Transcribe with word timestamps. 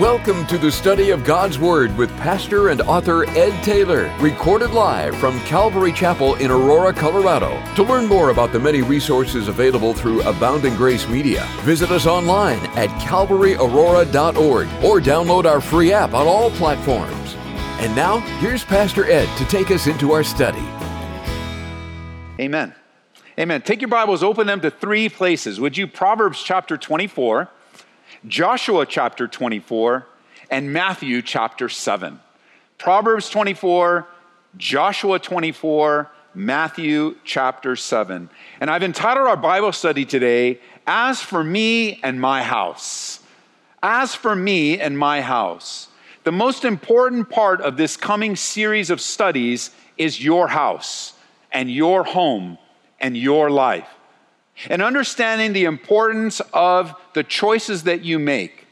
Welcome 0.00 0.46
to 0.46 0.56
the 0.56 0.72
study 0.72 1.10
of 1.10 1.22
God's 1.22 1.58
Word 1.58 1.94
with 1.98 2.08
pastor 2.16 2.70
and 2.70 2.80
author 2.80 3.28
Ed 3.28 3.62
Taylor, 3.62 4.10
recorded 4.20 4.70
live 4.70 5.14
from 5.18 5.38
Calvary 5.40 5.92
Chapel 5.92 6.34
in 6.36 6.50
Aurora, 6.50 6.94
Colorado. 6.94 7.62
To 7.74 7.82
learn 7.82 8.06
more 8.06 8.30
about 8.30 8.52
the 8.52 8.58
many 8.58 8.80
resources 8.80 9.48
available 9.48 9.92
through 9.92 10.22
Abounding 10.22 10.76
Grace 10.76 11.06
Media, 11.10 11.46
visit 11.60 11.90
us 11.90 12.06
online 12.06 12.60
at 12.74 12.88
calvaryaurora.org 13.02 14.66
or 14.82 14.98
download 14.98 15.44
our 15.44 15.60
free 15.60 15.92
app 15.92 16.14
on 16.14 16.26
all 16.26 16.50
platforms. 16.52 17.34
And 17.78 17.94
now, 17.94 18.20
here's 18.38 18.64
Pastor 18.64 19.04
Ed 19.04 19.28
to 19.36 19.44
take 19.44 19.70
us 19.70 19.86
into 19.86 20.12
our 20.12 20.24
study. 20.24 20.66
Amen. 22.40 22.74
Amen. 23.38 23.60
Take 23.60 23.82
your 23.82 23.88
Bibles, 23.88 24.22
open 24.22 24.46
them 24.46 24.62
to 24.62 24.70
three 24.70 25.10
places. 25.10 25.60
Would 25.60 25.76
you? 25.76 25.86
Proverbs 25.86 26.42
chapter 26.42 26.78
24. 26.78 27.50
Joshua 28.26 28.86
chapter 28.86 29.26
24, 29.26 30.06
and 30.48 30.72
Matthew 30.72 31.22
chapter 31.22 31.68
7. 31.68 32.20
Proverbs 32.78 33.28
24, 33.28 34.06
Joshua 34.56 35.18
24, 35.18 36.08
Matthew 36.34 37.16
chapter 37.24 37.74
7. 37.74 38.30
And 38.60 38.70
I've 38.70 38.84
entitled 38.84 39.26
our 39.26 39.36
Bible 39.36 39.72
study 39.72 40.04
today, 40.04 40.60
As 40.86 41.20
for 41.20 41.42
Me 41.42 41.98
and 42.04 42.20
My 42.20 42.44
House. 42.44 43.18
As 43.82 44.14
for 44.14 44.36
Me 44.36 44.78
and 44.78 44.96
My 44.96 45.20
House. 45.20 45.88
The 46.22 46.30
most 46.30 46.64
important 46.64 47.28
part 47.28 47.60
of 47.60 47.76
this 47.76 47.96
coming 47.96 48.36
series 48.36 48.90
of 48.90 49.00
studies 49.00 49.70
is 49.98 50.22
your 50.24 50.46
house 50.46 51.14
and 51.50 51.68
your 51.68 52.04
home 52.04 52.56
and 53.00 53.16
your 53.16 53.50
life 53.50 53.88
and 54.68 54.82
understanding 54.82 55.52
the 55.52 55.64
importance 55.64 56.40
of 56.52 56.94
the 57.14 57.22
choices 57.22 57.84
that 57.84 58.04
you 58.04 58.18
make. 58.18 58.66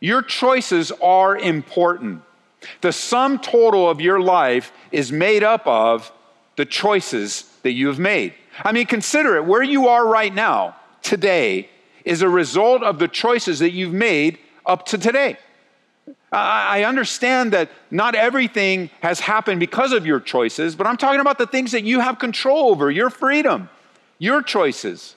Your 0.00 0.22
choices 0.22 0.92
are 1.02 1.36
important. 1.36 2.22
The 2.80 2.92
sum 2.92 3.38
total 3.38 3.88
of 3.88 4.00
your 4.00 4.20
life 4.20 4.72
is 4.92 5.10
made 5.12 5.42
up 5.42 5.66
of 5.66 6.12
the 6.56 6.64
choices 6.64 7.50
that 7.62 7.72
you 7.72 7.88
have 7.88 7.98
made. 7.98 8.34
I 8.64 8.72
mean, 8.72 8.86
consider 8.86 9.36
it 9.36 9.44
where 9.44 9.62
you 9.62 9.88
are 9.88 10.06
right 10.06 10.34
now, 10.34 10.76
today, 11.02 11.68
is 12.04 12.22
a 12.22 12.28
result 12.28 12.82
of 12.82 12.98
the 12.98 13.08
choices 13.08 13.60
that 13.60 13.72
you've 13.72 13.92
made 13.92 14.38
up 14.66 14.86
to 14.86 14.98
today. 14.98 15.36
I 16.30 16.84
understand 16.84 17.52
that 17.54 17.70
not 17.90 18.14
everything 18.14 18.90
has 19.00 19.20
happened 19.20 19.60
because 19.60 19.92
of 19.92 20.04
your 20.04 20.20
choices, 20.20 20.76
but 20.76 20.86
I'm 20.86 20.98
talking 20.98 21.20
about 21.20 21.38
the 21.38 21.46
things 21.46 21.72
that 21.72 21.84
you 21.84 22.00
have 22.00 22.18
control 22.18 22.70
over, 22.70 22.90
your 22.90 23.08
freedom 23.08 23.70
your 24.18 24.42
choices. 24.42 25.14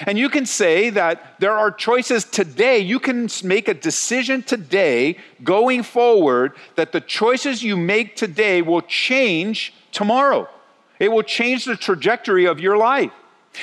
And 0.00 0.18
you 0.18 0.28
can 0.28 0.44
say 0.44 0.90
that 0.90 1.40
there 1.40 1.52
are 1.52 1.70
choices 1.70 2.24
today. 2.24 2.78
You 2.78 3.00
can 3.00 3.30
make 3.42 3.68
a 3.68 3.74
decision 3.74 4.42
today, 4.42 5.16
going 5.42 5.82
forward, 5.82 6.52
that 6.74 6.92
the 6.92 7.00
choices 7.00 7.62
you 7.62 7.76
make 7.76 8.14
today 8.14 8.60
will 8.60 8.82
change 8.82 9.72
tomorrow. 9.92 10.48
It 10.98 11.10
will 11.10 11.22
change 11.22 11.64
the 11.64 11.76
trajectory 11.76 12.44
of 12.44 12.60
your 12.60 12.76
life. 12.76 13.12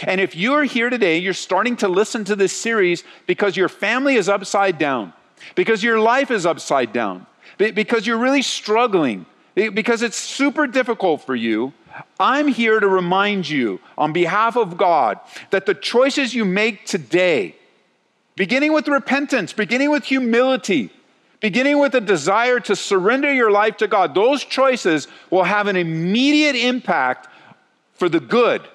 And 0.01 0.19
if 0.19 0.35
you're 0.35 0.63
here 0.63 0.89
today, 0.89 1.19
you're 1.19 1.33
starting 1.33 1.77
to 1.77 1.87
listen 1.87 2.23
to 2.25 2.35
this 2.35 2.51
series 2.51 3.03
because 3.27 3.55
your 3.55 3.69
family 3.69 4.15
is 4.15 4.27
upside 4.27 4.79
down, 4.79 5.13
because 5.53 5.83
your 5.83 5.99
life 5.99 6.31
is 6.31 6.47
upside 6.47 6.91
down, 6.93 7.27
because 7.59 8.07
you're 8.07 8.17
really 8.17 8.41
struggling, 8.41 9.27
because 9.53 10.01
it's 10.01 10.17
super 10.17 10.65
difficult 10.65 11.23
for 11.23 11.35
you 11.35 11.73
I'm 12.19 12.47
here 12.47 12.79
to 12.79 12.87
remind 12.87 13.49
you, 13.49 13.79
on 13.97 14.13
behalf 14.13 14.55
of 14.55 14.77
God, 14.77 15.19
that 15.51 15.65
the 15.65 15.73
choices 15.73 16.33
you 16.33 16.45
make 16.45 16.85
today, 16.85 17.55
beginning 18.35 18.73
with 18.73 18.87
repentance, 18.87 19.53
beginning 19.53 19.91
with 19.91 20.05
humility, 20.05 20.89
beginning 21.39 21.79
with 21.79 21.93
a 21.93 22.01
desire 22.01 22.59
to 22.61 22.75
surrender 22.75 23.31
your 23.31 23.51
life 23.51 23.77
to 23.77 23.87
God, 23.87 24.15
those 24.15 24.43
choices 24.43 25.07
will 25.29 25.43
have 25.43 25.67
an 25.67 25.75
immediate 25.75 26.55
impact 26.55 27.27
for 27.93 28.09
the 28.09 28.19
good 28.19 28.67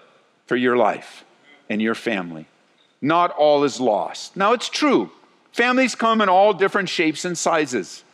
for 0.46 0.56
your 0.56 0.76
life 0.76 1.24
and 1.68 1.80
your 1.80 1.94
family. 1.94 2.46
Not 3.00 3.30
all 3.32 3.64
is 3.64 3.80
lost. 3.80 4.36
Now, 4.36 4.52
it's 4.52 4.68
true, 4.68 5.10
families 5.52 5.94
come 5.94 6.20
in 6.20 6.28
all 6.28 6.52
different 6.52 6.88
shapes 6.88 7.24
and 7.24 7.38
sizes. 7.38 8.04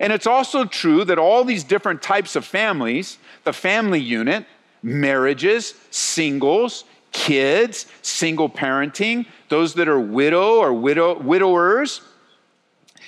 And 0.00 0.12
it's 0.12 0.26
also 0.26 0.64
true 0.64 1.04
that 1.04 1.18
all 1.18 1.44
these 1.44 1.64
different 1.64 2.02
types 2.02 2.34
of 2.36 2.44
families, 2.44 3.18
the 3.44 3.52
family 3.52 4.00
unit, 4.00 4.46
marriages, 4.82 5.74
singles, 5.90 6.84
kids, 7.12 7.86
single 8.02 8.48
parenting, 8.48 9.26
those 9.48 9.74
that 9.74 9.88
are 9.88 10.00
widow 10.00 10.58
or 10.58 10.72
widow, 10.72 11.18
widowers, 11.18 12.00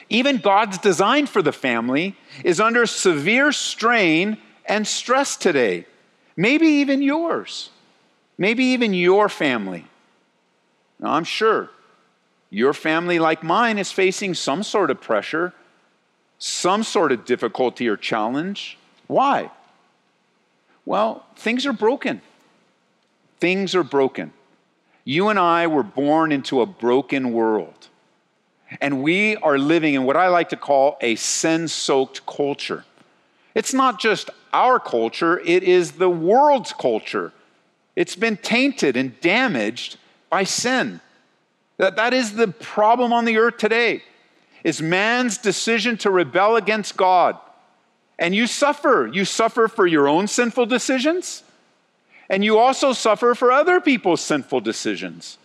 even 0.08 0.38
God's 0.38 0.78
design 0.78 1.26
for 1.26 1.42
the 1.42 1.52
family 1.52 2.16
is 2.44 2.60
under 2.60 2.86
severe 2.86 3.50
strain 3.50 4.38
and 4.64 4.86
stress 4.86 5.36
today. 5.36 5.86
Maybe 6.36 6.66
even 6.66 7.02
yours. 7.02 7.70
Maybe 8.38 8.64
even 8.64 8.94
your 8.94 9.28
family. 9.28 9.86
Now, 11.00 11.14
I'm 11.14 11.24
sure 11.24 11.70
your 12.50 12.72
family, 12.72 13.18
like 13.18 13.42
mine, 13.42 13.78
is 13.78 13.90
facing 13.90 14.34
some 14.34 14.62
sort 14.62 14.90
of 14.90 15.00
pressure 15.00 15.52
some 16.38 16.82
sort 16.82 17.12
of 17.12 17.24
difficulty 17.24 17.88
or 17.88 17.96
challenge. 17.96 18.78
Why? 19.06 19.50
Well, 20.86 21.26
things 21.36 21.66
are 21.66 21.72
broken. 21.74 22.22
Things 23.38 23.74
are 23.74 23.82
broken. 23.82 24.32
You 25.04 25.28
and 25.28 25.38
I 25.38 25.66
were 25.66 25.82
born 25.82 26.32
into 26.32 26.62
a 26.62 26.66
broken 26.66 27.32
world. 27.32 27.88
And 28.80 29.02
we 29.02 29.36
are 29.36 29.58
living 29.58 29.94
in 29.94 30.04
what 30.04 30.16
I 30.16 30.28
like 30.28 30.48
to 30.48 30.56
call 30.56 30.96
a 31.00 31.16
sin 31.16 31.68
soaked 31.68 32.24
culture. 32.26 32.84
It's 33.54 33.74
not 33.74 34.00
just 34.00 34.30
our 34.52 34.80
culture, 34.80 35.38
it 35.40 35.62
is 35.62 35.92
the 35.92 36.08
world's 36.08 36.72
culture. 36.72 37.32
It's 37.94 38.16
been 38.16 38.36
tainted 38.36 38.96
and 38.96 39.18
damaged 39.20 39.96
by 40.30 40.44
sin. 40.44 41.00
That, 41.78 41.96
that 41.96 42.14
is 42.14 42.34
the 42.34 42.48
problem 42.48 43.12
on 43.12 43.24
the 43.24 43.38
earth 43.38 43.58
today 43.58 44.02
is 44.64 44.82
man's 44.82 45.38
decision 45.38 45.96
to 45.98 46.10
rebel 46.10 46.56
against 46.56 46.96
God. 46.96 47.38
And 48.18 48.34
you 48.34 48.46
suffer. 48.46 49.10
You 49.12 49.24
suffer 49.24 49.68
for 49.68 49.86
your 49.86 50.08
own 50.08 50.26
sinful 50.26 50.66
decisions, 50.66 51.42
and 52.30 52.44
you 52.44 52.58
also 52.58 52.92
suffer 52.92 53.34
for 53.34 53.52
other 53.52 53.80
people's 53.80 54.20
sinful 54.20 54.60
decisions. 54.60 55.38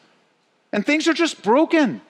And 0.72 0.86
things 0.86 1.08
are 1.08 1.14
just 1.14 1.44
broken. 1.44 2.02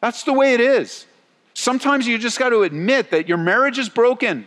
That's 0.00 0.22
the 0.22 0.32
way 0.32 0.54
it 0.54 0.60
is. 0.60 1.06
Sometimes 1.54 2.06
you 2.06 2.16
just 2.18 2.38
got 2.38 2.50
to 2.50 2.62
admit 2.62 3.10
that 3.10 3.28
your 3.28 3.38
marriage 3.38 3.78
is 3.78 3.88
broken, 3.88 4.46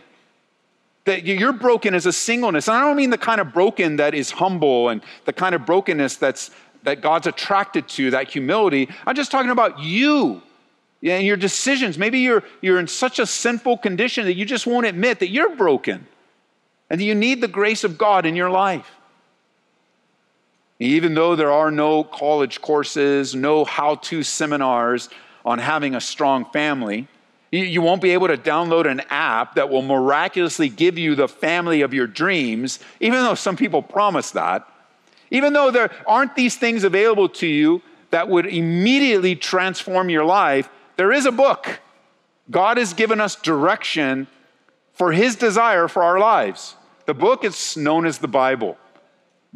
that 1.04 1.24
you're 1.24 1.52
broken 1.52 1.94
as 1.94 2.06
a 2.06 2.12
singleness. 2.12 2.66
And 2.66 2.76
I 2.76 2.80
don't 2.80 2.96
mean 2.96 3.10
the 3.10 3.18
kind 3.18 3.40
of 3.40 3.52
broken 3.52 3.96
that 3.96 4.14
is 4.14 4.30
humble 4.30 4.88
and 4.88 5.02
the 5.24 5.32
kind 5.32 5.54
of 5.54 5.64
brokenness 5.64 6.16
that's, 6.16 6.50
that 6.82 7.00
God's 7.00 7.26
attracted 7.26 7.88
to, 7.90 8.10
that 8.10 8.30
humility. 8.30 8.88
I'm 9.06 9.14
just 9.14 9.30
talking 9.30 9.50
about 9.50 9.80
you 9.80 10.42
and 11.02 11.26
your 11.26 11.36
decisions. 11.36 11.98
Maybe 11.98 12.20
you're, 12.20 12.42
you're 12.60 12.78
in 12.78 12.88
such 12.88 13.18
a 13.18 13.26
sinful 13.26 13.78
condition 13.78 14.24
that 14.26 14.34
you 14.34 14.44
just 14.44 14.66
won't 14.66 14.86
admit 14.86 15.20
that 15.20 15.28
you're 15.28 15.54
broken 15.54 16.06
and 16.90 17.00
that 17.00 17.04
you 17.04 17.14
need 17.14 17.40
the 17.40 17.48
grace 17.48 17.84
of 17.84 17.98
God 17.98 18.26
in 18.26 18.36
your 18.36 18.50
life. 18.50 18.90
Even 20.78 21.14
though 21.14 21.36
there 21.36 21.50
are 21.50 21.70
no 21.70 22.04
college 22.04 22.60
courses, 22.60 23.34
no 23.34 23.64
how 23.64 23.96
to 23.96 24.22
seminars 24.22 25.08
on 25.44 25.58
having 25.58 25.94
a 25.94 26.00
strong 26.00 26.44
family, 26.46 27.08
you 27.50 27.80
won't 27.80 28.02
be 28.02 28.10
able 28.10 28.26
to 28.26 28.36
download 28.36 28.90
an 28.90 29.00
app 29.08 29.54
that 29.54 29.70
will 29.70 29.82
miraculously 29.82 30.68
give 30.68 30.98
you 30.98 31.14
the 31.14 31.28
family 31.28 31.82
of 31.82 31.94
your 31.94 32.06
dreams, 32.06 32.80
even 33.00 33.22
though 33.22 33.34
some 33.34 33.56
people 33.56 33.82
promise 33.82 34.32
that. 34.32 34.68
Even 35.30 35.52
though 35.52 35.70
there 35.70 35.90
aren't 36.06 36.36
these 36.36 36.56
things 36.56 36.84
available 36.84 37.28
to 37.28 37.46
you 37.46 37.82
that 38.10 38.28
would 38.28 38.46
immediately 38.46 39.34
transform 39.34 40.10
your 40.10 40.24
life, 40.24 40.68
there 40.96 41.12
is 41.12 41.26
a 41.26 41.32
book. 41.32 41.80
God 42.50 42.78
has 42.78 42.94
given 42.94 43.20
us 43.20 43.36
direction 43.36 44.26
for 44.92 45.12
His 45.12 45.36
desire 45.36 45.88
for 45.88 46.02
our 46.02 46.18
lives. 46.18 46.74
The 47.06 47.14
book 47.14 47.44
is 47.44 47.76
known 47.76 48.06
as 48.06 48.18
the 48.18 48.28
Bible. 48.28 48.76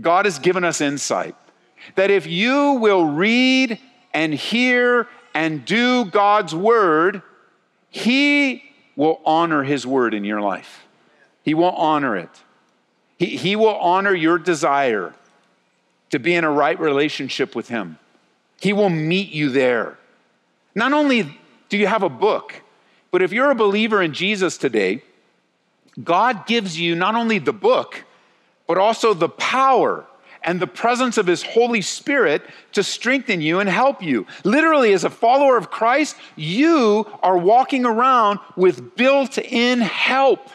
God 0.00 0.24
has 0.24 0.38
given 0.38 0.64
us 0.64 0.80
insight 0.80 1.34
that 1.94 2.10
if 2.10 2.26
you 2.26 2.72
will 2.72 3.04
read 3.04 3.78
and 4.12 4.34
hear 4.34 5.08
and 5.34 5.64
do 5.64 6.04
God's 6.04 6.54
word, 6.54 7.22
He 7.88 8.62
will 8.96 9.20
honor 9.24 9.62
His 9.62 9.86
word 9.86 10.14
in 10.14 10.24
your 10.24 10.40
life. 10.40 10.86
He 11.42 11.54
will 11.54 11.70
honor 11.70 12.16
it. 12.16 12.30
He, 13.18 13.36
he 13.36 13.56
will 13.56 13.76
honor 13.76 14.14
your 14.14 14.38
desire 14.38 15.14
to 16.10 16.18
be 16.18 16.34
in 16.34 16.44
a 16.44 16.50
right 16.50 16.78
relationship 16.78 17.54
with 17.54 17.68
Him. 17.68 17.98
He 18.60 18.72
will 18.72 18.90
meet 18.90 19.30
you 19.30 19.50
there. 19.50 19.96
Not 20.74 20.92
only 20.92 21.38
do 21.68 21.76
you 21.76 21.86
have 21.86 22.02
a 22.02 22.08
book, 22.08 22.62
but 23.10 23.22
if 23.22 23.32
you're 23.32 23.50
a 23.50 23.54
believer 23.54 24.02
in 24.02 24.12
Jesus 24.12 24.56
today, 24.56 25.02
God 26.02 26.46
gives 26.46 26.78
you 26.78 26.94
not 26.94 27.14
only 27.14 27.38
the 27.38 27.52
book, 27.52 28.04
but 28.66 28.78
also 28.78 29.14
the 29.14 29.28
power 29.28 30.06
and 30.42 30.60
the 30.60 30.66
presence 30.66 31.18
of 31.18 31.26
His 31.26 31.42
Holy 31.42 31.82
Spirit 31.82 32.42
to 32.72 32.82
strengthen 32.82 33.40
you 33.40 33.60
and 33.60 33.68
help 33.68 34.02
you. 34.02 34.26
Literally, 34.44 34.92
as 34.92 35.04
a 35.04 35.10
follower 35.10 35.56
of 35.56 35.70
Christ, 35.70 36.16
you 36.36 37.06
are 37.22 37.36
walking 37.36 37.84
around 37.84 38.38
with 38.56 38.96
built 38.96 39.38
in 39.38 39.80
help. 39.80 40.48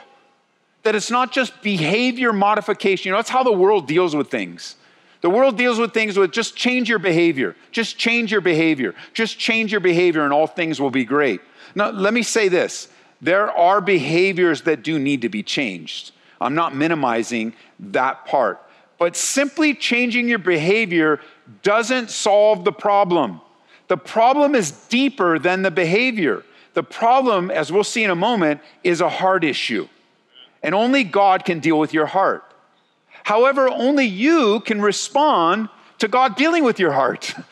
That 0.84 0.96
it's 0.96 1.12
not 1.12 1.32
just 1.32 1.62
behavior 1.62 2.32
modification. 2.32 3.10
You 3.10 3.12
know, 3.12 3.18
that's 3.18 3.30
how 3.30 3.44
the 3.44 3.52
world 3.52 3.88
deals 3.88 4.16
with 4.16 4.30
things. 4.30 4.76
The 5.26 5.32
world 5.32 5.58
deals 5.58 5.80
with 5.80 5.92
things 5.92 6.20
with 6.20 6.32
just 6.32 6.56
change 6.56 6.88
your 6.88 7.00
behavior, 7.00 7.56
just 7.72 7.98
change 7.98 8.32
your 8.32 8.42
behavior, 8.42 8.94
just 9.12 9.40
change 9.40 9.72
your 9.72 9.82
behavior, 9.82 10.24
and 10.24 10.32
all 10.32 10.46
things 10.46 10.80
will 10.80 10.92
be 10.92 11.04
great. 11.04 11.42
Now, 11.74 11.90
let 11.90 12.14
me 12.14 12.22
say 12.22 12.48
this 12.48 12.90
there 13.22 13.50
are 13.50 13.82
behaviors 13.82 14.62
that 14.62 14.84
do 14.84 15.00
need 15.00 15.24
to 15.24 15.30
be 15.30 15.42
changed. 15.42 16.12
I'm 16.40 16.54
not 16.54 16.76
minimizing 16.76 17.56
that 17.80 18.28
part. 18.28 18.62
But 19.00 19.16
simply 19.16 19.74
changing 19.74 20.30
your 20.30 20.38
behavior 20.38 21.20
doesn't 21.64 22.12
solve 22.12 22.64
the 22.64 22.72
problem. 22.72 23.42
The 23.88 23.98
problem 23.98 24.54
is 24.54 24.70
deeper 24.90 25.40
than 25.40 25.64
the 25.64 25.72
behavior. 25.72 26.44
The 26.76 26.84
problem, 26.84 27.50
as 27.50 27.72
we'll 27.72 27.84
see 27.84 28.04
in 28.04 28.12
a 28.12 28.16
moment, 28.16 28.62
is 28.84 29.02
a 29.02 29.10
heart 29.10 29.44
issue. 29.44 29.88
And 30.62 30.76
only 30.76 31.04
God 31.04 31.46
can 31.46 31.62
deal 31.62 31.80
with 31.80 31.96
your 31.96 32.06
heart. 32.06 32.44
However, 33.26 33.68
only 33.68 34.06
you 34.06 34.60
can 34.60 34.80
respond 34.80 35.70
to 35.98 36.08
God 36.08 36.36
dealing 36.36 36.64
with 36.64 36.80
your 36.80 36.92
heart. 36.92 37.34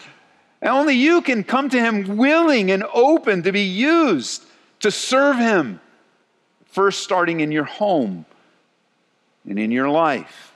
And 0.61 0.71
only 0.71 0.95
you 0.95 1.21
can 1.21 1.43
come 1.43 1.67
to 1.71 1.77
Him 1.77 2.15
willing 2.15 2.71
and 2.71 2.85
open 2.93 3.43
to 3.43 3.51
be 3.51 3.63
used 3.63 4.45
to 4.79 4.91
serve 4.91 5.35
Him, 5.35 5.81
first 6.67 7.03
starting 7.03 7.41
in 7.41 7.51
your 7.51 7.65
home 7.65 8.25
and 9.45 9.59
in 9.59 9.71
your 9.71 9.89
life. 9.89 10.53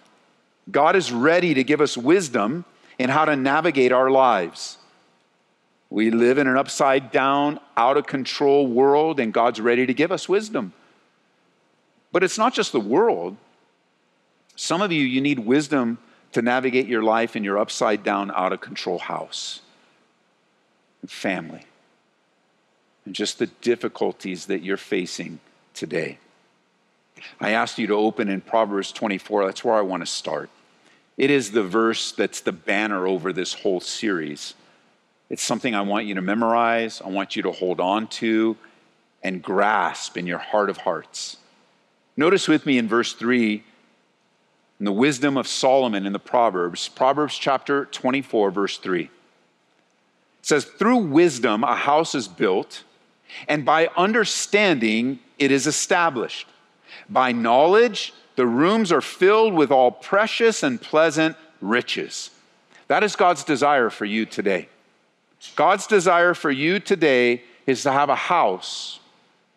God 0.71 0.95
is 0.95 1.11
ready 1.11 1.53
to 1.55 1.63
give 1.65 1.81
us 1.81 1.97
wisdom 1.97 2.63
in 2.97 3.09
how 3.09 3.25
to 3.25 3.35
navigate 3.35 3.91
our 3.91 4.09
lives. 4.09 4.77
We 5.89 6.09
live 6.09 6.37
in 6.37 6.47
an 6.47 6.55
upside 6.55 7.11
down, 7.11 7.59
out 7.75 7.97
of 7.97 8.07
control 8.07 8.65
world, 8.65 9.19
and 9.19 9.33
God's 9.33 9.59
ready 9.59 9.85
to 9.85 9.93
give 9.93 10.13
us 10.13 10.29
wisdom. 10.29 10.71
But 12.13 12.23
it's 12.23 12.37
not 12.37 12.53
just 12.53 12.71
the 12.71 12.79
world, 12.79 13.35
some 14.57 14.81
of 14.81 14.91
you, 14.91 15.03
you 15.03 15.21
need 15.21 15.39
wisdom 15.39 15.99
to 16.33 16.41
navigate 16.41 16.87
your 16.87 17.03
life 17.03 17.35
in 17.35 17.43
your 17.43 17.57
upside 17.57 18.03
down, 18.03 18.31
out 18.35 18.51
of 18.51 18.59
control 18.59 18.99
house 18.99 19.61
and 21.01 21.09
family 21.09 21.61
and 23.05 23.15
just 23.15 23.39
the 23.39 23.47
difficulties 23.47 24.47
that 24.47 24.63
you're 24.63 24.75
facing 24.75 25.39
today. 25.73 26.17
I 27.39 27.51
asked 27.51 27.79
you 27.79 27.87
to 27.87 27.95
open 27.95 28.29
in 28.29 28.41
Proverbs 28.41 28.91
24. 28.91 29.45
That's 29.45 29.63
where 29.63 29.75
I 29.75 29.81
want 29.81 30.01
to 30.01 30.07
start. 30.07 30.49
It 31.17 31.31
is 31.31 31.51
the 31.51 31.63
verse 31.63 32.11
that's 32.11 32.41
the 32.41 32.51
banner 32.51 33.07
over 33.07 33.31
this 33.31 33.53
whole 33.53 33.79
series. 33.79 34.55
It's 35.29 35.43
something 35.43 35.73
I 35.73 35.81
want 35.81 36.05
you 36.05 36.15
to 36.15 36.21
memorize, 36.21 37.01
I 37.01 37.09
want 37.09 37.35
you 37.35 37.43
to 37.43 37.51
hold 37.51 37.79
on 37.79 38.07
to 38.07 38.57
and 39.23 39.41
grasp 39.41 40.17
in 40.17 40.27
your 40.27 40.37
heart 40.37 40.69
of 40.69 40.77
hearts. 40.77 41.37
Notice 42.15 42.47
with 42.47 42.65
me 42.65 42.77
in 42.77 42.87
verse 42.87 43.13
3 43.13 43.63
the 44.85 44.91
wisdom 44.91 45.37
of 45.37 45.47
Solomon 45.47 46.05
in 46.05 46.13
the 46.13 46.19
Proverbs, 46.19 46.87
Proverbs 46.87 47.37
chapter 47.37 47.85
24, 47.85 48.51
verse 48.51 48.77
3. 48.77 49.03
It 49.03 49.09
says, 50.41 50.65
Through 50.65 50.97
wisdom 50.97 51.63
a 51.63 51.75
house 51.75 52.13
is 52.13 52.27
built, 52.27 52.83
and 53.47 53.65
by 53.65 53.89
understanding 53.97 55.19
it 55.39 55.51
is 55.51 55.67
established. 55.67 56.47
By 57.09 57.31
knowledge, 57.31 58.13
the 58.35 58.45
rooms 58.45 58.91
are 58.91 59.01
filled 59.01 59.53
with 59.53 59.71
all 59.71 59.91
precious 59.91 60.61
and 60.61 60.81
pleasant 60.81 61.35
riches. 61.59 62.29
That 62.87 63.03
is 63.03 63.15
God's 63.15 63.43
desire 63.43 63.89
for 63.89 64.05
you 64.05 64.25
today. 64.25 64.69
God's 65.55 65.87
desire 65.87 66.33
for 66.33 66.51
you 66.51 66.79
today 66.79 67.43
is 67.65 67.83
to 67.83 67.91
have 67.91 68.09
a 68.09 68.15
house 68.15 68.99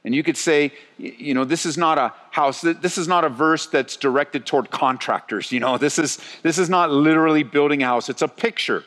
and 0.05 0.15
you 0.15 0.23
could 0.23 0.37
say, 0.37 0.73
you 0.97 1.35
know, 1.35 1.45
this 1.45 1.67
is 1.67 1.77
not 1.77 1.99
a 1.99 2.15
house, 2.31 2.63
this 2.63 2.97
is 2.97 3.07
not 3.07 3.25
a 3.25 3.29
verse 3.29 3.67
that's 3.67 3.97
directed 3.97 4.47
toward 4.47 4.71
contractors. 4.71 5.53
You 5.53 5.61
know, 5.61 5.77
this 5.77 5.99
is, 5.99 6.19
this 6.43 6.59
is 6.59 6.71
not 6.71 6.91
literally 6.91 7.43
building 7.43 7.83
a 7.83 7.87
house, 7.87 8.09
it's 8.09 8.23
a 8.23 8.29
picture, 8.29 8.85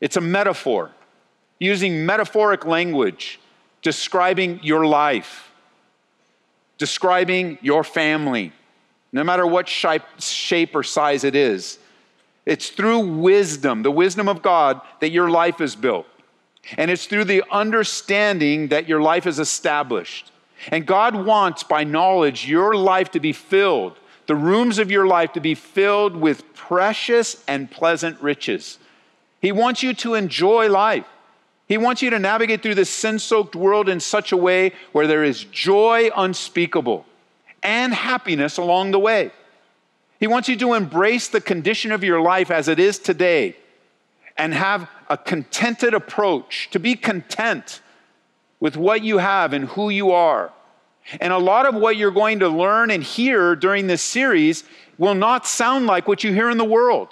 it's 0.00 0.16
a 0.16 0.20
metaphor, 0.20 0.92
using 1.58 2.06
metaphoric 2.06 2.64
language, 2.64 3.38
describing 3.82 4.60
your 4.62 4.86
life, 4.86 5.50
describing 6.78 7.58
your 7.60 7.84
family, 7.84 8.52
no 9.12 9.22
matter 9.22 9.46
what 9.46 9.68
shape, 9.68 10.02
shape 10.18 10.74
or 10.74 10.82
size 10.82 11.24
it 11.24 11.34
is. 11.34 11.78
It's 12.46 12.70
through 12.70 13.00
wisdom, 13.00 13.82
the 13.82 13.90
wisdom 13.90 14.28
of 14.28 14.40
God, 14.40 14.80
that 15.00 15.10
your 15.10 15.28
life 15.28 15.60
is 15.60 15.76
built. 15.76 16.06
And 16.76 16.90
it's 16.90 17.06
through 17.06 17.24
the 17.24 17.44
understanding 17.50 18.68
that 18.68 18.88
your 18.88 19.00
life 19.00 19.26
is 19.26 19.38
established. 19.38 20.30
And 20.68 20.86
God 20.86 21.14
wants, 21.14 21.62
by 21.62 21.84
knowledge, 21.84 22.48
your 22.48 22.76
life 22.76 23.10
to 23.12 23.20
be 23.20 23.32
filled, 23.32 23.98
the 24.26 24.36
rooms 24.36 24.78
of 24.78 24.90
your 24.90 25.06
life 25.06 25.32
to 25.32 25.40
be 25.40 25.54
filled 25.54 26.16
with 26.16 26.54
precious 26.54 27.42
and 27.48 27.70
pleasant 27.70 28.20
riches. 28.20 28.78
He 29.40 29.52
wants 29.52 29.82
you 29.82 29.94
to 29.94 30.14
enjoy 30.14 30.68
life. 30.68 31.06
He 31.66 31.78
wants 31.78 32.02
you 32.02 32.10
to 32.10 32.18
navigate 32.18 32.62
through 32.62 32.74
this 32.74 32.90
sin 32.90 33.18
soaked 33.18 33.56
world 33.56 33.88
in 33.88 34.00
such 34.00 34.32
a 34.32 34.36
way 34.36 34.72
where 34.92 35.06
there 35.06 35.24
is 35.24 35.44
joy 35.44 36.10
unspeakable 36.16 37.06
and 37.62 37.94
happiness 37.94 38.58
along 38.58 38.90
the 38.90 38.98
way. 38.98 39.30
He 40.18 40.26
wants 40.26 40.48
you 40.48 40.56
to 40.56 40.74
embrace 40.74 41.28
the 41.28 41.40
condition 41.40 41.92
of 41.92 42.04
your 42.04 42.20
life 42.20 42.50
as 42.50 42.68
it 42.68 42.78
is 42.78 42.98
today 42.98 43.56
and 44.40 44.54
have 44.54 44.88
a 45.10 45.18
contented 45.18 45.92
approach, 45.92 46.70
to 46.70 46.80
be 46.80 46.96
content 46.96 47.82
with 48.58 48.74
what 48.74 49.02
you 49.02 49.18
have 49.18 49.52
and 49.52 49.66
who 49.66 49.90
you 49.90 50.12
are. 50.12 50.50
And 51.20 51.30
a 51.30 51.38
lot 51.38 51.66
of 51.66 51.74
what 51.74 51.98
you're 51.98 52.10
going 52.10 52.38
to 52.38 52.48
learn 52.48 52.90
and 52.90 53.02
hear 53.02 53.54
during 53.54 53.86
this 53.86 54.00
series 54.00 54.64
will 54.96 55.14
not 55.14 55.46
sound 55.46 55.86
like 55.86 56.08
what 56.08 56.24
you 56.24 56.32
hear 56.32 56.48
in 56.48 56.56
the 56.56 56.64
world. 56.64 57.08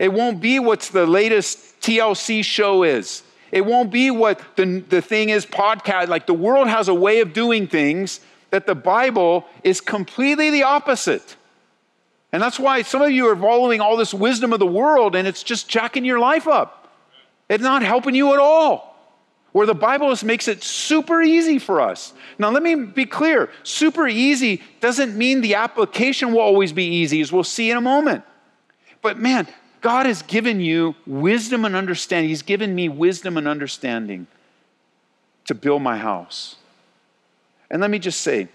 It 0.00 0.12
won't 0.12 0.40
be 0.40 0.58
what's 0.58 0.88
the 0.88 1.06
latest 1.06 1.80
TLC 1.80 2.44
show 2.44 2.82
is. 2.82 3.22
It 3.52 3.64
won't 3.64 3.92
be 3.92 4.10
what 4.10 4.42
the, 4.56 4.80
the 4.80 5.00
thing 5.00 5.28
is 5.28 5.46
podcast. 5.46 6.08
Like 6.08 6.26
the 6.26 6.34
world 6.34 6.66
has 6.66 6.88
a 6.88 6.94
way 6.94 7.20
of 7.20 7.32
doing 7.32 7.68
things 7.68 8.18
that 8.50 8.66
the 8.66 8.74
Bible 8.74 9.46
is 9.62 9.80
completely 9.80 10.50
the 10.50 10.64
opposite. 10.64 11.36
And 12.34 12.42
that's 12.42 12.58
why 12.58 12.82
some 12.82 13.00
of 13.00 13.12
you 13.12 13.28
are 13.28 13.36
following 13.36 13.80
all 13.80 13.96
this 13.96 14.12
wisdom 14.12 14.52
of 14.52 14.58
the 14.58 14.66
world 14.66 15.14
and 15.14 15.28
it's 15.28 15.44
just 15.44 15.68
jacking 15.68 16.04
your 16.04 16.18
life 16.18 16.48
up. 16.48 16.92
It's 17.48 17.62
not 17.62 17.84
helping 17.84 18.16
you 18.16 18.32
at 18.32 18.40
all 18.40 18.98
where 19.52 19.66
the 19.66 19.74
Bible 19.74 20.10
just 20.10 20.24
makes 20.24 20.48
it 20.48 20.60
super 20.64 21.22
easy 21.22 21.60
for 21.60 21.80
us. 21.80 22.12
Now, 22.40 22.50
let 22.50 22.64
me 22.64 22.74
be 22.74 23.06
clear 23.06 23.50
super 23.62 24.08
easy 24.08 24.62
doesn't 24.80 25.16
mean 25.16 25.42
the 25.42 25.54
application 25.54 26.32
will 26.32 26.40
always 26.40 26.72
be 26.72 26.84
easy, 26.84 27.20
as 27.20 27.30
we'll 27.30 27.44
see 27.44 27.70
in 27.70 27.76
a 27.76 27.80
moment. 27.80 28.24
But 29.00 29.16
man, 29.16 29.46
God 29.80 30.06
has 30.06 30.22
given 30.22 30.58
you 30.58 30.96
wisdom 31.06 31.64
and 31.64 31.76
understanding. 31.76 32.30
He's 32.30 32.42
given 32.42 32.74
me 32.74 32.88
wisdom 32.88 33.36
and 33.36 33.46
understanding 33.46 34.26
to 35.44 35.54
build 35.54 35.82
my 35.82 35.98
house. 35.98 36.56
And 37.70 37.80
let 37.80 37.92
me 37.92 38.00
just 38.00 38.22
say, 38.22 38.48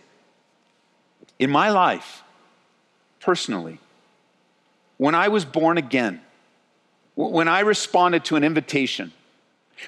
in 1.39 1.49
my 1.49 1.69
life, 1.69 2.23
personally, 3.19 3.79
when 4.97 5.15
I 5.15 5.27
was 5.27 5.45
born 5.45 5.77
again, 5.77 6.21
when 7.15 7.47
I 7.47 7.61
responded 7.61 8.25
to 8.25 8.35
an 8.35 8.43
invitation, 8.43 9.11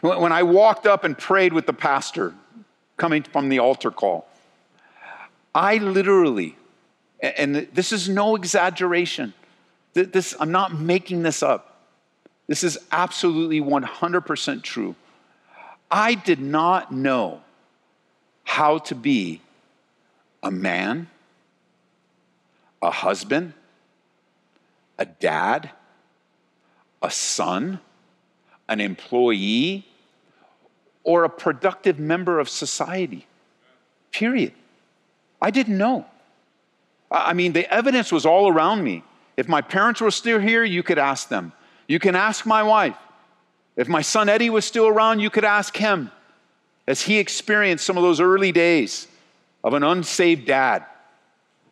when 0.02 0.32
I 0.32 0.44
walked 0.44 0.86
up 0.86 1.04
and 1.04 1.18
prayed 1.18 1.54
with 1.54 1.66
the 1.66 1.74
pastor 1.74 2.34
coming 2.98 3.24
from 3.24 3.50
the 3.50 3.60
altar 3.60 3.92
call, 3.92 4.28
I 5.54 5.78
literally, 5.78 6.56
and 7.22 7.68
this 7.74 7.92
is 7.92 8.08
no 8.08 8.36
exaggeration, 8.36 9.34
this, 9.94 10.36
I'm 10.40 10.52
not 10.52 10.74
making 10.74 11.24
this 11.24 11.44
up. 11.44 11.68
This 12.48 12.64
is 12.64 12.78
absolutely 12.92 13.62
100% 13.62 14.64
true. 14.64 14.96
I 15.90 16.16
did 16.16 16.40
not 16.40 16.92
know 16.94 17.42
how 18.44 18.78
to 18.80 18.96
be 18.96 19.42
a 20.42 20.52
man, 20.52 21.08
a 22.82 22.92
husband, 22.92 23.54
a 24.98 25.06
dad, 25.06 25.72
a 27.02 27.12
son, 27.12 27.80
an 28.68 28.80
employee, 28.80 29.88
or 31.04 31.24
a 31.24 31.30
productive 31.30 32.00
member 32.00 32.40
of 32.40 32.48
society. 32.50 33.28
Period. 34.12 34.54
I 35.42 35.52
didn't 35.52 35.78
know. 35.78 36.06
I 37.10 37.34
mean, 37.34 37.54
the 37.54 37.72
evidence 37.74 38.12
was 38.12 38.26
all 38.26 38.48
around 38.48 38.84
me. 38.84 39.04
If 39.36 39.48
my 39.48 39.62
parents 39.62 40.02
were 40.02 40.12
still 40.12 40.40
here, 40.40 40.64
you 40.64 40.84
could 40.84 41.00
ask 41.00 41.30
them. 41.30 41.54
You 41.88 42.00
can 42.00 42.16
ask 42.16 42.46
my 42.46 42.64
wife. 42.64 42.96
If 43.76 43.88
my 43.88 44.02
son 44.02 44.30
Eddie 44.30 44.50
was 44.50 44.66
still 44.66 44.88
around, 44.88 45.20
you 45.20 45.30
could 45.30 45.46
ask 45.46 45.76
him 45.76 46.12
as 46.88 47.02
he 47.02 47.18
experienced 47.18 47.86
some 47.86 47.98
of 47.98 48.04
those 48.04 48.20
early 48.20 48.52
days 48.52 49.08
of 49.64 49.74
an 49.74 49.84
unsaved 49.84 50.46
dad. 50.46 50.86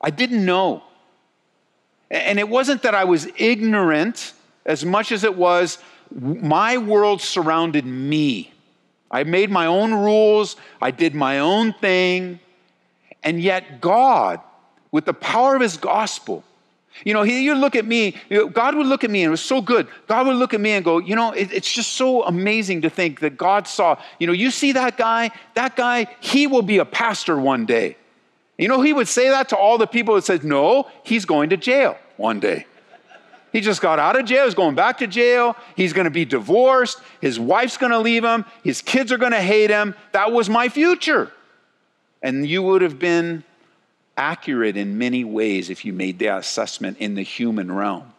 I 0.01 0.09
didn't 0.09 0.45
know. 0.45 0.83
And 2.11 2.39
it 2.39 2.49
wasn't 2.49 2.81
that 2.83 2.95
I 2.95 3.03
was 3.03 3.27
ignorant 3.37 4.33
as 4.65 4.83
much 4.83 5.11
as 5.11 5.23
it 5.23 5.35
was 5.35 5.77
my 6.11 6.77
world 6.77 7.21
surrounded 7.21 7.85
me. 7.85 8.51
I 9.11 9.23
made 9.23 9.49
my 9.49 9.65
own 9.65 9.93
rules, 9.93 10.55
I 10.81 10.91
did 10.91 11.15
my 11.15 11.39
own 11.39 11.73
thing, 11.73 12.39
and 13.23 13.41
yet 13.41 13.81
God, 13.81 14.39
with 14.91 15.05
the 15.05 15.13
power 15.13 15.55
of 15.55 15.61
His 15.61 15.77
gospel, 15.77 16.43
you 17.05 17.13
know, 17.13 17.23
he, 17.23 17.43
you 17.43 17.55
look 17.55 17.75
at 17.75 17.85
me, 17.85 18.15
God 18.29 18.75
would 18.75 18.87
look 18.87 19.03
at 19.03 19.09
me 19.09 19.21
and 19.23 19.27
it 19.27 19.31
was 19.31 19.41
so 19.41 19.61
good. 19.61 19.87
God 20.07 20.27
would 20.27 20.35
look 20.35 20.53
at 20.53 20.59
me 20.59 20.71
and 20.71 20.83
go, 20.83 20.97
you 20.97 21.15
know, 21.15 21.31
it, 21.31 21.51
it's 21.53 21.71
just 21.71 21.93
so 21.93 22.23
amazing 22.23 22.81
to 22.81 22.89
think 22.89 23.21
that 23.21 23.37
God 23.37 23.67
saw, 23.67 23.97
you 24.19 24.27
know, 24.27 24.33
you 24.33 24.51
see 24.51 24.73
that 24.73 24.97
guy, 24.97 25.31
that 25.53 25.75
guy, 25.75 26.07
he 26.19 26.47
will 26.47 26.61
be 26.61 26.79
a 26.79 26.85
pastor 26.85 27.39
one 27.39 27.65
day. 27.65 27.95
You 28.59 28.67
know, 28.67 28.81
he 28.81 28.91
would 28.91 29.07
say 29.07 29.29
that 29.29 29.49
to 29.49 29.57
all 29.57 29.77
the 29.77 29.87
people 29.87 30.15
that 30.15 30.25
said, 30.25 30.43
no, 30.43 30.89
he's 31.03 31.23
going 31.23 31.51
to 31.51 31.57
jail 31.57 31.97
one 32.17 32.41
day. 32.41 32.65
He 33.53 33.61
just 33.61 33.81
got 33.81 33.99
out 33.99 34.19
of 34.19 34.25
jail. 34.25 34.43
He's 34.43 34.53
going 34.53 34.75
back 34.75 34.97
to 34.97 35.07
jail. 35.07 35.55
He's 35.77 35.93
going 35.93 36.05
to 36.05 36.11
be 36.11 36.25
divorced. 36.25 36.99
His 37.21 37.39
wife's 37.39 37.77
going 37.77 37.93
to 37.93 37.99
leave 37.99 38.23
him. 38.23 38.43
His 38.61 38.81
kids 38.81 39.13
are 39.13 39.17
going 39.17 39.31
to 39.31 39.41
hate 39.41 39.69
him. 39.69 39.95
That 40.11 40.33
was 40.33 40.49
my 40.49 40.67
future. 40.67 41.31
And 42.21 42.45
you 42.45 42.61
would 42.61 42.81
have 42.81 42.99
been 42.99 43.45
accurate 44.17 44.75
in 44.75 44.97
many 44.97 45.23
ways 45.23 45.69
if 45.69 45.85
you 45.85 45.93
made 45.93 46.19
that 46.19 46.39
assessment 46.39 46.97
in 46.97 47.15
the 47.15 47.21
human 47.21 47.71
realm. 47.71 48.13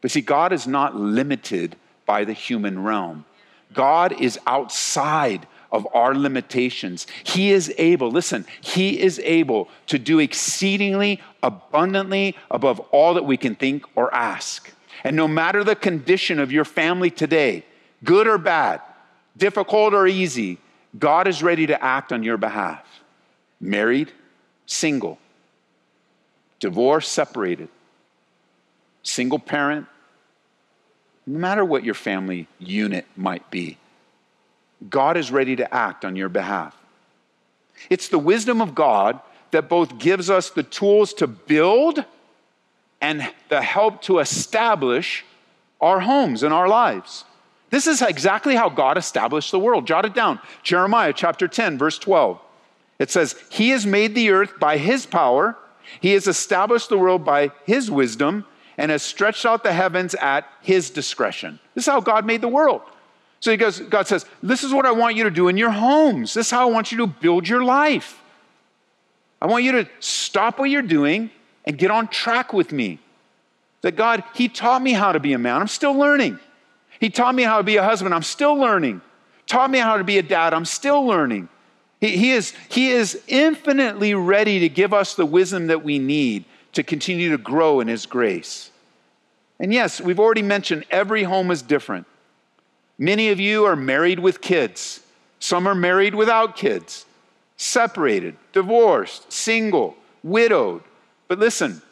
But 0.00 0.12
see, 0.12 0.22
God 0.22 0.54
is 0.54 0.66
not 0.66 0.96
limited 0.96 1.76
by 2.06 2.24
the 2.24 2.32
human 2.32 2.82
realm, 2.82 3.26
God 3.74 4.18
is 4.18 4.38
outside 4.46 5.46
of 5.72 5.88
our 5.94 6.14
limitations. 6.14 7.06
He 7.24 7.50
is 7.50 7.72
able, 7.78 8.10
listen, 8.10 8.46
He 8.60 9.00
is 9.00 9.18
able 9.24 9.68
to 9.86 9.98
do 9.98 10.20
exceedingly 10.20 11.20
abundantly 11.42 12.36
above 12.50 12.78
all 12.92 13.14
that 13.14 13.24
we 13.24 13.36
can 13.36 13.56
think 13.56 13.84
or 13.96 14.14
ask. 14.14 14.70
And 15.02 15.16
no 15.16 15.26
matter 15.26 15.64
the 15.64 15.74
condition 15.74 16.38
of 16.38 16.52
your 16.52 16.64
family 16.64 17.10
today, 17.10 17.64
good 18.04 18.28
or 18.28 18.38
bad, 18.38 18.80
difficult 19.36 19.94
or 19.94 20.06
easy, 20.06 20.58
God 20.98 21.26
is 21.26 21.42
ready 21.42 21.66
to 21.66 21.82
act 21.82 22.12
on 22.12 22.22
your 22.22 22.36
behalf. 22.36 22.84
Married, 23.60 24.12
single, 24.66 25.18
divorced, 26.60 27.10
separated, 27.10 27.68
single 29.02 29.38
parent, 29.38 29.86
no 31.26 31.38
matter 31.38 31.64
what 31.64 31.84
your 31.84 31.94
family 31.94 32.46
unit 32.58 33.06
might 33.16 33.50
be, 33.50 33.78
God 34.88 35.16
is 35.16 35.30
ready 35.30 35.56
to 35.56 35.74
act 35.74 36.04
on 36.04 36.16
your 36.16 36.28
behalf. 36.28 36.76
It's 37.90 38.08
the 38.08 38.18
wisdom 38.18 38.60
of 38.60 38.74
God 38.74 39.20
that 39.50 39.68
both 39.68 39.98
gives 39.98 40.30
us 40.30 40.50
the 40.50 40.62
tools 40.62 41.12
to 41.14 41.26
build 41.26 42.04
and 43.00 43.28
the 43.48 43.62
help 43.62 44.02
to 44.02 44.18
establish 44.18 45.24
our 45.80 46.00
homes 46.00 46.42
and 46.42 46.54
our 46.54 46.68
lives. 46.68 47.24
This 47.70 47.86
is 47.86 48.02
exactly 48.02 48.54
how 48.54 48.68
God 48.68 48.96
established 48.96 49.50
the 49.50 49.58
world. 49.58 49.86
Jot 49.86 50.04
it 50.04 50.14
down. 50.14 50.38
Jeremiah 50.62 51.12
chapter 51.12 51.48
10, 51.48 51.78
verse 51.78 51.98
12. 51.98 52.38
It 52.98 53.10
says, 53.10 53.34
He 53.50 53.70
has 53.70 53.84
made 53.86 54.14
the 54.14 54.30
earth 54.30 54.58
by 54.60 54.76
His 54.76 55.06
power, 55.06 55.56
He 56.00 56.12
has 56.12 56.26
established 56.26 56.88
the 56.88 56.98
world 56.98 57.24
by 57.24 57.50
His 57.64 57.90
wisdom, 57.90 58.44
and 58.78 58.90
has 58.90 59.02
stretched 59.02 59.44
out 59.44 59.64
the 59.64 59.72
heavens 59.72 60.14
at 60.14 60.46
His 60.60 60.90
discretion. 60.90 61.58
This 61.74 61.84
is 61.84 61.92
how 61.92 62.00
God 62.00 62.24
made 62.24 62.42
the 62.42 62.48
world. 62.48 62.82
So 63.42 63.50
he 63.50 63.56
goes, 63.56 63.80
God 63.80 64.06
says, 64.06 64.24
This 64.40 64.62
is 64.62 64.72
what 64.72 64.86
I 64.86 64.92
want 64.92 65.16
you 65.16 65.24
to 65.24 65.30
do 65.30 65.48
in 65.48 65.56
your 65.56 65.72
homes. 65.72 66.32
This 66.32 66.46
is 66.46 66.50
how 66.52 66.68
I 66.68 66.70
want 66.72 66.92
you 66.92 66.98
to 66.98 67.08
build 67.08 67.48
your 67.48 67.64
life. 67.64 68.22
I 69.40 69.46
want 69.46 69.64
you 69.64 69.72
to 69.72 69.88
stop 69.98 70.60
what 70.60 70.70
you're 70.70 70.80
doing 70.80 71.28
and 71.64 71.76
get 71.76 71.90
on 71.90 72.06
track 72.06 72.52
with 72.52 72.70
me. 72.70 73.00
That 73.80 73.96
God, 73.96 74.22
He 74.36 74.48
taught 74.48 74.80
me 74.80 74.92
how 74.92 75.10
to 75.10 75.18
be 75.18 75.32
a 75.32 75.38
man. 75.38 75.60
I'm 75.60 75.66
still 75.66 75.94
learning. 75.94 76.38
He 77.00 77.10
taught 77.10 77.34
me 77.34 77.42
how 77.42 77.58
to 77.58 77.64
be 77.64 77.76
a 77.76 77.82
husband. 77.82 78.14
I'm 78.14 78.22
still 78.22 78.54
learning. 78.54 79.00
Taught 79.48 79.72
me 79.72 79.80
how 79.80 79.96
to 79.96 80.04
be 80.04 80.18
a 80.18 80.22
dad. 80.22 80.54
I'm 80.54 80.64
still 80.64 81.04
learning. 81.04 81.48
He, 82.00 82.16
he, 82.16 82.30
is, 82.30 82.54
he 82.68 82.90
is 82.90 83.20
infinitely 83.26 84.14
ready 84.14 84.60
to 84.60 84.68
give 84.68 84.94
us 84.94 85.16
the 85.16 85.26
wisdom 85.26 85.66
that 85.66 85.82
we 85.82 85.98
need 85.98 86.44
to 86.74 86.84
continue 86.84 87.30
to 87.30 87.38
grow 87.38 87.80
in 87.80 87.88
His 87.88 88.06
grace. 88.06 88.70
And 89.58 89.72
yes, 89.72 90.00
we've 90.00 90.20
already 90.20 90.42
mentioned 90.42 90.84
every 90.92 91.24
home 91.24 91.50
is 91.50 91.60
different. 91.60 92.06
Many 92.98 93.30
of 93.30 93.40
you 93.40 93.64
are 93.64 93.76
married 93.76 94.18
with 94.18 94.40
kids, 94.40 95.00
some 95.38 95.66
are 95.66 95.74
married 95.74 96.14
without 96.14 96.56
kids, 96.56 97.04
separated, 97.56 98.36
divorced, 98.52 99.32
single, 99.32 99.96
widowed. 100.22 100.82
But 101.28 101.38
listen, 101.38 101.82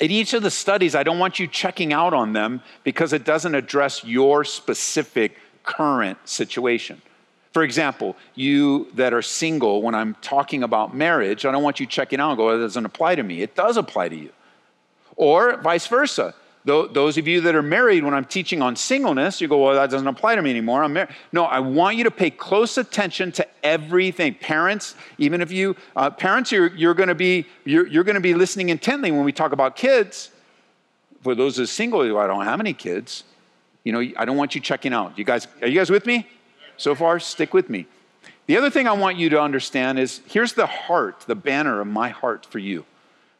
in 0.00 0.10
each 0.10 0.34
of 0.34 0.42
the 0.42 0.50
studies, 0.50 0.94
I 0.94 1.02
don't 1.02 1.18
want 1.18 1.38
you 1.38 1.46
checking 1.46 1.92
out 1.92 2.12
on 2.12 2.32
them 2.32 2.60
because 2.84 3.12
it 3.12 3.24
doesn't 3.24 3.54
address 3.54 4.04
your 4.04 4.44
specific 4.44 5.38
current 5.62 6.18
situation. 6.28 7.00
For 7.52 7.62
example, 7.62 8.16
you 8.34 8.90
that 8.94 9.14
are 9.14 9.22
single, 9.22 9.80
when 9.80 9.94
I'm 9.94 10.14
talking 10.20 10.62
about 10.62 10.94
marriage, 10.94 11.46
I 11.46 11.52
don't 11.52 11.62
want 11.62 11.80
you 11.80 11.86
checking 11.86 12.20
out 12.20 12.30
and 12.32 12.36
go, 12.36 12.50
it 12.50 12.58
doesn't 12.58 12.84
apply 12.84 13.14
to 13.14 13.22
me. 13.22 13.40
It 13.40 13.54
does 13.54 13.78
apply 13.78 14.10
to 14.10 14.16
you. 14.16 14.30
Or 15.16 15.56
vice 15.56 15.86
versa. 15.86 16.34
Those 16.66 17.16
of 17.16 17.28
you 17.28 17.42
that 17.42 17.54
are 17.54 17.62
married, 17.62 18.02
when 18.02 18.12
I'm 18.12 18.24
teaching 18.24 18.60
on 18.60 18.74
singleness, 18.74 19.40
you 19.40 19.46
go, 19.46 19.62
well, 19.62 19.74
that 19.76 19.88
doesn't 19.88 20.08
apply 20.08 20.34
to 20.34 20.42
me 20.42 20.50
anymore. 20.50 20.82
I'm 20.82 20.92
married. 20.94 21.10
No, 21.30 21.44
I 21.44 21.60
want 21.60 21.96
you 21.96 22.02
to 22.02 22.10
pay 22.10 22.28
close 22.28 22.76
attention 22.76 23.30
to 23.32 23.46
everything. 23.62 24.34
Parents, 24.34 24.96
even 25.16 25.40
if 25.40 25.52
you, 25.52 25.76
uh, 25.94 26.10
parents, 26.10 26.50
you're, 26.50 26.74
you're 26.74 26.94
going 26.94 27.08
to 27.08 27.14
be, 27.14 27.46
you're, 27.64 27.86
you're 27.86 28.02
going 28.02 28.16
to 28.16 28.20
be 28.20 28.34
listening 28.34 28.70
intently 28.70 29.12
when 29.12 29.24
we 29.24 29.30
talk 29.30 29.52
about 29.52 29.76
kids. 29.76 30.32
For 31.22 31.36
those 31.36 31.54
that 31.54 31.62
are 31.62 31.66
single, 31.66 32.18
I 32.18 32.26
don't 32.26 32.44
have 32.44 32.58
any 32.58 32.72
kids. 32.72 33.22
You 33.84 33.92
know, 33.92 34.00
I 34.16 34.24
don't 34.24 34.36
want 34.36 34.56
you 34.56 34.60
checking 34.60 34.92
out. 34.92 35.16
You 35.16 35.24
guys, 35.24 35.46
are 35.62 35.68
you 35.68 35.78
guys 35.78 35.88
with 35.88 36.04
me? 36.04 36.26
So 36.78 36.96
far, 36.96 37.20
stick 37.20 37.54
with 37.54 37.70
me. 37.70 37.86
The 38.46 38.56
other 38.56 38.70
thing 38.70 38.88
I 38.88 38.92
want 38.92 39.18
you 39.18 39.28
to 39.30 39.40
understand 39.40 40.00
is 40.00 40.20
here's 40.26 40.54
the 40.54 40.66
heart, 40.66 41.20
the 41.28 41.36
banner 41.36 41.80
of 41.80 41.86
my 41.86 42.08
heart 42.08 42.44
for 42.44 42.58
you. 42.58 42.86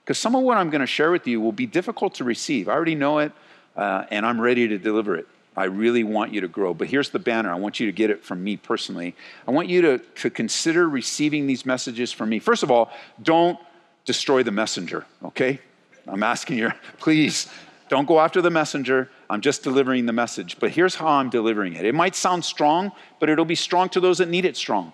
Because 0.06 0.18
some 0.18 0.36
of 0.36 0.44
what 0.44 0.56
I'm 0.56 0.70
going 0.70 0.82
to 0.82 0.86
share 0.86 1.10
with 1.10 1.26
you 1.26 1.40
will 1.40 1.50
be 1.50 1.66
difficult 1.66 2.14
to 2.14 2.24
receive. 2.24 2.68
I 2.68 2.72
already 2.72 2.94
know 2.94 3.18
it, 3.18 3.32
uh, 3.74 4.04
and 4.08 4.24
I'm 4.24 4.40
ready 4.40 4.68
to 4.68 4.78
deliver 4.78 5.16
it. 5.16 5.26
I 5.56 5.64
really 5.64 6.04
want 6.04 6.32
you 6.32 6.40
to 6.42 6.48
grow. 6.48 6.74
But 6.74 6.86
here's 6.86 7.10
the 7.10 7.18
banner. 7.18 7.50
I 7.50 7.56
want 7.56 7.80
you 7.80 7.86
to 7.86 7.92
get 7.92 8.10
it 8.10 8.24
from 8.24 8.44
me 8.44 8.56
personally. 8.56 9.16
I 9.48 9.50
want 9.50 9.68
you 9.68 9.82
to, 9.82 9.98
to 9.98 10.30
consider 10.30 10.88
receiving 10.88 11.48
these 11.48 11.66
messages 11.66 12.12
from 12.12 12.28
me. 12.28 12.38
First 12.38 12.62
of 12.62 12.70
all, 12.70 12.92
don't 13.20 13.58
destroy 14.04 14.44
the 14.44 14.52
messenger, 14.52 15.04
okay? 15.24 15.58
I'm 16.06 16.22
asking 16.22 16.58
you, 16.58 16.72
please 17.00 17.48
don't 17.88 18.06
go 18.06 18.20
after 18.20 18.40
the 18.40 18.50
messenger. 18.50 19.10
I'm 19.28 19.40
just 19.40 19.64
delivering 19.64 20.06
the 20.06 20.12
message. 20.12 20.60
But 20.60 20.70
here's 20.70 20.94
how 20.94 21.08
I'm 21.08 21.30
delivering 21.30 21.72
it. 21.72 21.84
It 21.84 21.96
might 21.96 22.14
sound 22.14 22.44
strong, 22.44 22.92
but 23.18 23.28
it'll 23.28 23.44
be 23.44 23.56
strong 23.56 23.88
to 23.88 24.00
those 24.00 24.18
that 24.18 24.28
need 24.28 24.44
it 24.44 24.56
strong. 24.56 24.92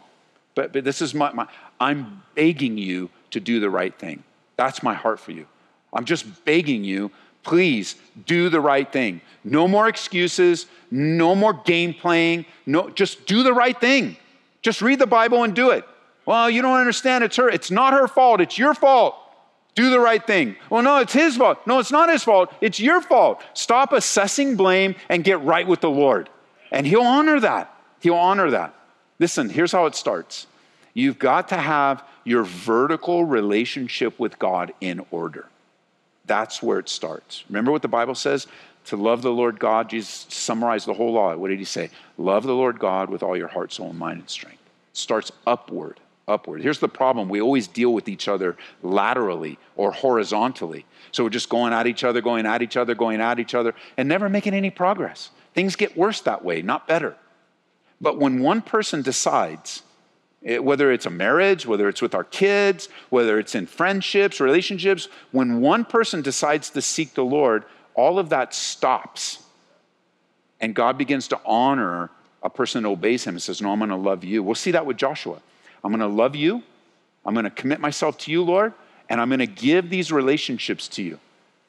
But, 0.54 0.72
but 0.72 0.84
this 0.84 1.02
is 1.02 1.12
my, 1.12 1.32
my 1.32 1.48
I'm 1.78 2.22
begging 2.34 2.78
you 2.78 3.10
to 3.32 3.40
do 3.40 3.60
the 3.60 3.68
right 3.68 3.94
thing. 3.94 4.24
That's 4.56 4.82
my 4.82 4.94
heart 4.94 5.20
for 5.20 5.32
you. 5.32 5.46
I'm 5.92 6.04
just 6.04 6.44
begging 6.44 6.84
you, 6.84 7.10
please 7.42 7.96
do 8.26 8.48
the 8.48 8.60
right 8.60 8.90
thing. 8.90 9.20
No 9.44 9.66
more 9.68 9.88
excuses, 9.88 10.66
no 10.90 11.34
more 11.34 11.52
game 11.52 11.94
playing. 11.94 12.46
No, 12.66 12.88
just 12.90 13.26
do 13.26 13.42
the 13.42 13.52
right 13.52 13.78
thing. 13.78 14.16
Just 14.62 14.80
read 14.80 14.98
the 14.98 15.06
Bible 15.06 15.42
and 15.42 15.54
do 15.54 15.70
it. 15.70 15.84
Well, 16.24 16.48
you 16.48 16.62
don't 16.62 16.78
understand. 16.78 17.24
It's 17.24 17.36
her. 17.36 17.48
It's 17.48 17.70
not 17.70 17.92
her 17.92 18.06
fault. 18.06 18.40
It's 18.40 18.58
your 18.58 18.74
fault. 18.74 19.16
Do 19.74 19.90
the 19.90 19.98
right 19.98 20.24
thing. 20.24 20.56
Well, 20.70 20.82
no, 20.82 20.98
it's 20.98 21.12
his 21.12 21.36
fault. 21.36 21.66
No, 21.66 21.78
it's 21.78 21.90
not 21.90 22.10
his 22.10 22.22
fault. 22.22 22.52
It's 22.60 22.78
your 22.78 23.00
fault. 23.00 23.42
Stop 23.54 23.92
assessing 23.92 24.56
blame 24.56 24.94
and 25.08 25.24
get 25.24 25.40
right 25.42 25.66
with 25.66 25.80
the 25.80 25.90
Lord. 25.90 26.28
And 26.70 26.86
he'll 26.86 27.00
honor 27.00 27.40
that. 27.40 27.74
He'll 28.00 28.14
honor 28.14 28.50
that. 28.50 28.74
Listen, 29.18 29.48
here's 29.48 29.72
how 29.72 29.86
it 29.86 29.94
starts. 29.94 30.46
You've 30.94 31.18
got 31.18 31.48
to 31.48 31.56
have 31.56 32.04
your 32.24 32.44
vertical 32.44 33.24
relationship 33.24 34.18
with 34.18 34.38
God 34.38 34.72
in 34.80 35.04
order. 35.10 35.46
That's 36.26 36.62
where 36.62 36.78
it 36.78 36.88
starts. 36.88 37.44
Remember 37.48 37.72
what 37.72 37.82
the 37.82 37.88
Bible 37.88 38.14
says? 38.14 38.46
To 38.86 38.96
love 38.96 39.22
the 39.22 39.32
Lord 39.32 39.58
God, 39.58 39.90
Jesus 39.90 40.26
summarized 40.28 40.86
the 40.86 40.94
whole 40.94 41.12
law. 41.12 41.34
What 41.36 41.48
did 41.48 41.58
he 41.58 41.64
say? 41.64 41.90
Love 42.18 42.44
the 42.44 42.54
Lord 42.54 42.78
God 42.78 43.10
with 43.10 43.22
all 43.22 43.36
your 43.36 43.48
heart, 43.48 43.72
soul, 43.72 43.90
and 43.90 43.98
mind 43.98 44.20
and 44.20 44.30
strength. 44.30 44.58
It 44.90 44.96
starts 44.96 45.30
upward, 45.46 46.00
upward. 46.26 46.62
Here's 46.62 46.80
the 46.80 46.88
problem 46.88 47.28
we 47.28 47.40
always 47.40 47.68
deal 47.68 47.92
with 47.92 48.08
each 48.08 48.28
other 48.28 48.56
laterally 48.82 49.58
or 49.76 49.92
horizontally. 49.92 50.84
So 51.12 51.24
we're 51.24 51.30
just 51.30 51.48
going 51.48 51.72
at 51.72 51.86
each 51.86 52.02
other, 52.02 52.20
going 52.20 52.46
at 52.46 52.62
each 52.62 52.76
other, 52.76 52.94
going 52.94 53.20
at 53.20 53.38
each 53.38 53.54
other, 53.54 53.74
and 53.96 54.08
never 54.08 54.28
making 54.28 54.54
any 54.54 54.70
progress. 54.70 55.30
Things 55.54 55.76
get 55.76 55.96
worse 55.96 56.20
that 56.22 56.44
way, 56.44 56.62
not 56.62 56.88
better. 56.88 57.16
But 58.00 58.18
when 58.18 58.40
one 58.40 58.62
person 58.62 59.02
decides, 59.02 59.82
it, 60.42 60.62
whether 60.62 60.90
it's 60.90 61.06
a 61.06 61.10
marriage, 61.10 61.66
whether 61.66 61.88
it's 61.88 62.02
with 62.02 62.14
our 62.14 62.24
kids, 62.24 62.88
whether 63.10 63.38
it's 63.38 63.54
in 63.54 63.66
friendships, 63.66 64.40
relationships, 64.40 65.08
when 65.30 65.60
one 65.60 65.84
person 65.84 66.22
decides 66.22 66.70
to 66.70 66.82
seek 66.82 67.14
the 67.14 67.24
Lord, 67.24 67.64
all 67.94 68.18
of 68.18 68.30
that 68.30 68.54
stops. 68.54 69.42
And 70.60 70.74
God 70.74 70.98
begins 70.98 71.28
to 71.28 71.40
honor 71.44 72.10
a 72.42 72.50
person 72.50 72.82
that 72.82 72.88
obeys 72.88 73.24
him 73.24 73.34
and 73.34 73.42
says, 73.42 73.62
No, 73.62 73.72
I'm 73.72 73.78
going 73.78 73.90
to 73.90 73.96
love 73.96 74.24
you. 74.24 74.42
We'll 74.42 74.54
see 74.54 74.72
that 74.72 74.86
with 74.86 74.96
Joshua. 74.96 75.40
I'm 75.84 75.90
going 75.90 76.00
to 76.00 76.06
love 76.06 76.34
you. 76.34 76.62
I'm 77.24 77.34
going 77.34 77.44
to 77.44 77.50
commit 77.50 77.80
myself 77.80 78.18
to 78.18 78.32
you, 78.32 78.42
Lord, 78.42 78.72
and 79.08 79.20
I'm 79.20 79.28
going 79.28 79.38
to 79.38 79.46
give 79.46 79.90
these 79.90 80.10
relationships 80.10 80.88
to 80.88 81.02
you. 81.02 81.18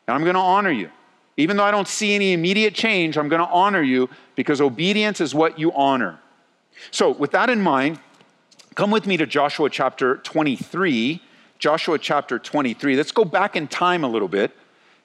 And 0.08 0.15
I'm 0.15 0.24
going 0.24 0.36
to 0.36 0.39
honor 0.39 0.72
you. 0.72 0.89
Even 1.38 1.58
though 1.58 1.63
I 1.63 1.72
don't 1.72 1.88
see 1.88 2.13
any 2.13 2.34
immediate 2.34 2.74
change, 2.74 3.18
I'm 3.18 3.27
going 3.27 3.42
to 3.42 3.48
honor 3.48 3.82
you 3.82 4.10
because 4.36 4.62
obedience 4.62 5.22
is 5.22 5.34
what 5.34 5.58
you 5.58 5.72
honor. 5.74 6.20
So, 6.92 7.12
with 7.12 7.32
that 7.32 7.50
in 7.50 7.62
mind, 7.62 8.00
come 8.75 8.92
with 8.92 9.06
me 9.06 9.18
to 9.18 9.25
Joshua 9.25 9.70
chapter 9.70 10.18
23. 10.18 11.22
Joshua 11.60 12.00
chapter 12.00 12.39
23. 12.39 12.96
Let's 12.96 13.12
go 13.12 13.25
back 13.25 13.56
in 13.56 13.68
time 13.68 14.03
a 14.03 14.08
little 14.08 14.27
bit. 14.27 14.51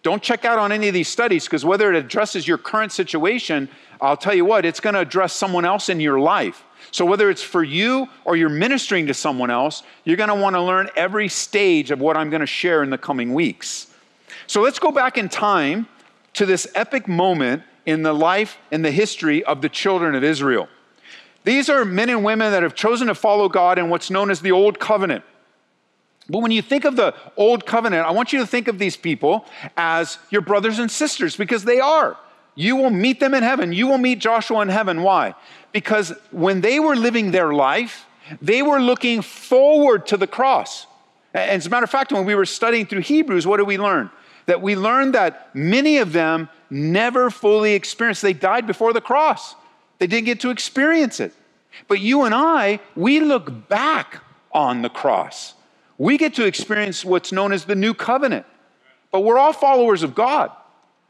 Don't 0.03 0.23
check 0.23 0.45
out 0.45 0.59
on 0.59 0.73
any 0.73 0.89
of 0.89 0.95
these 0.95 1.09
studies 1.09 1.45
because 1.45 1.65
whether 1.65 1.93
it 1.93 1.97
addresses 1.97 2.47
your 2.47 2.59
current 2.59 2.93
situation, 2.93 3.69
I'll 4.01 4.17
tell 4.17 4.35
you 4.35 4.45
what, 4.45 4.65
it's 4.65 4.81
going 4.81 4.95
to 4.95 5.01
address 5.01 5.33
someone 5.33 5.65
else 5.65 5.89
in 5.89 6.01
your 6.01 6.21
life. 6.21 6.65
So, 6.93 7.05
whether 7.05 7.29
it's 7.29 7.43
for 7.43 7.63
you 7.63 8.09
or 8.25 8.37
you're 8.37 8.49
ministering 8.49 9.09
to 9.09 9.15
someone 9.15 9.51
else, 9.51 9.83
you're 10.05 10.17
going 10.17 10.29
to 10.29 10.35
want 10.35 10.55
to 10.55 10.63
learn 10.63 10.89
every 10.97 11.29
stage 11.29 11.91
of 11.91 12.01
what 12.01 12.17
I'm 12.17 12.31
going 12.31 12.41
to 12.41 12.47
share 12.47 12.83
in 12.83 12.91
the 12.91 12.99
coming 12.99 13.35
weeks. 13.35 13.89
So, 14.47 14.63
let's 14.63 14.79
go 14.79 14.93
back 14.93 15.19
in 15.19 15.29
time 15.29 15.89
to 16.35 16.47
this 16.47 16.69
epic 16.75 17.09
moment 17.09 17.65
in 17.85 18.03
the 18.03 18.13
life 18.13 18.57
and 18.71 18.85
the 18.85 18.93
history 18.93 19.45
of 19.45 19.61
the 19.61 19.69
children 19.69 20.15
of 20.15 20.23
Israel. 20.23 20.69
These 21.45 21.69
are 21.69 21.85
men 21.85 22.11
and 22.11 22.25
women 22.25 22.53
that 22.53 22.63
have 22.63 22.75
chosen 22.75 23.09
to 23.09 23.15
follow 23.15 23.49
God 23.49 23.79
in 23.79 23.89
what's 23.89 24.11
known 24.11 24.31
as 24.31 24.41
the 24.41 24.53
Old 24.53 24.79
Covenant. 24.79 25.25
But 26.29 26.41
when 26.41 26.51
you 26.51 26.61
think 26.61 26.85
of 26.85 26.97
the 26.97 27.15
Old 27.37 27.65
Covenant, 27.65 28.07
I 28.07 28.11
want 28.11 28.33
you 28.33 28.39
to 28.41 28.47
think 28.47 28.69
of 28.69 28.79
these 28.79 28.97
people 28.97 29.47
as 29.77 30.19
your 30.31 30.43
brothers 30.43 30.79
and 30.79 30.91
sisters 30.91 31.37
because 31.37 31.65
they 31.65 31.81
are. 31.81 32.17
You 32.55 32.77
will 32.77 32.91
meet 32.91 33.21
them 33.21 33.35
in 33.35 33.43
heaven. 33.43 33.73
You 33.73 33.87
will 33.87 33.99
meet 33.99 34.19
Joshua 34.19 34.61
in 34.61 34.69
heaven. 34.69 35.03
Why? 35.03 35.35
Because 35.73 36.13
when 36.31 36.61
they 36.61 36.81
were 36.81 36.97
living 36.97 37.31
their 37.31 37.55
life, 37.55 38.07
they 38.43 38.63
were 38.63 38.81
looking 38.81 39.23
forward 39.23 40.07
to 40.09 40.17
the 40.17 40.27
cross. 40.27 40.87
And 41.33 41.51
as 41.51 41.67
a 41.67 41.71
matter 41.71 41.85
of 41.85 41.91
fact, 41.91 42.13
when 42.13 42.25
we 42.25 42.35
were 42.35 42.47
studying 42.47 42.85
through 42.85 43.03
Hebrews, 43.03 43.47
what 43.47 43.59
did 43.59 43.67
we 43.67 43.79
learn? 43.79 44.11
That 44.47 44.61
we 44.61 44.77
learned 44.77 45.15
that 45.15 45.55
many 45.55 45.99
of 45.99 46.13
them 46.13 46.49
never 46.69 47.31
fully 47.31 47.75
experienced, 47.75 48.23
they 48.23 48.33
died 48.33 48.67
before 48.67 48.93
the 48.93 49.01
cross. 49.01 49.55
They 49.99 50.07
didn't 50.07 50.27
get 50.27 50.41
to 50.41 50.51
experience 50.51 51.21
it. 51.21 51.33
But 51.87 52.01
you 52.01 52.23
and 52.23 52.35
I, 52.35 52.81
we 52.97 53.21
look 53.21 53.69
back 53.69 54.23
on 54.53 54.83
the 54.83 54.89
cross. 54.89 55.55
We 55.97 56.17
get 56.17 56.35
to 56.35 56.47
experience 56.47 57.05
what's 57.05 57.33
known 57.33 57.53
as 57.53 57.65
the 57.65 57.75
new 57.75 57.95
covenant. 57.95 58.47
But 59.11 59.21
we're 59.21 59.39
all 59.39 59.53
followers 59.53 60.03
of 60.03 60.15
God. 60.15 60.51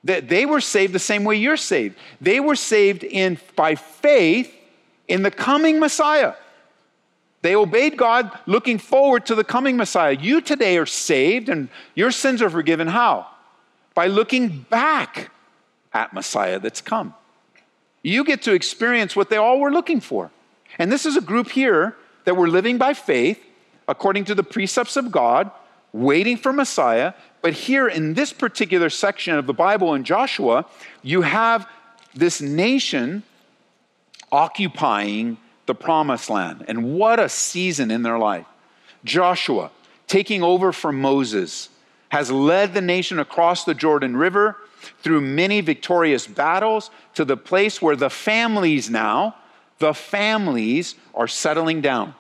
That 0.05 0.29
they 0.29 0.47
were 0.47 0.61
saved 0.61 0.93
the 0.93 0.99
same 0.99 1.25
way 1.25 1.37
you're 1.37 1.57
saved. 1.57 1.97
They 2.21 2.41
were 2.41 2.55
saved 2.55 3.05
in 3.05 3.39
by 3.57 3.75
faith 3.75 4.55
in 5.09 5.23
the 5.23 5.31
coming 5.31 5.81
Messiah. 5.81 6.35
They 7.43 7.55
obeyed 7.55 7.97
God 7.97 8.37
looking 8.47 8.79
forward 8.79 9.27
to 9.27 9.35
the 9.35 9.45
coming 9.45 9.77
Messiah. 9.77 10.13
You 10.13 10.41
today 10.41 10.79
are 10.79 10.87
saved 10.87 11.49
and 11.49 11.69
your 11.95 12.11
sins 12.11 12.43
are 12.43 12.51
forgiven. 12.51 12.89
How? 12.89 13.27
By 13.95 14.07
looking 14.07 14.67
back 14.71 15.31
at 15.93 16.13
Messiah 16.13 16.59
that's 16.59 16.81
come. 16.81 17.15
You 18.03 18.25
get 18.25 18.43
to 18.43 18.53
experience 18.53 19.17
what 19.17 19.31
they 19.31 19.37
all 19.37 19.61
were 19.61 19.73
looking 19.73 20.01
for. 20.01 20.31
And 20.79 20.93
this 20.93 21.07
is 21.07 21.17
a 21.17 21.21
group 21.21 21.51
here 21.51 21.97
that 22.25 22.37
were 22.37 22.49
living 22.49 22.79
by 22.79 22.95
faith 22.95 23.41
according 23.89 24.25
to 24.27 24.35
the 24.35 24.43
precepts 24.43 24.97
of 24.97 25.11
God, 25.11 25.51
waiting 25.93 26.37
for 26.37 26.53
Messiah. 26.53 27.15
But 27.41 27.55
here 27.55 27.89
in 27.89 28.15
this 28.15 28.33
particular 28.33 28.91
section 28.91 29.35
of 29.35 29.47
the 29.47 29.55
Bible 29.55 29.95
in 29.95 30.05
Joshua, 30.05 30.67
you 31.03 31.23
have 31.23 31.67
this 32.15 32.41
nation 32.41 33.23
occupying 34.31 35.39
the 35.67 35.75
promised 35.75 36.29
land. 36.29 36.65
And 36.69 36.95
what 36.95 37.19
a 37.19 37.29
season 37.29 37.91
in 37.91 38.03
their 38.03 38.19
life. 38.19 38.47
Joshua, 39.05 39.71
taking 40.07 40.43
over 40.43 40.73
from 40.73 41.01
Moses, 41.01 41.71
has 42.11 42.31
led 42.31 42.75
the 42.75 42.81
nation 42.81 43.19
across 43.19 43.65
the 43.65 43.75
Jordan 43.75 44.17
River 44.17 44.57
through 45.03 45.21
many 45.21 45.61
victorious 45.61 46.27
battles 46.27 46.91
to 47.15 47.25
the 47.25 47.37
place 47.37 47.81
where 47.81 47.97
the 47.97 48.11
families 48.11 48.91
now, 48.91 49.37
the 49.79 49.95
families 49.95 50.95
are 51.15 51.29
settling 51.29 51.81
down. 51.81 52.15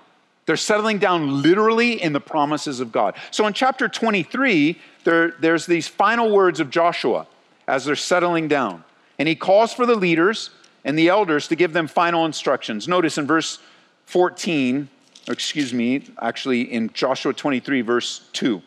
They're 0.46 0.56
settling 0.56 0.98
down 0.98 1.42
literally 1.42 2.00
in 2.02 2.14
the 2.14 2.20
promises 2.20 2.80
of 2.80 2.90
God. 2.90 3.14
So 3.30 3.46
in 3.46 3.52
chapter 3.52 3.86
23, 3.86 4.78
there, 5.04 5.32
there's 5.40 5.66
these 5.66 5.88
final 5.88 6.30
words 6.32 6.58
of 6.58 6.70
Joshua 6.70 7.26
as 7.66 7.84
they're 7.84 7.96
settling 7.96 8.48
down. 8.48 8.82
And 9.18 9.28
he 9.28 9.34
calls 9.34 9.74
for 9.74 9.84
the 9.84 9.94
leaders 9.94 10.50
and 10.84 10.98
the 10.98 11.08
elders 11.08 11.48
to 11.48 11.56
give 11.56 11.74
them 11.74 11.86
final 11.86 12.24
instructions. 12.24 12.88
Notice 12.88 13.18
in 13.18 13.26
verse 13.26 13.58
14, 14.06 14.88
excuse 15.28 15.74
me, 15.74 16.04
actually 16.20 16.62
in 16.62 16.90
Joshua 16.94 17.34
23, 17.34 17.82
verse 17.82 18.22
2. 18.32 18.62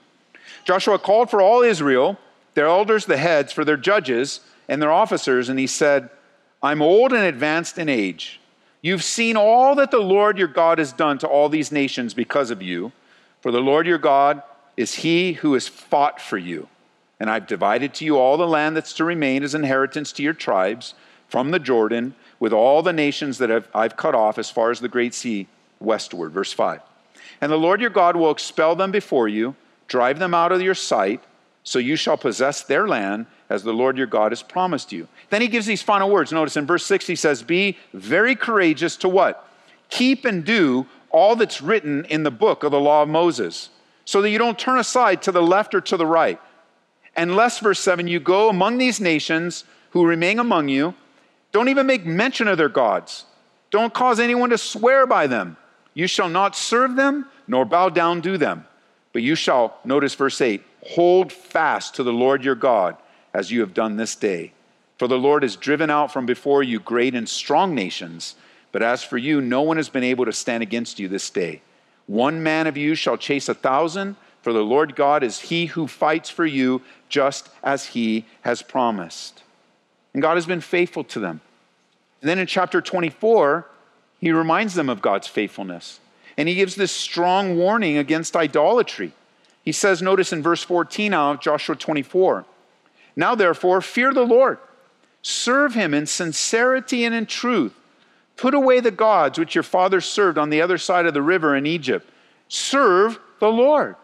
Joshua 0.63 0.99
called 0.99 1.31
for 1.31 1.41
all 1.41 1.63
Israel, 1.63 2.19
their 2.53 2.67
elders, 2.67 3.05
the 3.05 3.17
heads, 3.17 3.51
for 3.51 3.63
their 3.65 3.77
judges 3.77 4.41
and 4.67 4.81
their 4.81 4.91
officers, 4.91 5.49
and 5.49 5.59
he 5.59 5.67
said, 5.67 6.09
I'm 6.61 6.81
old 6.81 7.13
and 7.13 7.23
advanced 7.23 7.77
in 7.77 7.89
age. 7.89 8.39
You've 8.81 9.03
seen 9.03 9.37
all 9.37 9.75
that 9.75 9.91
the 9.91 9.99
Lord 9.99 10.37
your 10.37 10.47
God 10.47 10.79
has 10.79 10.91
done 10.91 11.17
to 11.19 11.27
all 11.27 11.49
these 11.49 11.71
nations 11.71 12.13
because 12.13 12.51
of 12.51 12.61
you. 12.61 12.91
For 13.41 13.51
the 13.51 13.59
Lord 13.59 13.87
your 13.87 13.97
God 13.97 14.41
is 14.77 14.95
he 14.95 15.33
who 15.33 15.53
has 15.53 15.67
fought 15.67 16.19
for 16.21 16.37
you. 16.37 16.67
And 17.19 17.29
I've 17.29 17.47
divided 17.47 17.93
to 17.95 18.05
you 18.05 18.17
all 18.17 18.37
the 18.37 18.47
land 18.47 18.75
that's 18.75 18.93
to 18.93 19.03
remain 19.03 19.43
as 19.43 19.53
inheritance 19.53 20.11
to 20.13 20.23
your 20.23 20.33
tribes 20.33 20.95
from 21.27 21.51
the 21.51 21.59
Jordan, 21.59 22.13
with 22.39 22.51
all 22.51 22.81
the 22.81 22.91
nations 22.91 23.37
that 23.37 23.51
I've, 23.51 23.67
I've 23.73 23.95
cut 23.95 24.15
off 24.15 24.37
as 24.37 24.49
far 24.49 24.69
as 24.69 24.79
the 24.79 24.89
great 24.89 25.13
sea 25.13 25.47
westward. 25.79 26.33
Verse 26.33 26.51
5. 26.51 26.81
And 27.39 27.51
the 27.51 27.57
Lord 27.57 27.79
your 27.79 27.89
God 27.89 28.15
will 28.15 28.31
expel 28.31 28.75
them 28.75 28.91
before 28.91 29.27
you, 29.27 29.55
drive 29.87 30.19
them 30.19 30.33
out 30.33 30.51
of 30.51 30.61
your 30.61 30.75
sight, 30.75 31.23
so 31.63 31.79
you 31.79 31.95
shall 31.95 32.17
possess 32.17 32.63
their 32.63 32.87
land 32.87 33.27
as 33.49 33.63
the 33.63 33.73
Lord 33.73 33.97
your 33.97 34.07
God 34.07 34.31
has 34.31 34.41
promised 34.41 34.91
you. 34.91 35.07
Then 35.29 35.41
he 35.41 35.47
gives 35.47 35.65
these 35.65 35.81
final 35.81 36.09
words. 36.09 36.31
Notice 36.31 36.57
in 36.57 36.65
verse 36.65 36.85
6 36.85 37.07
he 37.07 37.15
says, 37.15 37.43
Be 37.43 37.77
very 37.93 38.35
courageous 38.35 38.95
to 38.97 39.09
what? 39.09 39.47
Keep 39.89 40.25
and 40.25 40.43
do 40.43 40.87
all 41.09 41.35
that's 41.35 41.61
written 41.61 42.05
in 42.05 42.23
the 42.23 42.31
book 42.31 42.63
of 42.63 42.71
the 42.71 42.79
law 42.79 43.03
of 43.03 43.09
Moses, 43.09 43.69
so 44.05 44.21
that 44.21 44.29
you 44.29 44.37
don't 44.37 44.57
turn 44.57 44.79
aside 44.79 45.21
to 45.23 45.31
the 45.31 45.41
left 45.41 45.75
or 45.75 45.81
to 45.81 45.97
the 45.97 46.05
right. 46.05 46.39
Unless, 47.15 47.59
verse 47.59 47.79
7, 47.79 48.07
you 48.07 48.19
go 48.19 48.49
among 48.49 48.77
these 48.77 49.01
nations 49.01 49.65
who 49.91 50.05
remain 50.05 50.39
among 50.39 50.69
you, 50.69 50.93
don't 51.51 51.67
even 51.67 51.85
make 51.85 52.05
mention 52.05 52.47
of 52.47 52.57
their 52.57 52.69
gods. 52.69 53.25
Don't 53.69 53.93
cause 53.93 54.19
anyone 54.19 54.49
to 54.51 54.57
swear 54.57 55.05
by 55.05 55.27
them. 55.27 55.57
You 55.93 56.07
shall 56.07 56.29
not 56.29 56.55
serve 56.55 56.95
them, 56.95 57.25
nor 57.47 57.65
bow 57.65 57.89
down 57.89 58.21
to 58.21 58.37
them. 58.37 58.65
But 59.11 59.21
you 59.21 59.35
shall, 59.35 59.77
notice 59.83 60.15
verse 60.15 60.39
8, 60.39 60.63
hold 60.89 61.31
fast 61.31 61.95
to 61.95 62.03
the 62.03 62.13
Lord 62.13 62.43
your 62.43 62.55
God 62.55 62.97
as 63.33 63.51
you 63.51 63.61
have 63.61 63.73
done 63.73 63.97
this 63.97 64.15
day. 64.15 64.53
For 64.97 65.07
the 65.07 65.17
Lord 65.17 65.43
has 65.43 65.55
driven 65.55 65.89
out 65.89 66.13
from 66.13 66.25
before 66.25 66.61
you 66.61 66.79
great 66.79 67.15
and 67.15 67.27
strong 67.27 67.73
nations, 67.73 68.35
but 68.71 68.83
as 68.83 69.03
for 69.03 69.17
you, 69.17 69.41
no 69.41 69.61
one 69.61 69.77
has 69.77 69.89
been 69.89 70.03
able 70.03 70.25
to 70.25 70.33
stand 70.33 70.63
against 70.63 70.99
you 70.99 71.07
this 71.07 71.29
day. 71.29 71.61
One 72.07 72.43
man 72.43 72.67
of 72.67 72.77
you 72.77 72.95
shall 72.95 73.17
chase 73.17 73.49
a 73.49 73.53
thousand, 73.53 74.15
for 74.41 74.53
the 74.53 74.63
Lord 74.63 74.95
God 74.95 75.23
is 75.23 75.39
he 75.39 75.67
who 75.67 75.87
fights 75.87 76.29
for 76.29 76.45
you, 76.45 76.81
just 77.09 77.49
as 77.63 77.87
he 77.87 78.25
has 78.41 78.61
promised. 78.61 79.43
And 80.13 80.21
God 80.21 80.35
has 80.35 80.45
been 80.45 80.61
faithful 80.61 81.03
to 81.05 81.19
them. 81.19 81.41
And 82.21 82.29
then 82.29 82.39
in 82.39 82.47
chapter 82.47 82.81
24, 82.81 83.67
he 84.19 84.31
reminds 84.31 84.75
them 84.75 84.89
of 84.89 85.01
God's 85.01 85.27
faithfulness. 85.27 85.99
And 86.37 86.47
he 86.47 86.55
gives 86.55 86.75
this 86.75 86.91
strong 86.91 87.57
warning 87.57 87.97
against 87.97 88.35
idolatry. 88.35 89.13
He 89.63 89.71
says, 89.71 90.01
notice 90.01 90.33
in 90.33 90.41
verse 90.41 90.63
14 90.63 91.13
of 91.13 91.39
Joshua 91.39 91.75
24, 91.75 92.45
now, 93.15 93.35
therefore, 93.35 93.81
fear 93.81 94.13
the 94.13 94.25
Lord, 94.25 94.57
serve 95.21 95.73
him 95.73 95.93
in 95.93 96.05
sincerity 96.05 97.03
and 97.03 97.13
in 97.13 97.25
truth. 97.25 97.73
Put 98.37 98.53
away 98.53 98.79
the 98.79 98.91
gods 98.91 99.37
which 99.37 99.53
your 99.53 99.63
fathers 99.63 100.05
served 100.05 100.37
on 100.37 100.49
the 100.49 100.61
other 100.61 100.77
side 100.77 101.05
of 101.05 101.13
the 101.13 101.21
river 101.21 101.55
in 101.55 101.65
Egypt. 101.65 102.09
Serve 102.47 103.19
the 103.39 103.51
Lord. 103.51 103.95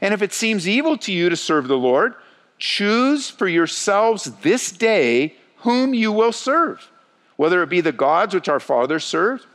And 0.00 0.12
if 0.12 0.20
it 0.20 0.32
seems 0.32 0.68
evil 0.68 0.98
to 0.98 1.12
you 1.12 1.28
to 1.28 1.36
serve 1.36 1.68
the 1.68 1.78
Lord, 1.78 2.14
choose 2.58 3.30
for 3.30 3.46
yourselves 3.46 4.24
this 4.42 4.72
day 4.72 5.36
whom 5.58 5.94
you 5.94 6.10
will 6.10 6.32
serve, 6.32 6.90
whether 7.36 7.62
it 7.62 7.70
be 7.70 7.80
the 7.80 7.92
gods 7.92 8.34
which 8.34 8.48
our 8.48 8.60
fathers 8.60 9.04
served 9.04 9.46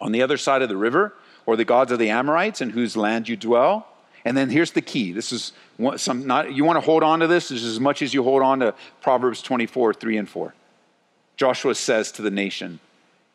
on 0.00 0.12
the 0.12 0.22
other 0.22 0.36
side 0.36 0.60
of 0.60 0.68
the 0.68 0.76
river, 0.76 1.14
or 1.46 1.56
the 1.56 1.64
gods 1.64 1.92
of 1.92 1.98
the 1.98 2.10
Amorites 2.10 2.60
in 2.60 2.70
whose 2.70 2.96
land 2.96 3.28
you 3.28 3.36
dwell. 3.36 3.86
And 4.24 4.36
then 4.36 4.48
here's 4.48 4.72
the 4.72 4.80
key. 4.80 5.12
This 5.12 5.32
is 5.32 5.52
some, 5.96 6.26
not, 6.26 6.52
you 6.52 6.64
want 6.64 6.76
to 6.76 6.80
hold 6.80 7.02
on 7.02 7.20
to 7.20 7.26
this 7.26 7.50
as 7.50 7.78
much 7.78 8.00
as 8.00 8.14
you 8.14 8.22
hold 8.22 8.42
on 8.42 8.60
to 8.60 8.74
Proverbs 9.02 9.42
24, 9.42 9.94
3 9.94 10.16
and 10.16 10.28
4. 10.28 10.54
Joshua 11.36 11.74
says 11.74 12.12
to 12.12 12.22
the 12.22 12.30
nation, 12.30 12.80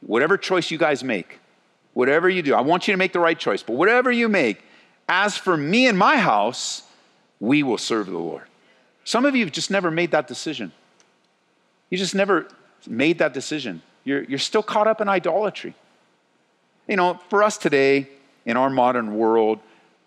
whatever 0.02 0.38
choice 0.38 0.72
you 0.72 0.78
guys 0.78 1.04
make, 1.04 1.40
whatever 1.94 2.30
you 2.30 2.42
do, 2.42 2.56
I 2.56 2.62
want 2.62 2.88
you 2.88 2.94
to 2.94 2.98
make 2.98 3.14
the 3.14 3.20
right 3.20 3.38
choice, 3.38 3.62
but 3.62 3.74
whatever 3.74 4.12
you 4.12 4.30
make, 4.30 4.64
as 5.08 5.38
for 5.38 5.58
me 5.58 5.88
and 5.88 5.98
my 5.98 6.18
house, 6.18 6.84
we 7.40 7.62
will 7.62 7.78
serve 7.78 8.08
the 8.08 8.18
Lord. 8.18 8.44
Some 9.04 9.26
of 9.26 9.36
you 9.36 9.44
have 9.44 9.54
just 9.54 9.72
never 9.72 9.92
made 9.92 10.12
that 10.12 10.28
decision. 10.28 10.72
You 11.90 11.98
just 11.98 12.16
never 12.16 12.48
made 12.88 13.20
that 13.20 13.34
decision. 13.34 13.82
You're, 14.04 14.24
you're 14.24 14.40
still 14.40 14.64
caught 14.64 14.88
up 14.88 15.02
in 15.02 15.10
idolatry. 15.10 15.76
You 16.88 16.96
know, 16.96 17.20
for 17.30 17.44
us 17.44 17.58
today, 17.58 18.08
in 18.46 18.58
our 18.58 18.70
modern 18.70 19.16
world, 19.16 19.60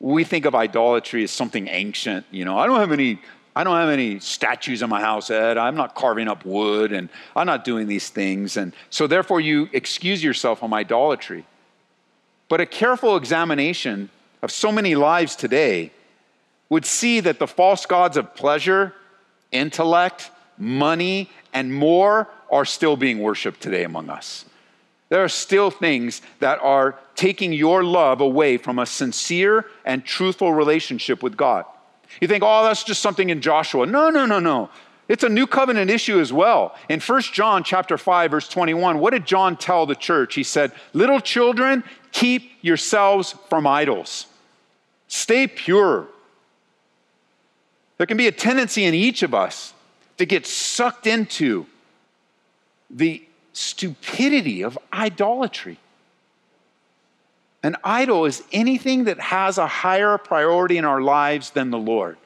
we 0.03 0.25
think 0.25 0.45
of 0.47 0.55
idolatry 0.55 1.23
as 1.23 1.31
something 1.31 1.69
ancient. 1.69 2.27
You 2.33 2.45
know, 2.45 2.59
I 2.59 2.67
don't 2.67 2.81
have 2.81 2.93
any 2.93 3.21
I 3.55 3.65
don't 3.65 3.77
have 3.77 3.91
any 3.91 4.19
statues 4.19 4.81
in 4.81 4.89
my 4.89 5.01
house, 5.01 5.31
Ed. 5.31 5.59
I'm 5.59 5.77
not 5.77 5.95
carving 5.95 6.27
up 6.27 6.45
wood 6.47 6.91
and 6.91 7.11
I'm 7.37 7.47
not 7.47 7.65
doing 7.65 7.87
these 7.87 8.09
things. 8.09 8.57
And 8.57 8.75
so, 8.89 9.07
therefore, 9.07 9.41
you 9.41 9.69
excuse 9.73 10.25
yourself 10.25 10.61
from 10.61 10.73
idolatry. 10.73 11.45
But 12.49 12.63
a 12.63 12.67
careful 12.67 13.17
examination 13.17 14.09
of 14.41 14.51
so 14.51 14.73
many 14.73 14.95
lives 14.95 15.37
today 15.37 15.93
would 16.71 16.87
see 16.87 17.21
that 17.21 17.39
the 17.39 17.47
false 17.47 17.85
gods 17.85 18.17
of 18.17 18.35
pleasure, 18.35 18.95
intellect, 19.51 20.31
money, 20.57 21.31
and 21.53 21.75
more 21.75 22.29
are 22.51 22.65
still 22.65 22.97
being 22.97 23.19
worshiped 23.19 23.61
today 23.61 23.85
among 23.85 24.09
us. 24.09 24.47
There 25.13 25.23
are 25.23 25.29
still 25.29 25.71
things 25.71 26.23
that 26.41 26.59
are 26.63 26.99
taking 27.17 27.53
your 27.53 27.85
love 27.85 28.23
away 28.23 28.57
from 28.57 28.79
a 28.79 28.87
sincere 28.87 29.67
and 29.85 30.03
truthful 30.03 30.55
relationship 30.55 31.23
with 31.23 31.37
God. 31.37 31.67
You 32.23 32.29
think, 32.29 32.43
oh, 32.43 32.65
that's 32.65 32.83
just 32.83 33.03
something 33.03 33.29
in 33.29 33.43
Joshua. 33.43 33.85
No, 33.85 34.09
no, 34.09 34.25
no, 34.25 34.39
no. 34.39 34.71
It's 35.09 35.23
a 35.23 35.29
new 35.29 35.47
covenant 35.47 35.91
issue 35.91 36.19
as 36.19 36.33
well. 36.33 36.75
In 36.89 36.99
1 36.99 37.21
John 37.35 37.63
chapter 37.63 37.99
5 37.99 38.31
verse 38.31 38.49
21, 38.49 39.01
what 39.01 39.11
did 39.11 39.27
John 39.27 39.55
tell 39.59 39.85
the 39.85 39.95
church? 39.95 40.35
He 40.35 40.43
said, 40.43 40.73
"Little 40.95 41.21
children, 41.21 41.85
keep 42.13 42.51
yourselves 42.63 43.35
from 43.51 43.67
idols. 43.67 44.29
Stay 45.09 45.47
pure." 45.47 46.07
There 47.99 48.07
can 48.07 48.17
be 48.17 48.29
a 48.29 48.33
tendency 48.33 48.87
in 48.87 48.95
each 48.95 49.23
of 49.23 49.35
us 49.35 49.75
to 50.17 50.25
get 50.25 50.47
sucked 50.47 51.07
into 51.07 51.67
the 52.89 53.23
stupidity 53.53 54.63
of 54.63 54.79
idolatry. 54.93 55.79
An 57.63 57.77
idol 57.85 58.25
is 58.25 58.43
anything 58.53 59.05
that 59.05 59.21
has 59.21 59.57
a 59.59 59.67
higher 59.67 60.19
priority 60.19 60.79
in 60.79 60.85
our 60.85 61.01
lives 61.01 61.51
than 61.51 61.71
the 61.71 61.79
Lord. 61.79 62.17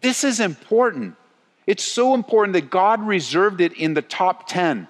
This 0.00 0.24
is 0.24 0.40
important. 0.40 1.16
It's 1.66 1.84
so 1.84 2.14
important 2.14 2.54
that 2.54 2.70
God 2.70 3.06
reserved 3.06 3.60
it 3.60 3.72
in 3.74 3.94
the 3.94 4.02
top 4.02 4.48
10. 4.48 4.88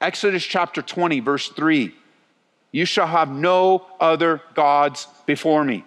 Exodus 0.00 0.44
chapter 0.44 0.82
20, 0.82 1.20
verse 1.20 1.48
3 1.48 1.94
You 2.70 2.84
shall 2.84 3.06
have 3.06 3.30
no 3.30 3.86
other 3.98 4.42
gods 4.54 5.06
before 5.26 5.64
me. 5.64 5.84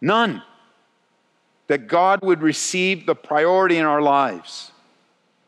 None. 0.00 0.42
That 1.66 1.88
God 1.88 2.20
would 2.22 2.42
receive 2.42 3.06
the 3.06 3.16
priority 3.16 3.76
in 3.76 3.84
our 3.84 4.00
lives. 4.00 4.70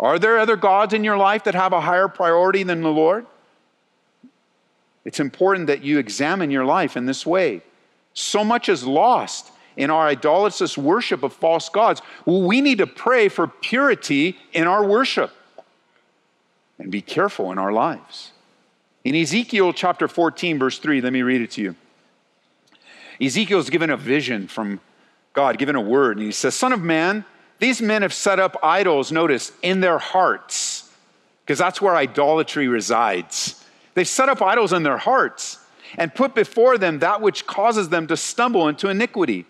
Are 0.00 0.18
there 0.18 0.38
other 0.38 0.56
gods 0.56 0.94
in 0.94 1.02
your 1.02 1.16
life 1.16 1.44
that 1.44 1.54
have 1.54 1.72
a 1.72 1.80
higher 1.80 2.08
priority 2.08 2.62
than 2.62 2.82
the 2.82 2.90
Lord? 2.90 3.26
It's 5.04 5.20
important 5.20 5.66
that 5.66 5.82
you 5.82 5.98
examine 5.98 6.50
your 6.50 6.64
life 6.64 6.96
in 6.96 7.06
this 7.06 7.26
way. 7.26 7.62
So 8.14 8.44
much 8.44 8.68
is 8.68 8.84
lost 8.84 9.50
in 9.76 9.90
our 9.90 10.08
idolatrous 10.08 10.76
worship 10.76 11.22
of 11.22 11.32
false 11.32 11.68
gods. 11.68 12.02
Well, 12.26 12.42
we 12.42 12.60
need 12.60 12.78
to 12.78 12.86
pray 12.86 13.28
for 13.28 13.46
purity 13.46 14.36
in 14.52 14.66
our 14.66 14.84
worship 14.84 15.32
and 16.78 16.90
be 16.90 17.00
careful 17.00 17.50
in 17.52 17.58
our 17.58 17.72
lives. 17.72 18.32
In 19.04 19.14
Ezekiel 19.14 19.72
chapter 19.72 20.08
14, 20.08 20.58
verse 20.58 20.78
3, 20.78 21.00
let 21.00 21.12
me 21.12 21.22
read 21.22 21.40
it 21.40 21.52
to 21.52 21.62
you. 21.62 21.76
Ezekiel's 23.20 23.70
given 23.70 23.90
a 23.90 23.96
vision 23.96 24.46
from 24.46 24.80
God, 25.32 25.58
given 25.58 25.76
a 25.76 25.80
word, 25.80 26.18
and 26.18 26.26
he 26.26 26.32
says, 26.32 26.54
Son 26.54 26.72
of 26.72 26.82
man, 26.82 27.24
these 27.58 27.82
men 27.82 28.02
have 28.02 28.12
set 28.14 28.38
up 28.38 28.56
idols, 28.62 29.10
notice, 29.10 29.52
in 29.62 29.80
their 29.80 29.98
hearts, 29.98 30.90
because 31.44 31.58
that's 31.58 31.80
where 31.80 31.96
idolatry 31.96 32.68
resides. 32.68 33.64
They 33.94 34.04
set 34.04 34.28
up 34.28 34.40
idols 34.40 34.72
in 34.72 34.84
their 34.84 34.98
hearts 34.98 35.58
and 35.96 36.14
put 36.14 36.34
before 36.34 36.78
them 36.78 37.00
that 37.00 37.20
which 37.20 37.46
causes 37.46 37.88
them 37.88 38.06
to 38.08 38.16
stumble 38.16 38.68
into 38.68 38.88
iniquity. 38.88 39.46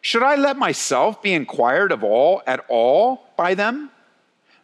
Should 0.00 0.22
I 0.22 0.36
let 0.36 0.56
myself 0.56 1.22
be 1.22 1.34
inquired 1.34 1.92
of 1.92 2.02
all 2.02 2.42
at 2.46 2.64
all 2.68 3.28
by 3.36 3.54
them? 3.54 3.90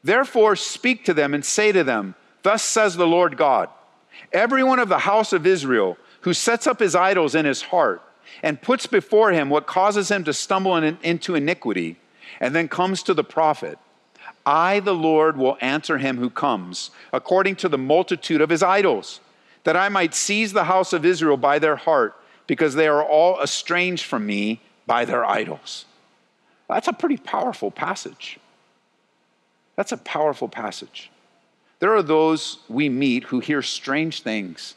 Therefore, 0.02 0.56
speak 0.56 1.04
to 1.06 1.14
them 1.14 1.34
and 1.34 1.44
say 1.44 1.72
to 1.72 1.84
them, 1.84 2.14
Thus 2.42 2.62
says 2.62 2.96
the 2.96 3.06
Lord 3.06 3.36
God 3.36 3.68
Everyone 4.32 4.78
of 4.78 4.88
the 4.88 5.00
house 5.00 5.32
of 5.32 5.46
Israel 5.46 5.98
who 6.20 6.32
sets 6.32 6.66
up 6.66 6.80
his 6.80 6.94
idols 6.94 7.34
in 7.34 7.44
his 7.44 7.62
heart 7.62 8.02
and 8.42 8.60
puts 8.60 8.86
before 8.86 9.32
him 9.32 9.50
what 9.50 9.66
causes 9.66 10.10
him 10.10 10.24
to 10.24 10.32
stumble 10.32 10.76
in, 10.76 10.98
into 11.02 11.34
iniquity, 11.34 11.96
and 12.40 12.54
then 12.54 12.68
comes 12.68 13.02
to 13.04 13.14
the 13.14 13.24
prophet, 13.24 13.78
I, 14.44 14.80
the 14.80 14.94
Lord, 14.94 15.36
will 15.36 15.58
answer 15.60 15.98
him 15.98 16.18
who 16.18 16.30
comes, 16.30 16.90
according 17.12 17.56
to 17.56 17.68
the 17.68 17.78
multitude 17.78 18.40
of 18.40 18.50
his 18.50 18.62
idols, 18.62 19.20
that 19.64 19.76
I 19.76 19.88
might 19.88 20.14
seize 20.14 20.52
the 20.52 20.64
house 20.64 20.92
of 20.92 21.04
Israel 21.04 21.36
by 21.36 21.58
their 21.58 21.76
heart, 21.76 22.14
because 22.46 22.74
they 22.74 22.86
are 22.86 23.02
all 23.02 23.40
estranged 23.42 24.04
from 24.04 24.24
me 24.26 24.60
by 24.86 25.04
their 25.04 25.24
idols. 25.24 25.84
That's 26.68 26.88
a 26.88 26.92
pretty 26.92 27.16
powerful 27.16 27.70
passage. 27.70 28.38
That's 29.74 29.92
a 29.92 29.96
powerful 29.96 30.48
passage. 30.48 31.10
There 31.80 31.94
are 31.94 32.02
those 32.02 32.58
we 32.68 32.88
meet 32.88 33.24
who 33.24 33.40
hear 33.40 33.62
strange 33.62 34.22
things 34.22 34.74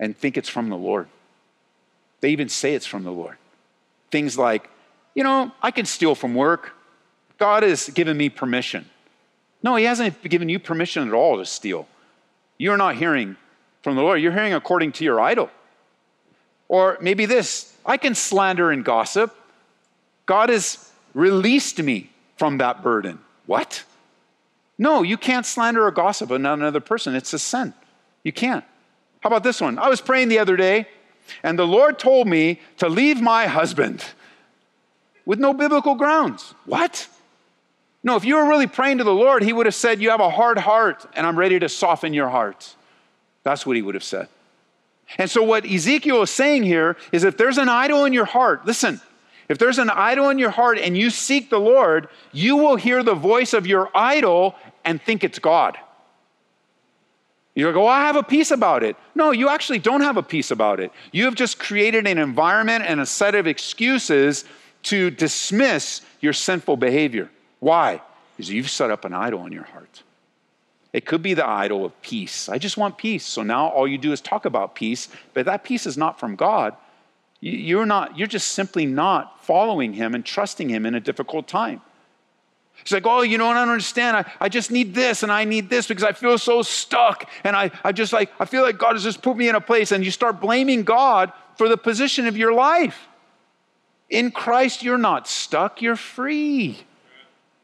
and 0.00 0.16
think 0.16 0.36
it's 0.36 0.48
from 0.48 0.68
the 0.68 0.76
Lord. 0.76 1.08
They 2.20 2.30
even 2.30 2.48
say 2.48 2.74
it's 2.74 2.86
from 2.86 3.04
the 3.04 3.12
Lord. 3.12 3.36
Things 4.10 4.36
like, 4.36 4.68
you 5.14 5.24
know, 5.24 5.52
I 5.62 5.70
can 5.70 5.86
steal 5.86 6.14
from 6.14 6.34
work. 6.34 6.72
God 7.38 7.62
has 7.62 7.88
given 7.88 8.16
me 8.16 8.28
permission. 8.28 8.86
No, 9.62 9.76
He 9.76 9.84
hasn't 9.84 10.22
given 10.22 10.48
you 10.48 10.58
permission 10.58 11.06
at 11.08 11.14
all 11.14 11.38
to 11.38 11.46
steal. 11.46 11.86
You're 12.58 12.76
not 12.76 12.96
hearing 12.96 13.36
from 13.82 13.96
the 13.96 14.02
Lord, 14.02 14.20
you're 14.20 14.32
hearing 14.32 14.54
according 14.54 14.92
to 14.92 15.04
your 15.04 15.20
idol. 15.20 15.50
Or 16.68 16.96
maybe 17.00 17.26
this 17.26 17.76
I 17.84 17.96
can 17.96 18.14
slander 18.14 18.70
and 18.70 18.84
gossip. 18.84 19.36
God 20.24 20.48
has 20.48 20.90
released 21.14 21.82
me 21.82 22.10
from 22.36 22.58
that 22.58 22.82
burden. 22.82 23.18
What? 23.46 23.84
No, 24.78 25.02
you 25.02 25.16
can't 25.16 25.44
slander 25.44 25.86
or 25.86 25.90
gossip 25.90 26.30
about 26.30 26.58
another 26.58 26.80
person. 26.80 27.14
It's 27.14 27.32
a 27.32 27.38
sin. 27.38 27.74
You 28.22 28.32
can't. 28.32 28.64
How 29.20 29.28
about 29.28 29.42
this 29.42 29.60
one? 29.60 29.78
I 29.78 29.88
was 29.88 30.00
praying 30.00 30.28
the 30.28 30.38
other 30.38 30.56
day, 30.56 30.88
and 31.42 31.58
the 31.58 31.66
Lord 31.66 31.98
told 31.98 32.26
me 32.26 32.60
to 32.78 32.88
leave 32.88 33.20
my 33.20 33.46
husband 33.46 34.04
with 35.24 35.38
no 35.38 35.54
biblical 35.54 35.94
grounds. 35.94 36.54
What? 36.66 37.08
No, 38.02 38.16
if 38.16 38.24
you 38.24 38.36
were 38.36 38.48
really 38.48 38.66
praying 38.66 38.98
to 38.98 39.04
the 39.04 39.14
Lord, 39.14 39.42
He 39.42 39.52
would 39.52 39.66
have 39.66 39.74
said, 39.74 40.00
You 40.00 40.10
have 40.10 40.20
a 40.20 40.30
hard 40.30 40.58
heart, 40.58 41.06
and 41.14 41.26
I'm 41.26 41.38
ready 41.38 41.58
to 41.58 41.68
soften 41.68 42.12
your 42.12 42.28
heart. 42.28 42.74
That's 43.44 43.64
what 43.64 43.76
He 43.76 43.82
would 43.82 43.94
have 43.94 44.04
said. 44.04 44.28
And 45.18 45.30
so, 45.30 45.42
what 45.42 45.64
Ezekiel 45.64 46.22
is 46.22 46.30
saying 46.30 46.64
here 46.64 46.96
is 47.12 47.24
if 47.24 47.36
there's 47.36 47.58
an 47.58 47.68
idol 47.68 48.04
in 48.04 48.12
your 48.12 48.24
heart, 48.24 48.66
listen, 48.66 49.00
if 49.48 49.58
there's 49.58 49.78
an 49.78 49.90
idol 49.90 50.30
in 50.30 50.38
your 50.38 50.50
heart 50.50 50.78
and 50.78 50.96
you 50.96 51.10
seek 51.10 51.50
the 51.50 51.60
Lord, 51.60 52.08
you 52.32 52.56
will 52.56 52.76
hear 52.76 53.02
the 53.02 53.14
voice 53.14 53.52
of 53.52 53.66
your 53.66 53.90
idol 53.94 54.54
and 54.84 55.00
think 55.00 55.24
it's 55.24 55.38
God. 55.38 55.76
You 57.54 57.70
go, 57.72 57.86
I 57.86 58.06
have 58.06 58.16
a 58.16 58.22
peace 58.22 58.50
about 58.50 58.82
it. 58.82 58.96
No, 59.14 59.30
you 59.30 59.50
actually 59.50 59.78
don't 59.78 60.00
have 60.00 60.16
a 60.16 60.22
peace 60.22 60.50
about 60.50 60.80
it. 60.80 60.90
You 61.12 61.26
have 61.26 61.34
just 61.34 61.58
created 61.58 62.06
an 62.06 62.16
environment 62.16 62.84
and 62.86 62.98
a 62.98 63.04
set 63.04 63.34
of 63.34 63.46
excuses 63.46 64.46
to 64.84 65.10
dismiss 65.10 66.02
your 66.20 66.32
sinful 66.32 66.76
behavior. 66.76 67.30
Why? 67.60 68.00
Because 68.36 68.50
you've 68.50 68.70
set 68.70 68.90
up 68.90 69.04
an 69.04 69.12
idol 69.12 69.46
in 69.46 69.52
your 69.52 69.64
heart. 69.64 70.02
It 70.92 71.06
could 71.06 71.22
be 71.22 71.34
the 71.34 71.46
idol 71.46 71.84
of 71.84 72.00
peace. 72.02 72.48
I 72.48 72.58
just 72.58 72.76
want 72.76 72.98
peace. 72.98 73.24
So 73.24 73.42
now 73.42 73.68
all 73.68 73.88
you 73.88 73.98
do 73.98 74.12
is 74.12 74.20
talk 74.20 74.44
about 74.44 74.74
peace, 74.74 75.08
but 75.32 75.46
that 75.46 75.64
peace 75.64 75.86
is 75.86 75.96
not 75.96 76.20
from 76.20 76.36
God. 76.36 76.76
You're 77.40 77.86
not, 77.86 78.18
you're 78.18 78.28
just 78.28 78.48
simply 78.48 78.86
not 78.86 79.44
following 79.44 79.94
him 79.94 80.14
and 80.14 80.24
trusting 80.24 80.68
him 80.68 80.86
in 80.86 80.94
a 80.94 81.00
difficult 81.00 81.48
time. 81.48 81.80
It's 82.80 82.92
like, 82.92 83.06
oh, 83.06 83.22
you 83.22 83.38
know, 83.38 83.46
I 83.48 83.54
don't 83.54 83.68
understand. 83.68 84.16
I, 84.16 84.32
I 84.40 84.48
just 84.48 84.70
need 84.70 84.94
this 84.94 85.22
and 85.22 85.30
I 85.30 85.44
need 85.44 85.70
this 85.70 85.86
because 85.86 86.04
I 86.04 86.12
feel 86.12 86.36
so 86.38 86.62
stuck. 86.62 87.28
And 87.44 87.54
I, 87.56 87.70
I 87.84 87.92
just 87.92 88.12
like, 88.12 88.30
I 88.40 88.44
feel 88.44 88.62
like 88.62 88.78
God 88.78 88.94
has 88.94 89.02
just 89.02 89.22
put 89.22 89.36
me 89.36 89.48
in 89.48 89.54
a 89.54 89.60
place. 89.60 89.92
And 89.92 90.04
you 90.04 90.10
start 90.10 90.40
blaming 90.40 90.82
God 90.82 91.32
for 91.56 91.68
the 91.68 91.76
position 91.76 92.26
of 92.26 92.36
your 92.36 92.52
life. 92.52 93.08
In 94.12 94.30
Christ, 94.30 94.82
you're 94.82 94.98
not 94.98 95.26
stuck, 95.26 95.80
you're 95.80 95.96
free. 95.96 96.78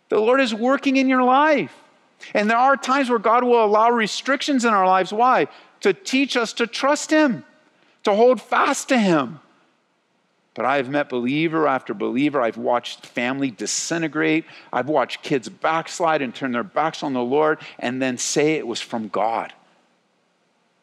The 0.08 0.18
Lord 0.18 0.40
is 0.40 0.54
working 0.54 0.96
in 0.96 1.06
your 1.06 1.22
life. 1.22 1.74
And 2.32 2.48
there 2.48 2.56
are 2.56 2.74
times 2.74 3.10
where 3.10 3.18
God 3.18 3.44
will 3.44 3.62
allow 3.62 3.90
restrictions 3.90 4.64
in 4.64 4.72
our 4.72 4.86
lives. 4.86 5.12
Why? 5.12 5.48
To 5.82 5.92
teach 5.92 6.38
us 6.38 6.54
to 6.54 6.66
trust 6.66 7.10
Him, 7.10 7.44
to 8.04 8.14
hold 8.14 8.40
fast 8.40 8.88
to 8.88 8.98
Him. 8.98 9.40
But 10.54 10.64
I 10.64 10.78
have 10.78 10.88
met 10.88 11.10
believer 11.10 11.68
after 11.68 11.92
believer. 11.92 12.40
I've 12.40 12.56
watched 12.56 13.04
family 13.04 13.50
disintegrate. 13.50 14.46
I've 14.72 14.88
watched 14.88 15.22
kids 15.22 15.50
backslide 15.50 16.22
and 16.22 16.34
turn 16.34 16.52
their 16.52 16.64
backs 16.64 17.02
on 17.02 17.12
the 17.12 17.22
Lord 17.22 17.58
and 17.78 18.00
then 18.00 18.16
say 18.16 18.54
it 18.54 18.66
was 18.66 18.80
from 18.80 19.08
God. 19.08 19.52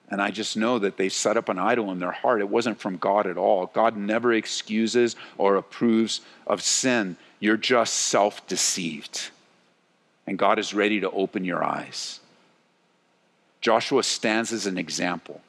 And 0.09 0.21
I 0.21 0.29
just 0.29 0.55
know 0.55 0.77
that 0.79 0.97
they 0.97 1.09
set 1.09 1.35
up 1.35 1.49
an 1.49 1.57
idol 1.57 1.91
in 1.91 1.99
their 1.99 2.11
heart. 2.11 2.41
It 2.41 2.49
wasn't 2.49 2.79
from 2.79 2.97
God 2.97 3.25
at 3.25 3.37
all. 3.37 3.67
God 3.67 3.97
never 3.97 4.33
excuses 4.33 5.15
or 5.37 5.55
approves 5.55 6.21
of 6.45 6.61
sin. 6.61 7.17
You're 7.39 7.57
just 7.57 7.95
self 7.95 8.45
deceived. 8.47 9.29
And 10.27 10.37
God 10.37 10.59
is 10.59 10.73
ready 10.73 10.99
to 10.99 11.09
open 11.11 11.43
your 11.43 11.63
eyes. 11.63 12.19
Joshua 13.61 14.03
stands 14.03 14.53
as 14.53 14.67
an 14.67 14.77
example. 14.77 15.41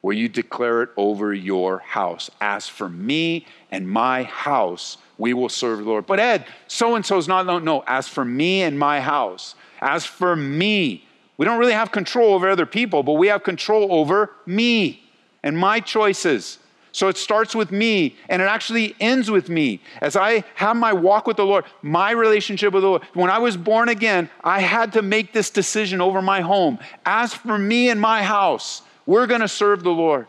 Will 0.00 0.14
you 0.14 0.28
declare 0.28 0.82
it 0.82 0.90
over 0.96 1.32
your 1.32 1.78
house? 1.78 2.30
As 2.40 2.68
for 2.68 2.88
me 2.88 3.46
and 3.70 3.88
my 3.88 4.24
house, 4.24 4.98
we 5.16 5.32
will 5.32 5.48
serve 5.48 5.78
the 5.78 5.84
Lord. 5.84 6.06
But 6.06 6.18
Ed, 6.18 6.46
so 6.66 6.96
and 6.96 7.06
so's 7.06 7.28
not, 7.28 7.46
no, 7.46 7.58
no. 7.58 7.84
As 7.86 8.08
for 8.08 8.24
me 8.24 8.62
and 8.62 8.78
my 8.78 9.00
house, 9.00 9.54
as 9.80 10.04
for 10.04 10.34
me, 10.34 11.06
we 11.42 11.46
don't 11.46 11.58
really 11.58 11.72
have 11.72 11.90
control 11.90 12.34
over 12.34 12.48
other 12.48 12.66
people, 12.66 13.02
but 13.02 13.14
we 13.14 13.26
have 13.26 13.42
control 13.42 13.92
over 13.92 14.30
me 14.46 15.10
and 15.42 15.58
my 15.58 15.80
choices. 15.80 16.58
So 16.92 17.08
it 17.08 17.16
starts 17.16 17.52
with 17.52 17.72
me 17.72 18.14
and 18.28 18.40
it 18.40 18.44
actually 18.44 18.94
ends 19.00 19.28
with 19.28 19.48
me. 19.48 19.80
As 20.00 20.14
I 20.14 20.44
have 20.54 20.76
my 20.76 20.92
walk 20.92 21.26
with 21.26 21.38
the 21.38 21.44
Lord, 21.44 21.64
my 21.82 22.12
relationship 22.12 22.72
with 22.72 22.84
the 22.84 22.90
Lord, 22.90 23.02
when 23.14 23.28
I 23.28 23.38
was 23.38 23.56
born 23.56 23.88
again, 23.88 24.30
I 24.44 24.60
had 24.60 24.92
to 24.92 25.02
make 25.02 25.32
this 25.32 25.50
decision 25.50 26.00
over 26.00 26.22
my 26.22 26.42
home. 26.42 26.78
As 27.04 27.34
for 27.34 27.58
me 27.58 27.88
and 27.88 28.00
my 28.00 28.22
house, 28.22 28.82
we're 29.04 29.26
going 29.26 29.40
to 29.40 29.48
serve 29.48 29.82
the 29.82 29.90
Lord. 29.90 30.28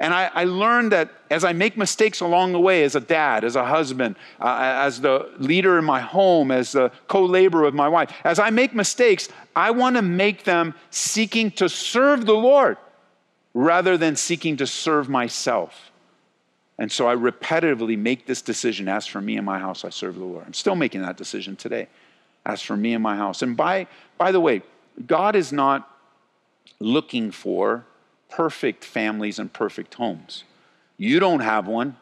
And 0.00 0.14
I, 0.14 0.30
I, 0.32 0.44
learned 0.44 0.92
that 0.92 1.10
as 1.30 1.44
I 1.44 1.52
make 1.52 1.76
mistakes 1.76 2.20
along 2.20 2.52
the 2.52 2.58
way, 2.58 2.84
as 2.84 2.94
a 2.94 3.00
dad, 3.00 3.44
as 3.44 3.54
a 3.54 3.66
husband, 3.66 4.16
uh, 4.40 4.56
as 4.58 5.02
the 5.02 5.30
leader 5.36 5.78
in 5.78 5.84
my 5.84 6.00
home, 6.00 6.50
as 6.50 6.72
the 6.72 6.90
co 7.06 7.26
laborer 7.26 7.64
with 7.64 7.74
my 7.74 7.86
wife, 7.86 8.10
as 8.24 8.38
I 8.38 8.48
make 8.48 8.74
mistakes, 8.74 9.28
I 9.54 9.72
want 9.72 9.96
to 9.96 10.02
make 10.02 10.44
them 10.44 10.74
seeking 10.90 11.50
to 11.52 11.68
serve 11.68 12.24
the 12.24 12.32
Lord 12.34 12.78
rather 13.52 13.98
than 13.98 14.16
seeking 14.16 14.56
to 14.56 14.66
serve 14.66 15.10
myself. 15.10 15.90
And 16.78 16.90
so 16.90 17.06
I 17.06 17.14
repetitively 17.14 17.98
make 17.98 18.24
this 18.24 18.40
decision 18.40 18.88
as 18.88 19.06
for 19.06 19.20
me 19.20 19.36
and 19.36 19.44
my 19.44 19.58
house, 19.58 19.84
I 19.84 19.90
serve 19.90 20.14
the 20.14 20.24
Lord. 20.24 20.44
I'm 20.46 20.54
still 20.54 20.76
making 20.76 21.02
that 21.02 21.18
decision 21.18 21.56
today. 21.56 21.88
As 22.46 22.62
for 22.62 22.74
me 22.74 22.94
and 22.94 23.02
my 23.02 23.16
house. 23.16 23.42
And 23.42 23.54
by, 23.54 23.86
by 24.16 24.32
the 24.32 24.40
way, 24.40 24.62
God 25.06 25.36
is 25.36 25.52
not 25.52 25.94
looking 26.78 27.30
for 27.30 27.84
perfect 28.30 28.84
families 28.84 29.38
and 29.38 29.52
perfect 29.52 29.94
homes. 29.94 30.44
You 30.96 31.20
don't 31.20 31.40
have 31.40 31.66
one. 31.66 31.96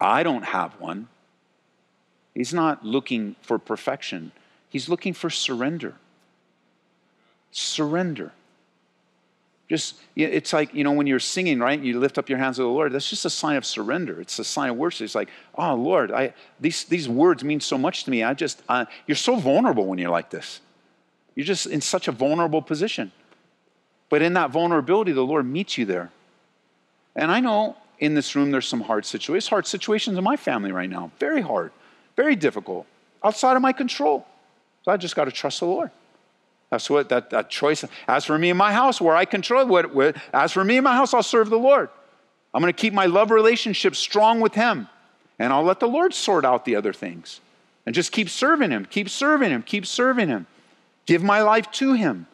I 0.00 0.22
don't 0.22 0.44
have 0.44 0.78
one. 0.80 1.08
He's 2.34 2.52
not 2.52 2.84
looking 2.84 3.36
for 3.42 3.58
perfection, 3.58 4.32
He's 4.68 4.88
looking 4.88 5.12
for 5.12 5.30
surrender. 5.30 5.94
Surrender. 7.52 8.32
Just, 9.68 9.94
it's 10.16 10.52
like, 10.52 10.74
you 10.74 10.84
know, 10.84 10.92
when 10.92 11.06
you're 11.06 11.20
singing, 11.20 11.58
right? 11.58 11.80
You 11.80 11.98
lift 11.98 12.18
up 12.18 12.28
your 12.28 12.38
hands 12.38 12.56
to 12.56 12.62
the 12.62 12.68
Lord. 12.68 12.92
That's 12.92 13.08
just 13.08 13.24
a 13.24 13.30
sign 13.30 13.56
of 13.56 13.64
surrender. 13.64 14.20
It's 14.20 14.38
a 14.38 14.44
sign 14.44 14.68
of 14.70 14.76
worship. 14.76 15.04
It's 15.04 15.14
like, 15.14 15.30
oh, 15.54 15.74
Lord, 15.74 16.10
I, 16.10 16.34
these, 16.60 16.84
these 16.84 17.08
words 17.08 17.42
mean 17.44 17.60
so 17.60 17.78
much 17.78 18.04
to 18.04 18.10
me. 18.10 18.22
I 18.24 18.34
just, 18.34 18.62
you're 19.06 19.16
so 19.16 19.36
vulnerable 19.36 19.86
when 19.86 19.98
you're 19.98 20.10
like 20.10 20.28
this. 20.30 20.60
You're 21.34 21.46
just 21.46 21.66
in 21.66 21.80
such 21.80 22.08
a 22.08 22.12
vulnerable 22.12 22.60
position. 22.60 23.10
But 24.14 24.22
in 24.22 24.34
that 24.34 24.52
vulnerability, 24.52 25.10
the 25.10 25.26
Lord 25.26 25.44
meets 25.44 25.76
you 25.76 25.86
there. 25.86 26.12
And 27.16 27.32
I 27.32 27.40
know 27.40 27.76
in 27.98 28.14
this 28.14 28.36
room 28.36 28.52
there's 28.52 28.68
some 28.68 28.82
hard 28.82 29.04
situations, 29.04 29.48
hard 29.48 29.66
situations 29.66 30.16
in 30.16 30.22
my 30.22 30.36
family 30.36 30.70
right 30.70 30.88
now. 30.88 31.10
Very 31.18 31.40
hard, 31.40 31.72
very 32.14 32.36
difficult, 32.36 32.86
outside 33.24 33.56
of 33.56 33.62
my 33.62 33.72
control. 33.72 34.24
So 34.84 34.92
I 34.92 34.98
just 34.98 35.16
got 35.16 35.24
to 35.24 35.32
trust 35.32 35.58
the 35.58 35.66
Lord. 35.66 35.90
That's 36.70 36.88
what 36.88 37.08
that, 37.08 37.30
that 37.30 37.50
choice. 37.50 37.84
As 38.06 38.24
for 38.24 38.38
me 38.38 38.50
and 38.50 38.56
my 38.56 38.72
house, 38.72 39.00
where 39.00 39.16
I 39.16 39.24
control 39.24 39.66
what, 39.66 39.92
what 39.92 40.16
as 40.32 40.52
for 40.52 40.62
me 40.62 40.76
and 40.76 40.84
my 40.84 40.94
house, 40.94 41.12
I'll 41.12 41.24
serve 41.24 41.50
the 41.50 41.58
Lord. 41.58 41.88
I'm 42.54 42.62
going 42.62 42.72
to 42.72 42.80
keep 42.80 42.92
my 42.92 43.06
love 43.06 43.32
relationship 43.32 43.96
strong 43.96 44.38
with 44.38 44.54
Him, 44.54 44.86
and 45.40 45.52
I'll 45.52 45.64
let 45.64 45.80
the 45.80 45.88
Lord 45.88 46.14
sort 46.14 46.44
out 46.44 46.64
the 46.64 46.76
other 46.76 46.92
things, 46.92 47.40
and 47.84 47.92
just 47.96 48.12
keep 48.12 48.30
serving 48.30 48.70
Him, 48.70 48.84
keep 48.84 49.08
serving 49.08 49.50
Him, 49.50 49.64
keep 49.64 49.84
serving 49.84 50.28
Him. 50.28 50.46
Give 51.04 51.24
my 51.24 51.42
life 51.42 51.68
to 51.72 51.94
Him. 51.94 52.28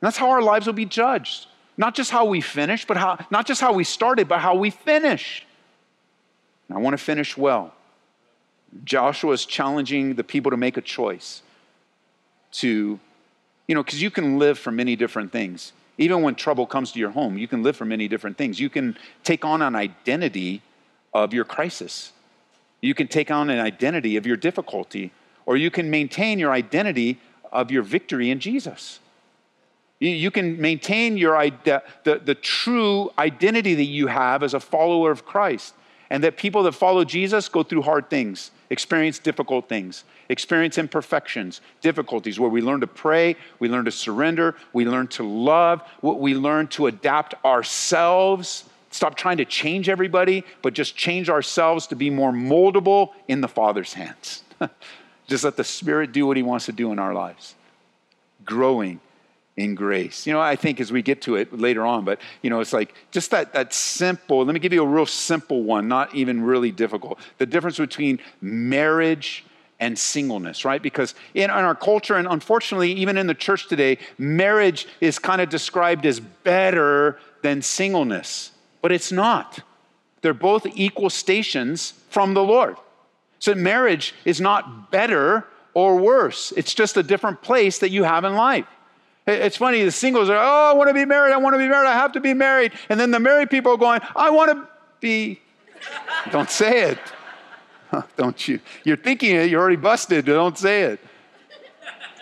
And 0.00 0.06
that's 0.06 0.16
how 0.16 0.30
our 0.30 0.42
lives 0.42 0.66
will 0.66 0.74
be 0.74 0.84
judged. 0.84 1.46
Not 1.78 1.94
just 1.94 2.10
how 2.10 2.24
we 2.24 2.40
finish, 2.40 2.86
but 2.86 2.96
how, 2.96 3.24
not 3.30 3.46
just 3.46 3.60
how 3.60 3.72
we 3.72 3.84
started, 3.84 4.28
but 4.28 4.40
how 4.40 4.54
we 4.54 4.70
finish. 4.70 5.46
And 6.68 6.78
I 6.78 6.80
want 6.80 6.94
to 6.94 7.02
finish 7.02 7.36
well. 7.36 7.72
Joshua 8.84 9.32
is 9.32 9.46
challenging 9.46 10.14
the 10.14 10.24
people 10.24 10.50
to 10.50 10.56
make 10.56 10.76
a 10.76 10.80
choice 10.80 11.42
to, 12.52 12.98
you 13.66 13.74
know, 13.74 13.82
because 13.82 14.02
you 14.02 14.10
can 14.10 14.38
live 14.38 14.58
for 14.58 14.70
many 14.70 14.96
different 14.96 15.32
things. 15.32 15.72
Even 15.98 16.22
when 16.22 16.34
trouble 16.34 16.66
comes 16.66 16.92
to 16.92 16.98
your 16.98 17.10
home, 17.10 17.38
you 17.38 17.48
can 17.48 17.62
live 17.62 17.76
for 17.76 17.84
many 17.84 18.08
different 18.08 18.36
things. 18.36 18.60
You 18.60 18.68
can 18.68 18.98
take 19.24 19.44
on 19.44 19.62
an 19.62 19.74
identity 19.74 20.62
of 21.14 21.32
your 21.32 21.44
crisis, 21.44 22.12
you 22.82 22.94
can 22.94 23.08
take 23.08 23.30
on 23.30 23.48
an 23.48 23.58
identity 23.58 24.16
of 24.16 24.26
your 24.26 24.36
difficulty, 24.36 25.10
or 25.46 25.56
you 25.56 25.70
can 25.70 25.88
maintain 25.88 26.38
your 26.38 26.52
identity 26.52 27.18
of 27.50 27.70
your 27.70 27.82
victory 27.82 28.30
in 28.30 28.38
Jesus. 28.38 29.00
You 29.98 30.30
can 30.30 30.60
maintain 30.60 31.16
your, 31.16 31.38
the, 31.64 31.82
the, 32.04 32.34
true 32.34 33.10
identity 33.18 33.74
that 33.74 33.84
you 33.84 34.08
have 34.08 34.42
as 34.42 34.52
a 34.52 34.60
follower 34.60 35.10
of 35.10 35.24
Christ. 35.24 35.74
And 36.10 36.22
that 36.22 36.36
people 36.36 36.62
that 36.64 36.72
follow 36.72 37.04
Jesus 37.04 37.48
go 37.48 37.62
through 37.62 37.82
hard 37.82 38.10
things, 38.10 38.52
experience 38.70 39.18
difficult 39.18 39.68
things, 39.68 40.04
experience 40.28 40.78
imperfections, 40.78 41.60
difficulties, 41.80 42.38
where 42.38 42.50
we 42.50 42.60
learn 42.60 42.80
to 42.80 42.86
pray, 42.86 43.36
we 43.58 43.68
learn 43.68 43.86
to 43.86 43.90
surrender, 43.90 44.54
we 44.72 44.84
learn 44.84 45.08
to 45.08 45.24
love, 45.24 45.82
we 46.02 46.34
learn 46.34 46.68
to 46.68 46.86
adapt 46.86 47.34
ourselves, 47.44 48.64
stop 48.90 49.16
trying 49.16 49.38
to 49.38 49.44
change 49.44 49.88
everybody, 49.88 50.44
but 50.62 50.74
just 50.74 50.94
change 50.94 51.28
ourselves 51.28 51.88
to 51.88 51.96
be 51.96 52.10
more 52.10 52.32
moldable 52.32 53.10
in 53.26 53.40
the 53.40 53.48
Father's 53.48 53.94
hands. 53.94 54.44
just 55.26 55.42
let 55.42 55.56
the 55.56 55.64
Spirit 55.64 56.12
do 56.12 56.26
what 56.26 56.36
He 56.36 56.42
wants 56.42 56.66
to 56.66 56.72
do 56.72 56.92
in 56.92 57.00
our 57.00 57.14
lives. 57.14 57.56
Growing 58.44 59.00
in 59.56 59.74
grace. 59.74 60.26
You 60.26 60.32
know, 60.34 60.40
I 60.40 60.54
think 60.54 60.80
as 60.80 60.92
we 60.92 61.02
get 61.02 61.22
to 61.22 61.36
it 61.36 61.58
later 61.58 61.86
on, 61.86 62.04
but 62.04 62.20
you 62.42 62.50
know, 62.50 62.60
it's 62.60 62.72
like 62.72 62.94
just 63.10 63.30
that 63.30 63.54
that 63.54 63.72
simple, 63.72 64.44
let 64.44 64.52
me 64.52 64.60
give 64.60 64.72
you 64.72 64.82
a 64.82 64.86
real 64.86 65.06
simple 65.06 65.62
one, 65.62 65.88
not 65.88 66.14
even 66.14 66.42
really 66.42 66.70
difficult. 66.70 67.18
The 67.38 67.46
difference 67.46 67.78
between 67.78 68.20
marriage 68.40 69.44
and 69.80 69.98
singleness, 69.98 70.64
right? 70.64 70.82
Because 70.82 71.14
in, 71.34 71.44
in 71.44 71.50
our 71.50 71.74
culture, 71.74 72.16
and 72.16 72.26
unfortunately, 72.26 72.92
even 72.92 73.16
in 73.16 73.26
the 73.26 73.34
church 73.34 73.68
today, 73.68 73.98
marriage 74.18 74.86
is 75.00 75.18
kind 75.18 75.40
of 75.40 75.48
described 75.48 76.06
as 76.06 76.20
better 76.20 77.18
than 77.42 77.62
singleness, 77.62 78.52
but 78.82 78.92
it's 78.92 79.12
not. 79.12 79.60
They're 80.22 80.34
both 80.34 80.66
equal 80.74 81.10
stations 81.10 81.92
from 82.08 82.34
the 82.34 82.42
Lord. 82.42 82.76
So 83.38 83.54
marriage 83.54 84.14
is 84.24 84.40
not 84.40 84.90
better 84.90 85.46
or 85.74 85.96
worse, 85.96 86.52
it's 86.56 86.72
just 86.72 86.96
a 86.96 87.02
different 87.02 87.42
place 87.42 87.80
that 87.80 87.90
you 87.90 88.04
have 88.04 88.24
in 88.24 88.34
life. 88.34 88.66
It's 89.26 89.56
funny, 89.56 89.82
the 89.82 89.90
singles 89.90 90.30
are, 90.30 90.36
oh, 90.36 90.70
I 90.70 90.74
want 90.74 90.88
to 90.88 90.94
be 90.94 91.04
married, 91.04 91.32
I 91.32 91.36
want 91.38 91.54
to 91.54 91.58
be 91.58 91.68
married, 91.68 91.88
I 91.88 91.94
have 91.94 92.12
to 92.12 92.20
be 92.20 92.32
married. 92.32 92.72
And 92.88 92.98
then 93.00 93.10
the 93.10 93.18
married 93.18 93.50
people 93.50 93.72
are 93.72 93.76
going, 93.76 94.00
I 94.14 94.30
want 94.30 94.52
to 94.52 94.68
be. 95.00 95.40
Don't 96.30 96.50
say 96.50 96.90
it. 96.90 96.98
Don't 98.16 98.48
you? 98.48 98.60
You're 98.84 98.96
thinking 98.96 99.34
it, 99.36 99.50
you're 99.50 99.60
already 99.60 99.76
busted, 99.76 100.26
don't 100.26 100.58
say 100.58 100.82
it. 100.82 101.00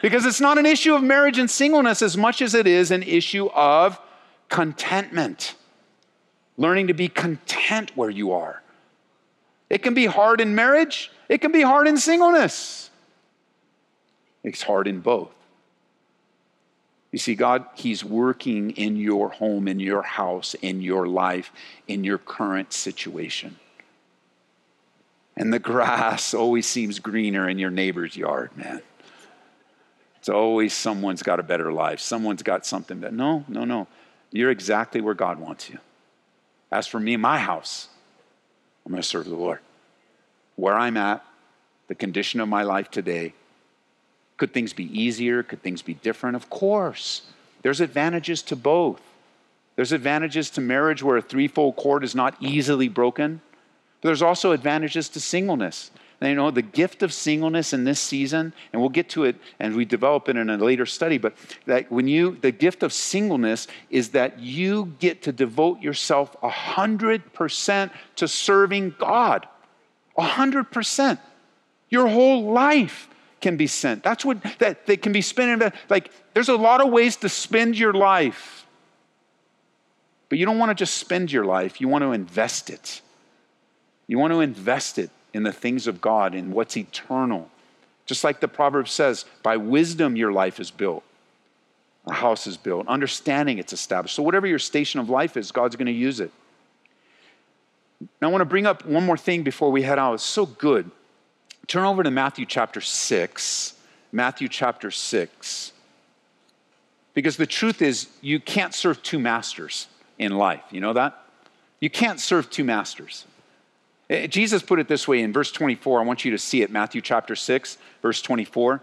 Because 0.02 0.26
it's 0.26 0.40
not 0.40 0.58
an 0.58 0.66
issue 0.66 0.94
of 0.94 1.02
marriage 1.02 1.38
and 1.38 1.50
singleness 1.50 2.02
as 2.02 2.16
much 2.16 2.42
as 2.42 2.54
it 2.54 2.66
is 2.66 2.90
an 2.90 3.02
issue 3.02 3.46
of 3.46 3.98
contentment. 4.48 5.54
Learning 6.56 6.88
to 6.88 6.94
be 6.94 7.08
content 7.08 7.96
where 7.96 8.10
you 8.10 8.32
are. 8.32 8.62
It 9.70 9.82
can 9.82 9.94
be 9.94 10.06
hard 10.06 10.40
in 10.40 10.54
marriage, 10.54 11.10
it 11.28 11.40
can 11.40 11.52
be 11.52 11.62
hard 11.62 11.88
in 11.88 11.96
singleness. 11.96 12.90
It's 14.42 14.62
hard 14.62 14.86
in 14.86 15.00
both. 15.00 15.34
You 17.14 17.18
see, 17.18 17.36
God, 17.36 17.64
He's 17.76 18.04
working 18.04 18.72
in 18.72 18.96
your 18.96 19.28
home, 19.28 19.68
in 19.68 19.78
your 19.78 20.02
house, 20.02 20.54
in 20.54 20.82
your 20.82 21.06
life, 21.06 21.52
in 21.86 22.02
your 22.02 22.18
current 22.18 22.72
situation. 22.72 23.54
And 25.36 25.52
the 25.52 25.60
grass 25.60 26.34
always 26.34 26.66
seems 26.66 26.98
greener 26.98 27.48
in 27.48 27.60
your 27.60 27.70
neighbor's 27.70 28.16
yard, 28.16 28.50
man. 28.56 28.82
It's 30.16 30.28
always 30.28 30.74
someone's 30.74 31.22
got 31.22 31.38
a 31.38 31.44
better 31.44 31.72
life. 31.72 32.00
Someone's 32.00 32.42
got 32.42 32.66
something 32.66 33.02
that, 33.02 33.12
no, 33.14 33.44
no, 33.46 33.64
no. 33.64 33.86
You're 34.32 34.50
exactly 34.50 35.00
where 35.00 35.14
God 35.14 35.38
wants 35.38 35.70
you. 35.70 35.78
As 36.72 36.88
for 36.88 36.98
me 36.98 37.16
my 37.16 37.38
house, 37.38 37.90
I'm 38.84 38.90
going 38.90 39.00
to 39.00 39.08
serve 39.08 39.26
the 39.26 39.36
Lord. 39.36 39.60
Where 40.56 40.74
I'm 40.74 40.96
at, 40.96 41.24
the 41.86 41.94
condition 41.94 42.40
of 42.40 42.48
my 42.48 42.64
life 42.64 42.90
today, 42.90 43.34
could 44.36 44.52
things 44.52 44.72
be 44.72 44.86
easier? 44.98 45.42
Could 45.42 45.62
things 45.62 45.82
be 45.82 45.94
different? 45.94 46.36
Of 46.36 46.50
course. 46.50 47.22
There's 47.62 47.80
advantages 47.80 48.42
to 48.42 48.56
both. 48.56 49.00
There's 49.76 49.92
advantages 49.92 50.50
to 50.50 50.60
marriage 50.60 51.02
where 51.02 51.16
a 51.16 51.22
threefold 51.22 51.76
cord 51.76 52.04
is 52.04 52.14
not 52.14 52.36
easily 52.40 52.88
broken. 52.88 53.40
But 54.00 54.08
there's 54.08 54.22
also 54.22 54.52
advantages 54.52 55.08
to 55.10 55.20
singleness. 55.20 55.90
And 56.20 56.30
you 56.30 56.36
know, 56.36 56.50
the 56.50 56.62
gift 56.62 57.02
of 57.02 57.12
singleness 57.12 57.72
in 57.72 57.84
this 57.84 58.00
season, 58.00 58.54
and 58.72 58.80
we'll 58.80 58.88
get 58.88 59.08
to 59.10 59.24
it 59.24 59.36
and 59.58 59.76
we 59.76 59.84
develop 59.84 60.28
it 60.28 60.36
in 60.36 60.48
a 60.48 60.56
later 60.56 60.86
study, 60.86 61.18
but 61.18 61.34
that 61.66 61.90
when 61.90 62.08
you, 62.08 62.38
the 62.40 62.52
gift 62.52 62.82
of 62.82 62.92
singleness 62.92 63.66
is 63.90 64.10
that 64.10 64.38
you 64.38 64.94
get 65.00 65.22
to 65.22 65.32
devote 65.32 65.80
yourself 65.80 66.36
100% 66.42 67.90
to 68.16 68.28
serving 68.28 68.94
God. 68.98 69.46
100%. 70.16 71.18
Your 71.90 72.08
whole 72.08 72.52
life 72.52 73.08
can 73.44 73.58
be 73.58 73.66
sent. 73.66 74.02
That's 74.02 74.24
what 74.24 74.42
that 74.58 74.86
they 74.86 74.96
can 74.96 75.12
be 75.12 75.20
spent 75.20 75.62
in. 75.62 75.72
Like, 75.90 76.10
there's 76.32 76.48
a 76.48 76.56
lot 76.56 76.80
of 76.80 76.90
ways 76.90 77.16
to 77.16 77.28
spend 77.28 77.78
your 77.78 77.92
life. 77.92 78.66
But 80.30 80.38
you 80.38 80.46
don't 80.46 80.58
want 80.58 80.70
to 80.70 80.74
just 80.74 80.96
spend 80.96 81.30
your 81.30 81.44
life, 81.44 81.78
you 81.80 81.86
want 81.86 82.02
to 82.02 82.12
invest 82.12 82.70
it. 82.70 83.02
You 84.06 84.18
want 84.18 84.32
to 84.32 84.40
invest 84.40 84.98
it 84.98 85.10
in 85.34 85.42
the 85.42 85.52
things 85.52 85.86
of 85.86 86.00
God, 86.00 86.34
in 86.34 86.52
what's 86.52 86.76
eternal. 86.76 87.50
Just 88.06 88.24
like 88.24 88.40
the 88.40 88.48
proverb 88.48 88.88
says, 88.88 89.26
by 89.42 89.58
wisdom 89.58 90.16
your 90.16 90.32
life 90.32 90.58
is 90.58 90.70
built. 90.70 91.04
A 92.06 92.14
house 92.14 92.46
is 92.46 92.56
built. 92.56 92.88
Understanding 92.88 93.58
it's 93.58 93.74
established. 93.74 94.14
So, 94.14 94.22
whatever 94.22 94.46
your 94.46 94.58
station 94.58 95.00
of 95.00 95.10
life 95.10 95.36
is, 95.36 95.52
God's 95.52 95.76
going 95.76 95.86
to 95.86 95.92
use 95.92 96.18
it. 96.18 96.32
Now, 98.22 98.28
I 98.28 98.30
want 98.30 98.40
to 98.40 98.46
bring 98.46 98.66
up 98.66 98.86
one 98.86 99.04
more 99.04 99.18
thing 99.18 99.42
before 99.42 99.70
we 99.70 99.82
head 99.82 99.98
out. 99.98 100.14
It's 100.14 100.22
so 100.22 100.46
good. 100.46 100.90
Turn 101.66 101.84
over 101.84 102.02
to 102.02 102.10
Matthew 102.10 102.46
chapter 102.46 102.80
6. 102.80 103.74
Matthew 104.12 104.48
chapter 104.48 104.90
6. 104.90 105.72
Because 107.14 107.36
the 107.36 107.46
truth 107.46 107.80
is, 107.80 108.08
you 108.20 108.40
can't 108.40 108.74
serve 108.74 109.02
two 109.02 109.18
masters 109.18 109.86
in 110.18 110.36
life. 110.36 110.62
You 110.70 110.80
know 110.80 110.92
that? 110.92 111.22
You 111.80 111.90
can't 111.90 112.20
serve 112.20 112.50
two 112.50 112.64
masters. 112.64 113.24
Eh, 114.10 114.26
Jesus 114.26 114.62
put 114.62 114.78
it 114.78 114.88
this 114.88 115.06
way 115.08 115.20
in 115.20 115.32
verse 115.32 115.52
24. 115.52 116.00
I 116.00 116.04
want 116.04 116.24
you 116.24 116.30
to 116.32 116.38
see 116.38 116.62
it, 116.62 116.70
Matthew 116.70 117.00
chapter 117.00 117.36
6, 117.36 117.78
verse 118.02 118.20
24. 118.20 118.82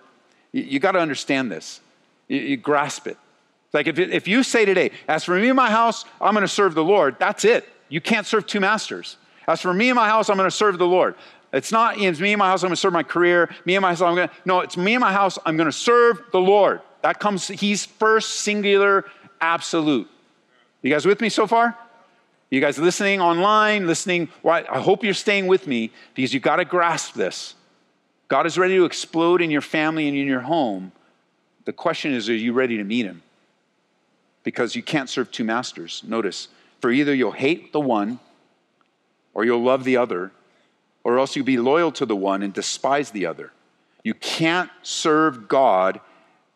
You, 0.53 0.79
got 0.79 0.93
to 0.93 0.99
understand 0.99 1.51
this, 1.51 1.79
you 2.27 2.57
grasp 2.57 3.07
it. 3.07 3.17
Like 3.73 3.87
if, 3.87 3.97
if 3.97 4.27
you 4.27 4.43
say 4.43 4.65
today, 4.65 4.91
as 5.07 5.23
for 5.23 5.39
me 5.39 5.47
and 5.47 5.55
my 5.55 5.69
house, 5.69 6.03
I'm 6.19 6.33
going 6.33 6.41
to 6.41 6.47
serve 6.47 6.73
the 6.73 6.83
Lord, 6.83 7.15
that's 7.19 7.45
it. 7.45 7.67
You 7.87 8.01
can't 8.01 8.27
serve 8.27 8.47
two 8.47 8.59
masters. 8.59 9.17
As 9.47 9.61
for 9.61 9.73
me 9.73 9.89
and 9.89 9.95
my 9.95 10.07
house, 10.07 10.29
I'm 10.29 10.37
going 10.37 10.49
to 10.49 10.55
serve 10.55 10.77
the 10.77 10.87
Lord. 10.87 11.15
It's 11.53 11.71
not, 11.71 11.99
it's 11.99 12.19
me 12.19 12.31
and 12.31 12.39
my 12.39 12.47
house, 12.47 12.63
I'm 12.63 12.67
going 12.67 12.75
to 12.75 12.79
serve 12.79 12.93
my 12.93 13.03
career. 13.03 13.53
Me 13.65 13.75
and 13.75 13.81
my 13.81 13.89
house, 13.89 14.01
I'm 14.01 14.15
going 14.15 14.29
to, 14.29 14.33
no, 14.45 14.61
it's 14.61 14.77
me 14.77 14.93
and 14.93 15.01
my 15.01 15.11
house, 15.11 15.37
I'm 15.45 15.57
going 15.57 15.67
to 15.67 15.71
serve 15.71 16.21
the 16.31 16.39
Lord. 16.39 16.81
That 17.01 17.19
comes, 17.19 17.47
he's 17.47 17.85
first, 17.85 18.41
singular, 18.41 19.05
absolute. 19.41 20.07
You 20.81 20.89
guys 20.89 21.05
with 21.05 21.19
me 21.19 21.29
so 21.29 21.47
far? 21.47 21.77
You 22.49 22.61
guys 22.61 22.77
listening 22.77 23.21
online, 23.21 23.87
listening, 23.87 24.29
well, 24.43 24.63
I 24.69 24.79
hope 24.79 25.03
you're 25.03 25.13
staying 25.13 25.47
with 25.47 25.67
me 25.67 25.91
because 26.13 26.33
you've 26.33 26.43
got 26.43 26.57
to 26.57 26.65
grasp 26.65 27.13
this. 27.15 27.55
God 28.27 28.45
is 28.45 28.57
ready 28.57 28.75
to 28.75 28.85
explode 28.85 29.41
in 29.41 29.51
your 29.51 29.61
family 29.61 30.07
and 30.07 30.17
in 30.17 30.27
your 30.27 30.41
home. 30.41 30.91
The 31.65 31.73
question 31.73 32.13
is, 32.13 32.29
are 32.29 32.33
you 32.33 32.53
ready 32.53 32.77
to 32.77 32.83
meet 32.83 33.05
him? 33.05 33.21
Because 34.43 34.75
you 34.75 34.83
can't 34.83 35.09
serve 35.09 35.31
two 35.31 35.43
masters. 35.43 36.01
Notice, 36.05 36.47
for 36.79 36.91
either 36.91 37.13
you'll 37.13 37.31
hate 37.31 37.73
the 37.73 37.79
one 37.79 38.19
or 39.33 39.45
you'll 39.45 39.61
love 39.63 39.83
the 39.83 39.97
other, 39.97 40.31
or 41.03 41.19
else 41.19 41.35
you'll 41.35 41.45
be 41.45 41.57
loyal 41.57 41.91
to 41.93 42.05
the 42.05 42.15
one 42.15 42.43
and 42.43 42.53
despise 42.53 43.11
the 43.11 43.25
other. 43.25 43.51
You 44.03 44.13
can't 44.13 44.69
serve 44.81 45.47
God 45.47 45.99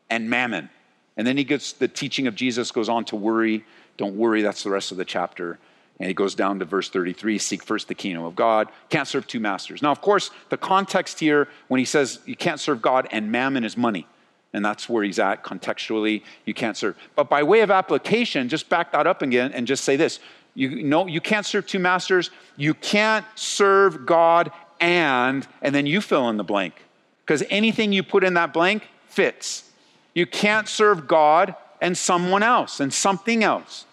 and 0.10 0.30
mammon. 0.30 0.70
And 1.18 1.26
then 1.26 1.38
he 1.38 1.44
gets 1.44 1.74
the 1.74 1.88
teaching 1.88 2.28
of 2.28 2.36
Jesus 2.36 2.72
goes 2.72 2.90
on 2.90 3.06
to 3.06 3.16
worry. 3.16 3.66
Don't 3.98 4.16
worry, 4.16 4.42
that's 4.42 4.64
the 4.64 4.70
rest 4.70 4.92
of 4.92 4.98
the 4.98 5.06
chapter. 5.06 5.58
And 6.00 6.10
he 6.10 6.14
goes 6.14 6.36
down 6.36 6.60
to 6.60 6.66
verse 6.66 6.90
33 6.90 7.38
seek 7.38 7.64
first 7.64 7.88
the 7.88 7.96
kingdom 7.96 8.24
of 8.24 8.36
God. 8.36 8.68
Can't 8.90 9.08
serve 9.08 9.28
two 9.28 9.40
masters. 9.40 9.82
Now, 9.82 9.92
of 9.92 10.02
course, 10.02 10.30
the 10.50 10.58
context 10.58 11.20
here 11.20 11.48
when 11.68 11.80
he 11.80 11.86
says 11.86 12.20
you 12.26 12.36
can't 12.36 12.60
serve 12.60 12.82
God 12.82 13.08
and 13.12 13.32
mammon 13.32 13.64
is 13.64 13.78
money. 13.78 14.08
And 14.52 14.64
that's 14.64 14.88
where 14.88 15.04
he's 15.04 15.20
at 15.20 15.44
contextually. 15.44 16.24
You 16.46 16.54
can't 16.54 16.78
serve. 16.78 16.98
But 17.16 17.30
by 17.30 17.44
way 17.44 17.60
of 17.60 17.72
application, 17.72 18.48
just 18.48 18.70
back 18.70 18.92
that 18.94 19.06
up 19.06 19.22
again 19.22 19.52
and 19.54 19.68
just 19.68 19.84
say 19.84 19.96
this 19.96 20.20
you 20.56 20.84
know, 20.84 21.06
you 21.06 21.22
can't 21.22 21.46
serve 21.46 21.68
two 21.68 21.80
masters. 21.80 22.32
You 22.56 22.74
can't 22.74 23.26
serve 23.36 24.06
God 24.06 24.52
and, 24.80 25.46
and 25.62 25.76
then 25.76 25.86
you 25.86 26.02
fill 26.02 26.30
in 26.30 26.38
the 26.38 26.44
blank. 26.44 26.82
Because 27.24 27.44
anything 27.50 27.92
you 27.92 28.04
put 28.04 28.24
in 28.24 28.36
that 28.36 28.54
blank 28.54 28.88
fits. 29.08 29.70
You 30.14 30.26
can't 30.26 30.68
serve 30.68 31.08
God 31.08 31.56
and 31.82 31.98
someone 31.98 32.42
else 32.42 32.80
and 32.80 32.94
something 32.94 33.44
else. 33.44 33.86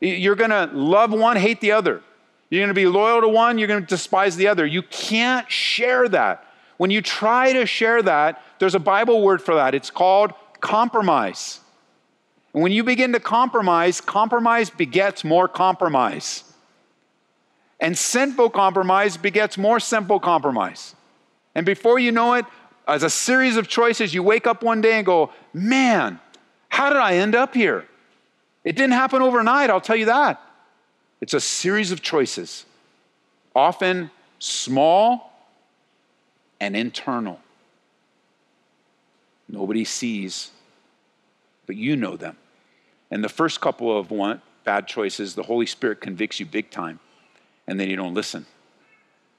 You're 0.00 0.34
going 0.34 0.50
to 0.50 0.68
love 0.72 1.12
one, 1.12 1.36
hate 1.36 1.60
the 1.60 1.72
other. 1.72 2.02
You're 2.50 2.60
going 2.60 2.68
to 2.68 2.74
be 2.74 2.86
loyal 2.86 3.20
to 3.22 3.28
one, 3.28 3.56
you're 3.56 3.68
going 3.68 3.80
to 3.80 3.86
despise 3.86 4.36
the 4.36 4.48
other. 4.48 4.66
You 4.66 4.82
can't 4.82 5.50
share 5.50 6.08
that. 6.08 6.46
When 6.76 6.90
you 6.90 7.00
try 7.00 7.52
to 7.52 7.64
share 7.64 8.02
that, 8.02 8.42
there's 8.58 8.74
a 8.74 8.80
Bible 8.80 9.22
word 9.22 9.40
for 9.40 9.54
that. 9.54 9.74
It's 9.74 9.90
called 9.90 10.32
compromise. 10.60 11.60
And 12.54 12.62
when 12.62 12.72
you 12.72 12.84
begin 12.84 13.12
to 13.12 13.20
compromise, 13.20 14.00
compromise 14.00 14.70
begets 14.70 15.24
more 15.24 15.48
compromise. 15.48 16.44
And 17.80 17.96
sinful 17.96 18.50
compromise 18.50 19.16
begets 19.16 19.58
more 19.58 19.80
simple 19.80 20.20
compromise. 20.20 20.94
And 21.54 21.66
before 21.66 21.98
you 21.98 22.12
know 22.12 22.34
it, 22.34 22.46
as 22.86 23.02
a 23.02 23.10
series 23.10 23.56
of 23.56 23.68
choices, 23.68 24.12
you 24.12 24.22
wake 24.22 24.46
up 24.46 24.62
one 24.62 24.80
day 24.80 24.94
and 24.94 25.06
go, 25.06 25.30
Man, 25.52 26.20
how 26.68 26.90
did 26.90 26.98
I 26.98 27.16
end 27.16 27.34
up 27.34 27.54
here? 27.54 27.86
It 28.64 28.76
didn't 28.76 28.92
happen 28.92 29.22
overnight, 29.22 29.70
I'll 29.70 29.80
tell 29.80 29.96
you 29.96 30.06
that. 30.06 30.40
It's 31.20 31.34
a 31.34 31.40
series 31.40 31.92
of 31.92 32.02
choices, 32.02 32.64
often 33.54 34.10
small 34.38 35.32
and 36.60 36.76
internal. 36.76 37.40
Nobody 39.48 39.84
sees, 39.84 40.50
but 41.66 41.76
you 41.76 41.96
know 41.96 42.16
them. 42.16 42.36
And 43.12 43.22
the 43.22 43.28
first 43.28 43.60
couple 43.60 43.96
of 43.96 44.10
one, 44.10 44.40
bad 44.64 44.88
choices, 44.88 45.34
the 45.34 45.42
Holy 45.42 45.66
Spirit 45.66 46.00
convicts 46.00 46.40
you 46.40 46.46
big 46.46 46.70
time, 46.70 46.98
and 47.66 47.78
then 47.78 47.90
you 47.90 47.94
don't 47.94 48.14
listen. 48.14 48.46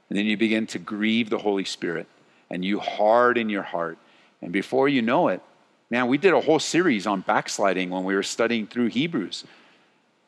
And 0.08 0.18
then 0.18 0.28
you 0.28 0.38
begin 0.38 0.68
to 0.68 0.80
grieve 0.80 1.32
the 1.32 1.40
Holy 1.40 1.66
Spirit, 1.66 2.06
and 2.52 2.64
you 2.64 2.80
harden 2.80 3.50
your 3.50 3.64
heart. 3.64 3.98
And 4.44 4.52
before 4.54 4.88
you 4.88 5.02
know 5.02 5.28
it, 5.30 5.42
man, 5.90 6.08
we 6.08 6.20
did 6.20 6.34
a 6.34 6.42
whole 6.42 6.60
series 6.60 7.08
on 7.08 7.22
backsliding 7.22 7.90
when 7.90 8.04
we 8.04 8.14
were 8.14 8.22
studying 8.22 8.68
through 8.68 8.90
Hebrews. 8.90 9.44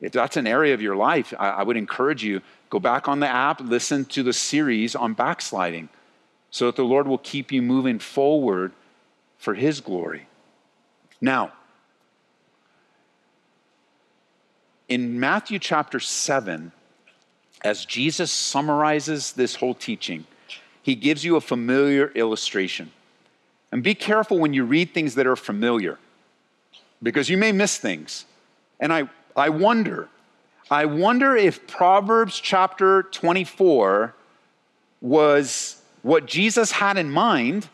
If 0.00 0.10
that's 0.10 0.36
an 0.36 0.48
area 0.48 0.74
of 0.74 0.82
your 0.82 0.96
life, 0.96 1.32
I, 1.38 1.50
I 1.50 1.62
would 1.62 1.76
encourage 1.76 2.24
you 2.24 2.42
go 2.68 2.80
back 2.80 3.06
on 3.06 3.20
the 3.20 3.28
app, 3.28 3.60
listen 3.60 4.06
to 4.06 4.24
the 4.24 4.32
series 4.32 4.96
on 4.96 5.14
backsliding, 5.14 5.88
so 6.50 6.66
that 6.66 6.74
the 6.74 6.84
Lord 6.84 7.06
will 7.06 7.18
keep 7.18 7.52
you 7.52 7.62
moving 7.62 8.00
forward 8.00 8.72
for 9.38 9.54
His 9.54 9.80
glory. 9.80 10.26
Now, 11.20 11.52
in 14.88 15.18
Matthew 15.18 15.58
chapter 15.58 15.98
7, 15.98 16.72
as 17.62 17.84
Jesus 17.84 18.30
summarizes 18.30 19.32
this 19.32 19.56
whole 19.56 19.74
teaching, 19.74 20.26
he 20.82 20.94
gives 20.94 21.24
you 21.24 21.36
a 21.36 21.40
familiar 21.40 22.08
illustration. 22.14 22.92
And 23.72 23.82
be 23.82 23.94
careful 23.94 24.38
when 24.38 24.52
you 24.52 24.64
read 24.64 24.94
things 24.94 25.16
that 25.16 25.26
are 25.26 25.36
familiar, 25.36 25.98
because 27.02 27.28
you 27.28 27.36
may 27.36 27.50
miss 27.50 27.78
things. 27.78 28.24
And 28.78 28.92
I, 28.92 29.08
I 29.34 29.48
wonder, 29.48 30.08
I 30.70 30.84
wonder 30.84 31.34
if 31.36 31.66
Proverbs 31.66 32.38
chapter 32.38 33.02
24 33.04 34.14
was 35.00 35.82
what 36.02 36.26
Jesus 36.26 36.70
had 36.70 36.96
in 36.96 37.10
mind 37.10 37.68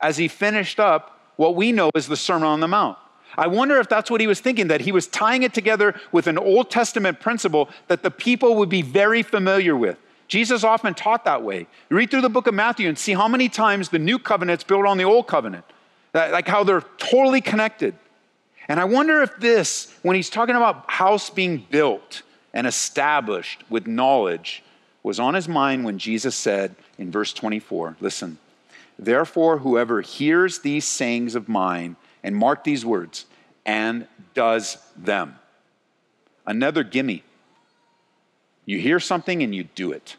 as 0.00 0.16
he 0.16 0.28
finished 0.28 0.78
up 0.78 1.18
what 1.36 1.56
we 1.56 1.72
know 1.72 1.90
as 1.94 2.06
the 2.06 2.16
Sermon 2.16 2.46
on 2.46 2.60
the 2.60 2.68
Mount. 2.68 2.96
I 3.36 3.46
wonder 3.46 3.78
if 3.78 3.88
that's 3.88 4.10
what 4.10 4.20
he 4.20 4.26
was 4.26 4.40
thinking, 4.40 4.68
that 4.68 4.80
he 4.80 4.92
was 4.92 5.06
tying 5.06 5.42
it 5.42 5.52
together 5.52 5.94
with 6.12 6.26
an 6.26 6.38
Old 6.38 6.70
Testament 6.70 7.20
principle 7.20 7.68
that 7.88 8.02
the 8.02 8.10
people 8.10 8.56
would 8.56 8.68
be 8.68 8.82
very 8.82 9.22
familiar 9.22 9.76
with. 9.76 9.98
Jesus 10.28 10.64
often 10.64 10.94
taught 10.94 11.24
that 11.24 11.42
way. 11.42 11.66
Read 11.88 12.10
through 12.10 12.22
the 12.22 12.28
book 12.28 12.46
of 12.46 12.54
Matthew 12.54 12.88
and 12.88 12.98
see 12.98 13.12
how 13.12 13.28
many 13.28 13.48
times 13.48 13.90
the 13.90 13.98
new 13.98 14.18
covenant's 14.18 14.64
built 14.64 14.86
on 14.86 14.98
the 14.98 15.04
old 15.04 15.28
covenant, 15.28 15.64
like 16.14 16.48
how 16.48 16.64
they're 16.64 16.84
totally 16.98 17.40
connected. 17.40 17.94
And 18.68 18.80
I 18.80 18.84
wonder 18.84 19.22
if 19.22 19.36
this, 19.38 19.94
when 20.02 20.16
he's 20.16 20.30
talking 20.30 20.56
about 20.56 20.90
house 20.90 21.30
being 21.30 21.64
built 21.70 22.22
and 22.52 22.66
established 22.66 23.62
with 23.70 23.86
knowledge, 23.86 24.62
was 25.02 25.20
on 25.20 25.34
his 25.34 25.46
mind 25.46 25.84
when 25.84 25.98
Jesus 25.98 26.34
said 26.34 26.74
in 26.98 27.12
verse 27.12 27.32
24, 27.32 27.96
listen, 28.00 28.38
therefore, 28.98 29.58
whoever 29.58 30.00
hears 30.00 30.58
these 30.60 30.84
sayings 30.84 31.36
of 31.36 31.48
mine 31.48 31.94
and 32.26 32.36
mark 32.36 32.64
these 32.64 32.84
words, 32.84 33.24
and 33.64 34.08
does 34.34 34.78
them. 34.96 35.36
Another 36.44 36.82
gimme. 36.82 37.22
You 38.64 38.80
hear 38.80 38.98
something 38.98 39.44
and 39.44 39.54
you 39.54 39.64
do 39.76 39.92
it. 39.92 40.16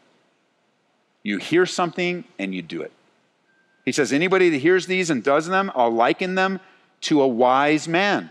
You 1.22 1.36
hear 1.36 1.66
something 1.66 2.24
and 2.38 2.54
you 2.54 2.62
do 2.62 2.80
it. 2.80 2.92
He 3.84 3.92
says, 3.92 4.10
anybody 4.12 4.48
that 4.48 4.56
hears 4.56 4.86
these 4.86 5.10
and 5.10 5.22
does 5.22 5.46
them, 5.46 5.70
I'll 5.74 5.90
liken 5.90 6.34
them 6.34 6.60
to 7.02 7.20
a 7.20 7.28
wise 7.28 7.86
man. 7.86 8.30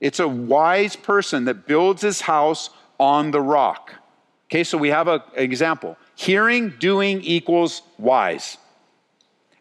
It's 0.00 0.20
a 0.20 0.28
wise 0.28 0.94
person 0.94 1.44
that 1.46 1.66
builds 1.66 2.02
his 2.02 2.20
house 2.20 2.70
on 3.00 3.32
the 3.32 3.40
rock. 3.40 3.94
Okay, 4.46 4.62
so 4.62 4.78
we 4.78 4.90
have 4.90 5.08
an 5.08 5.22
example. 5.34 5.96
Hearing, 6.14 6.70
doing 6.78 7.20
equals 7.22 7.82
wise. 7.98 8.58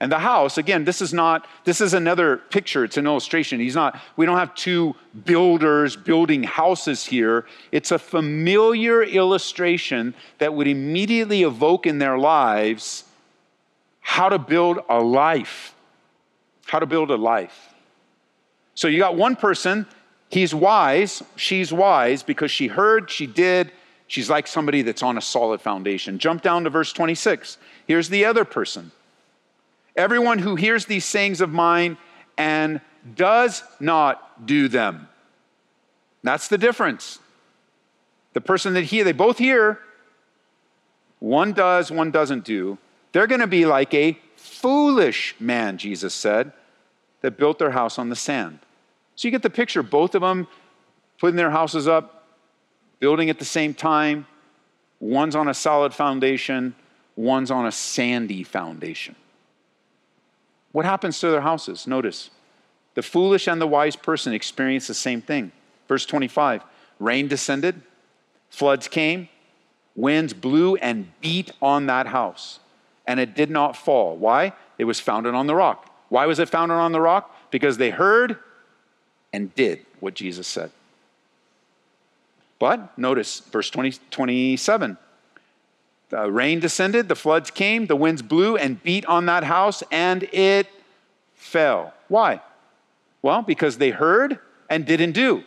And 0.02 0.12
the 0.12 0.18
house, 0.18 0.58
again, 0.58 0.84
this 0.84 0.99
is 0.99 1.14
not, 1.14 1.47
this 1.64 1.80
is 1.80 1.93
another 1.93 2.38
picture, 2.38 2.84
it's 2.84 2.97
an 2.97 3.06
illustration. 3.06 3.60
He's 3.60 3.76
not, 3.76 4.02
we 4.18 4.26
don't 4.26 4.39
have 4.39 4.56
two 4.56 4.95
builders 5.26 5.95
building 5.95 6.41
houses 6.41 7.06
here. 7.06 7.45
It's 7.72 7.91
a 7.91 7.99
familiar 7.99 9.04
illustration 9.04 10.16
that 10.39 10.56
would 10.56 10.68
immediately 10.68 11.43
evoke 11.43 11.86
in 11.86 11.99
their 11.99 12.18
lives 12.18 13.04
how 13.99 14.28
to 14.28 14.39
build 14.39 14.80
a 14.89 14.99
life. 14.99 15.76
How 16.66 16.80
to 16.80 16.88
build 16.88 17.12
a 17.12 17.16
life. 17.16 17.72
So 18.74 18.88
you 18.88 18.97
got 18.97 19.16
one 19.16 19.36
person, 19.36 19.86
He's 20.32 20.56
wise, 20.56 21.22
she's 21.36 21.72
wise 21.72 22.24
because 22.24 22.49
she 22.49 22.68
heard, 22.68 23.12
she 23.12 23.28
did. 23.28 23.72
She's 24.08 24.32
like 24.32 24.47
somebody 24.47 24.82
that's 24.82 25.04
on 25.04 25.18
a 25.18 25.22
solid 25.22 25.62
foundation. 25.62 26.18
Jump 26.18 26.41
down 26.41 26.64
to 26.64 26.72
verse 26.72 26.91
26. 26.91 27.60
Here's 27.86 28.10
the 28.10 28.26
other 28.26 28.45
person. 28.45 28.91
Everyone 29.96 30.39
who 30.39 30.56
hears 30.56 30.86
these 30.86 31.06
sayings 31.06 31.42
of 31.42 31.52
mine 31.52 31.98
and 32.38 32.82
does 33.16 33.64
not 33.80 34.46
do 34.46 34.68
them. 34.68 35.08
That's 36.24 36.48
the 36.48 36.58
difference. 36.58 37.20
The 38.34 38.42
person 38.42 38.74
that 38.76 38.84
hear, 38.84 39.04
they 39.04 39.12
both 39.12 39.38
hear, 39.38 39.80
one 41.20 41.54
does, 41.54 41.92
one 41.92 42.12
doesn't 42.12 42.46
do. 42.46 42.78
They're 43.12 43.28
going 43.28 43.42
to 43.42 43.48
be 43.48 43.66
like 43.66 43.94
a 43.94 44.18
foolish 44.36 45.36
man, 45.39 45.78
Jesus 45.78 46.14
said, 46.14 46.54
that 47.22 47.38
built 47.38 47.60
their 47.60 47.72
house 47.72 48.00
on 48.00 48.10
the 48.10 48.16
sand. 48.16 48.60
So 49.16 49.28
you 49.28 49.32
get 49.32 49.44
the 49.44 49.50
picture, 49.50 49.84
both 49.84 50.16
of 50.16 50.22
them 50.22 50.48
putting 51.20 51.36
their 51.36 51.52
houses 51.52 51.88
up, 51.88 52.26
building 53.00 53.30
at 53.30 53.38
the 53.38 53.46
same 53.46 53.74
time. 53.74 54.26
One's 55.00 55.36
on 55.36 55.48
a 55.48 55.54
solid 55.54 55.94
foundation, 55.94 56.76
one's 57.16 57.52
on 57.52 57.66
a 57.66 57.72
sandy 57.72 58.44
foundation. 58.44 59.16
What 60.72 60.86
happens 60.86 61.19
to 61.19 61.30
their 61.30 61.41
houses? 61.41 61.88
Notice 61.88 62.30
the 62.93 63.01
foolish 63.01 63.47
and 63.47 63.61
the 63.61 63.67
wise 63.67 63.95
person 63.95 64.34
experience 64.34 64.88
the 64.88 64.93
same 64.93 65.22
thing. 65.22 65.51
Verse 65.88 66.05
25 66.05 66.63
rain 66.99 67.28
descended, 67.28 67.82
floods 68.49 68.88
came, 68.88 69.28
winds 69.95 70.34
blew 70.34 70.76
and 70.76 71.11
beat 71.19 71.51
on 71.61 71.88
that 71.88 72.07
house, 72.07 72.59
and 73.07 73.19
it 73.19 73.36
did 73.36 73.49
not 73.49 73.76
fall. 73.76 74.15
Why? 74.15 74.53
It 74.78 74.86
was 74.86 74.99
founded 74.99 75.34
on 75.34 75.47
the 75.47 75.55
rock. 75.55 75.91
Why 76.09 76.26
was 76.26 76.39
it 76.39 76.49
founded 76.49 76.78
on 76.78 76.91
the 76.91 77.01
rock? 77.01 77.36
Because 77.51 77.78
they 77.78 77.89
heard 77.89 78.38
and 79.34 79.53
did 79.55 79.86
what 79.99 80.13
Jesus 80.13 80.47
said. 80.47 80.72
But 82.59 82.97
notice 82.97 83.39
verse 83.39 83.69
20, 83.69 83.93
27. 84.11 84.97
The 86.12 86.30
rain 86.30 86.59
descended, 86.59 87.07
the 87.07 87.16
floods 87.16 87.51
came, 87.51 87.86
the 87.86 87.95
winds 87.95 88.22
blew 88.22 88.57
and 88.57 88.84
beat 88.84 89.05
on 89.05 89.28
that 89.28 89.45
house, 89.45 89.82
and 89.91 90.24
it 90.34 90.68
fell. 91.36 91.93
Why? 92.09 92.41
Well, 93.22 93.41
because 93.43 93.78
they 93.78 93.91
heard 93.91 94.38
and 94.70 94.86
didn't 94.86 95.14
do. 95.14 95.43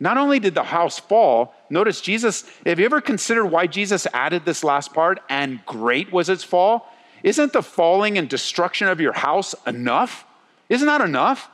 Not 0.00 0.16
only 0.16 0.40
did 0.40 0.54
the 0.54 0.64
house 0.64 0.98
fall, 0.98 1.54
notice 1.70 2.00
Jesus, 2.00 2.44
have 2.66 2.80
you 2.80 2.84
ever 2.84 3.00
considered 3.00 3.46
why 3.46 3.68
Jesus 3.68 4.08
added 4.12 4.44
this 4.44 4.64
last 4.64 4.92
part, 4.92 5.20
and 5.28 5.64
great 5.66 6.12
was 6.12 6.28
its 6.28 6.42
fall? 6.42 6.92
Isn't 7.22 7.52
the 7.52 7.62
falling 7.62 8.18
and 8.18 8.28
destruction 8.28 8.88
of 8.88 9.00
your 9.00 9.12
house 9.12 9.54
enough? 9.68 10.24
Isn't 10.68 10.86
that 10.88 11.00
enough? 11.00 11.48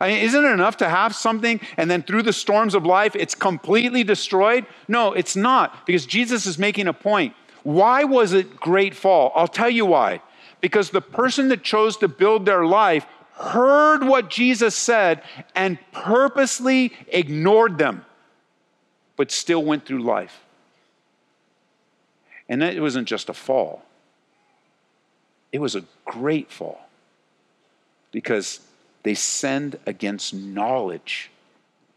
I 0.00 0.08
mean, 0.08 0.24
isn't 0.24 0.44
it 0.44 0.50
enough 0.50 0.78
to 0.78 0.88
have 0.88 1.14
something 1.14 1.60
and 1.76 1.88
then 1.88 2.02
through 2.02 2.22
the 2.22 2.32
storms 2.32 2.74
of 2.74 2.86
life 2.86 3.14
it's 3.14 3.34
completely 3.36 4.02
destroyed? 4.02 4.66
No, 4.88 5.12
it's 5.12 5.36
not, 5.36 5.86
because 5.86 6.06
Jesus 6.06 6.46
is 6.46 6.58
making 6.58 6.88
a 6.88 6.92
point. 6.92 7.34
Why 7.62 8.04
was 8.04 8.32
it 8.32 8.56
great 8.56 8.94
fall? 8.94 9.32
I'll 9.34 9.48
tell 9.48 9.70
you 9.70 9.86
why. 9.86 10.22
Because 10.60 10.90
the 10.90 11.00
person 11.00 11.48
that 11.48 11.62
chose 11.62 11.96
to 11.98 12.08
build 12.08 12.44
their 12.44 12.64
life 12.66 13.06
heard 13.34 14.04
what 14.04 14.28
Jesus 14.28 14.76
said 14.76 15.22
and 15.54 15.78
purposely 15.92 16.92
ignored 17.08 17.78
them, 17.78 18.04
but 19.16 19.30
still 19.30 19.64
went 19.64 19.86
through 19.86 20.02
life. 20.02 20.40
And 22.48 22.62
it 22.62 22.80
wasn't 22.82 23.08
just 23.08 23.28
a 23.28 23.34
fall, 23.34 23.82
it 25.52 25.60
was 25.60 25.74
a 25.74 25.84
great 26.04 26.50
fall 26.50 26.80
because 28.12 28.60
they 29.02 29.14
sinned 29.14 29.78
against 29.86 30.34
knowledge. 30.34 31.30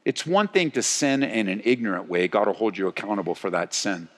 It's 0.05 0.25
one 0.25 0.47
thing 0.47 0.71
to 0.71 0.83
sin 0.83 1.23
in 1.23 1.47
an 1.47 1.61
ignorant 1.65 2.07
way, 2.07 2.27
God 2.27 2.47
will 2.47 2.53
hold 2.53 2.77
you 2.77 2.87
accountable 2.87 3.35
for 3.35 3.49
that 3.49 3.73
sin. 3.73 4.09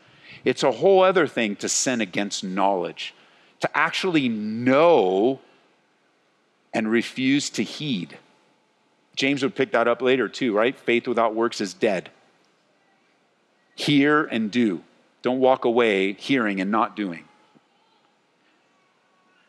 It's 0.43 0.63
a 0.63 0.71
whole 0.71 1.03
other 1.03 1.27
thing 1.27 1.55
to 1.57 1.69
sin 1.69 2.01
against 2.01 2.43
knowledge, 2.43 3.13
to 3.61 3.77
actually 3.77 4.29
know 4.29 5.39
and 6.73 6.91
refuse 6.91 7.49
to 7.51 7.63
heed. 7.63 8.17
James 9.15 9.41
would 9.43 9.55
pick 9.55 9.71
that 9.71 9.87
up 9.87 10.01
later 10.01 10.27
too, 10.27 10.53
right? 10.53 10.77
Faith 10.77 11.07
without 11.07 11.33
works 11.33 11.61
is 11.61 11.73
dead. 11.73 12.09
Hear 13.75 14.25
and 14.25 14.51
do. 14.51 14.83
Don't 15.21 15.39
walk 15.39 15.65
away 15.65 16.13
hearing 16.13 16.59
and 16.59 16.69
not 16.69 16.95
doing. 16.95 17.25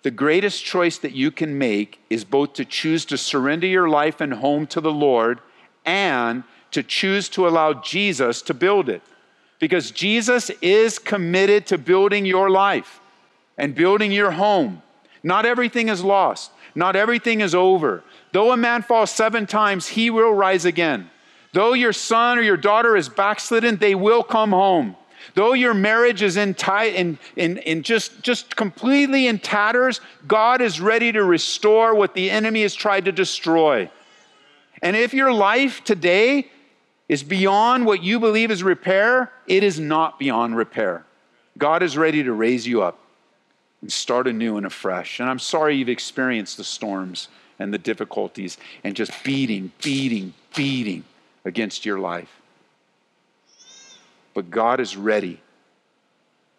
The 0.02 0.10
greatest 0.12 0.64
choice 0.64 0.98
that 0.98 1.12
you 1.12 1.32
can 1.32 1.58
make 1.58 2.00
is 2.08 2.24
both 2.24 2.52
to 2.54 2.64
choose 2.64 3.04
to 3.06 3.18
surrender 3.18 3.66
your 3.66 3.88
life 3.88 4.20
and 4.20 4.34
home 4.34 4.66
to 4.68 4.80
the 4.80 4.92
Lord 4.92 5.40
and 5.84 6.44
to 6.70 6.82
choose 6.82 7.28
to 7.30 7.48
allow 7.48 7.72
Jesus 7.72 8.40
to 8.42 8.54
build 8.54 8.88
it. 8.88 9.02
Because 9.58 9.90
Jesus 9.90 10.50
is 10.60 10.98
committed 10.98 11.66
to 11.68 11.78
building 11.78 12.26
your 12.26 12.50
life 12.50 13.00
and 13.56 13.74
building 13.74 14.12
your 14.12 14.32
home. 14.32 14.82
Not 15.22 15.46
everything 15.46 15.88
is 15.88 16.04
lost. 16.04 16.50
Not 16.74 16.94
everything 16.94 17.40
is 17.40 17.54
over. 17.54 18.04
Though 18.32 18.52
a 18.52 18.56
man 18.56 18.82
falls 18.82 19.10
seven 19.10 19.46
times, 19.46 19.88
he 19.88 20.10
will 20.10 20.32
rise 20.32 20.64
again. 20.64 21.10
Though 21.52 21.72
your 21.72 21.94
son 21.94 22.38
or 22.38 22.42
your 22.42 22.58
daughter 22.58 22.96
is 22.96 23.08
backslidden, 23.08 23.76
they 23.76 23.94
will 23.94 24.22
come 24.22 24.50
home. 24.50 24.94
Though 25.34 25.54
your 25.54 25.74
marriage 25.74 26.22
is 26.22 26.36
in, 26.36 26.54
tight, 26.54 26.94
in, 26.94 27.18
in, 27.34 27.58
in 27.58 27.82
just, 27.82 28.22
just 28.22 28.56
completely 28.56 29.26
in 29.26 29.38
tatters, 29.38 30.00
God 30.28 30.60
is 30.60 30.80
ready 30.80 31.12
to 31.12 31.24
restore 31.24 31.94
what 31.94 32.14
the 32.14 32.30
enemy 32.30 32.62
has 32.62 32.74
tried 32.74 33.06
to 33.06 33.12
destroy. 33.12 33.90
And 34.82 34.94
if 34.94 35.14
your 35.14 35.32
life 35.32 35.82
today 35.82 36.50
is 37.08 37.22
beyond 37.22 37.86
what 37.86 38.02
you 38.02 38.18
believe 38.18 38.50
is 38.50 38.62
repair, 38.62 39.32
it 39.46 39.62
is 39.62 39.78
not 39.78 40.18
beyond 40.18 40.56
repair. 40.56 41.04
God 41.56 41.82
is 41.82 41.96
ready 41.96 42.22
to 42.22 42.32
raise 42.32 42.66
you 42.66 42.82
up 42.82 42.98
and 43.80 43.92
start 43.92 44.26
anew 44.26 44.56
and 44.56 44.66
afresh. 44.66 45.20
And 45.20 45.28
I'm 45.28 45.38
sorry 45.38 45.76
you've 45.76 45.88
experienced 45.88 46.56
the 46.56 46.64
storms 46.64 47.28
and 47.58 47.72
the 47.72 47.78
difficulties 47.78 48.58
and 48.84 48.94
just 48.94 49.12
beating, 49.24 49.72
beating, 49.82 50.34
beating 50.54 51.04
against 51.44 51.86
your 51.86 51.98
life. 51.98 52.40
But 54.34 54.50
God 54.50 54.80
is 54.80 54.96
ready 54.96 55.40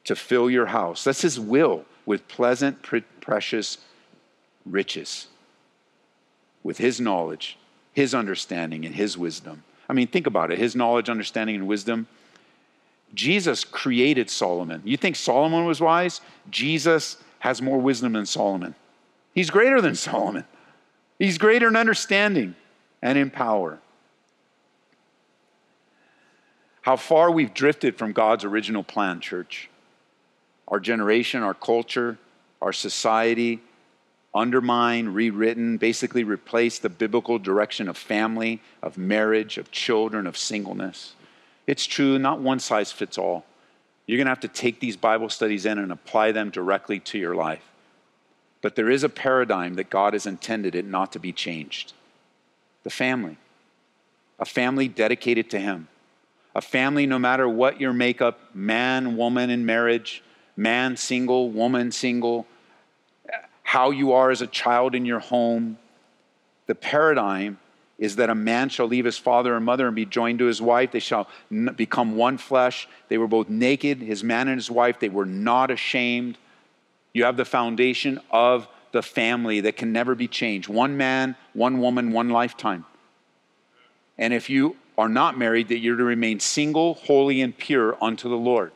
to 0.06 0.16
fill 0.16 0.50
your 0.50 0.68
house. 0.68 1.04
That's 1.04 1.22
His 1.22 1.40
will 1.40 1.86
with 2.06 2.28
pleasant, 2.28 2.82
precious 3.20 3.78
riches, 4.66 5.28
with 6.64 6.78
His 6.78 7.00
knowledge, 7.00 7.58
His 7.94 8.16
understanding, 8.16 8.86
and 8.86 8.96
His 8.96 9.18
wisdom. 9.18 9.64
I 9.90 9.94
mean, 9.94 10.08
think 10.08 10.28
about 10.28 10.52
it 10.52 10.60
His 10.60 10.76
knowledge, 10.76 11.10
understanding, 11.10 11.56
and 11.56 11.68
wisdom 11.68 12.08
Jesus 13.14 13.64
created 13.64 14.30
Solomon. 14.30 14.82
You 14.84 14.98
think 14.98 15.16
Solomon 15.16 15.66
was 15.66 15.80
wise? 15.80 16.22
Jesus 16.50 17.18
has 17.40 17.62
more 17.62 17.80
wisdom 17.80 18.14
than 18.14 18.26
Solomon. 18.26 18.76
He's 19.34 19.50
greater 19.50 19.82
than 19.82 19.96
Solomon. 20.10 20.46
He's 21.20 21.38
greater 21.38 21.68
in 21.68 21.76
understanding 21.76 22.56
and 23.02 23.18
in 23.18 23.30
power. 23.32 23.80
How 26.82 26.96
far 26.96 27.32
we've 27.32 27.54
drifted 27.54 27.98
from 27.98 28.14
God's 28.14 28.44
original 28.44 28.84
plan, 28.84 29.20
church. 29.20 29.70
Our 30.68 30.80
generation, 30.80 31.44
our 31.44 31.54
culture, 31.54 32.18
our 32.62 32.74
society 32.74 33.62
undermined, 34.38 35.16
rewritten, 35.16 35.78
basically 35.78 36.24
replaced 36.24 36.82
the 36.82 36.90
biblical 36.90 37.40
direction 37.40 37.90
of 37.90 37.98
family, 37.98 38.62
of 38.82 38.98
marriage, 38.98 39.58
of 39.58 39.72
children, 39.72 40.28
of 40.28 40.38
singleness. 40.38 41.14
It's 41.66 41.86
true, 41.86 42.18
not 42.20 42.40
one 42.40 42.60
size 42.60 42.92
fits 42.92 43.18
all. 43.18 43.46
You're 44.06 44.18
going 44.18 44.28
to 44.28 44.32
have 44.32 44.40
to 44.42 44.48
take 44.48 44.80
these 44.80 44.96
Bible 44.96 45.30
studies 45.30 45.66
in 45.66 45.78
and 45.78 45.92
apply 45.92 46.32
them 46.32 46.50
directly 46.50 47.00
to 47.02 47.18
your 47.18 47.36
life. 47.36 47.64
But 48.62 48.76
there 48.76 48.90
is 48.90 49.04
a 49.04 49.10
paradigm 49.10 49.76
that 49.76 49.90
God 49.90 50.14
has 50.14 50.26
intended 50.26 50.76
it 50.76 50.86
not 50.86 51.12
to 51.14 51.20
be 51.20 51.32
changed 51.32 51.94
the 52.84 52.90
family. 52.90 53.36
A 54.40 54.46
family 54.46 54.88
dedicated 54.88 55.50
to 55.50 55.60
Him. 55.60 55.90
A 56.56 56.62
family, 56.62 57.06
no 57.06 57.20
matter 57.20 57.50
what 57.50 57.82
your 57.82 57.92
makeup 57.92 58.40
man, 58.56 59.18
woman 59.18 59.50
in 59.50 59.66
marriage, 59.66 60.24
man 60.56 60.96
single, 60.96 61.50
woman 61.50 61.92
single, 61.92 62.48
how 63.68 63.92
you 63.92 64.14
are 64.14 64.32
as 64.32 64.42
a 64.42 64.48
child 64.48 64.96
in 64.96 65.06
your 65.06 65.20
home. 65.20 65.78
The 66.68 66.74
paradigm 66.74 67.60
is 68.00 68.16
that 68.16 68.30
a 68.30 68.36
man 68.36 68.70
shall 68.70 68.88
leave 68.88 69.04
his 69.04 69.18
father 69.18 69.58
and 69.58 69.66
mother 69.66 69.88
and 69.88 69.94
be 69.94 70.06
joined 70.06 70.40
to 70.40 70.46
his 70.46 70.62
wife. 70.62 70.94
They 70.94 71.02
shall 71.02 71.28
become 71.76 72.16
one 72.16 72.38
flesh. 72.38 72.88
They 73.10 73.18
were 73.18 73.28
both 73.28 73.50
naked, 73.50 74.00
his 74.00 74.24
man 74.24 74.48
and 74.48 74.58
his 74.58 74.72
wife. 74.72 75.02
They 75.02 75.10
were 75.10 75.26
not 75.26 75.70
ashamed. 75.70 76.38
You 77.12 77.26
have 77.26 77.36
the 77.36 77.44
foundation 77.44 78.22
of 78.32 78.70
the 78.94 79.02
family 79.02 79.60
that 79.60 79.76
can 79.76 79.92
never 79.92 80.16
be 80.16 80.30
changed 80.30 80.70
one 80.70 80.96
man, 80.96 81.36
one 81.52 81.82
woman, 81.82 82.14
one 82.14 82.30
lifetime. 82.30 82.86
And 84.18 84.34
if 84.34 84.50
you 84.50 84.78
are 84.98 85.10
not 85.10 85.38
married, 85.38 85.68
that 85.68 85.80
you're 85.80 85.98
to 85.98 86.06
remain 86.06 86.40
single, 86.40 86.94
holy, 86.94 87.42
and 87.42 87.56
pure 87.58 88.02
unto 88.02 88.30
the 88.30 88.38
Lord. 88.38 88.72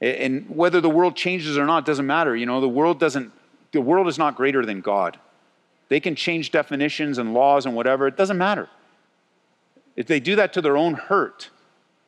And 0.00 0.48
whether 0.48 0.80
the 0.80 0.88
world 0.88 1.16
changes 1.16 1.58
or 1.58 1.66
not 1.66 1.84
doesn't 1.84 2.06
matter. 2.06 2.34
You 2.34 2.46
know, 2.46 2.62
the 2.62 2.68
world 2.68 2.98
doesn't, 2.98 3.32
the 3.72 3.80
world 3.80 4.08
is 4.08 4.18
not 4.18 4.36
greater 4.36 4.64
than 4.64 4.80
God. 4.80 5.18
They 5.88 6.00
can 6.00 6.14
change 6.14 6.50
definitions 6.50 7.18
and 7.18 7.34
laws 7.34 7.66
and 7.66 7.74
whatever, 7.74 8.06
it 8.06 8.16
doesn't 8.16 8.38
matter. 8.38 8.68
If 9.96 10.06
they 10.06 10.20
do 10.20 10.36
that 10.36 10.52
to 10.52 10.60
their 10.60 10.76
own 10.76 10.94
hurt, 10.94 11.50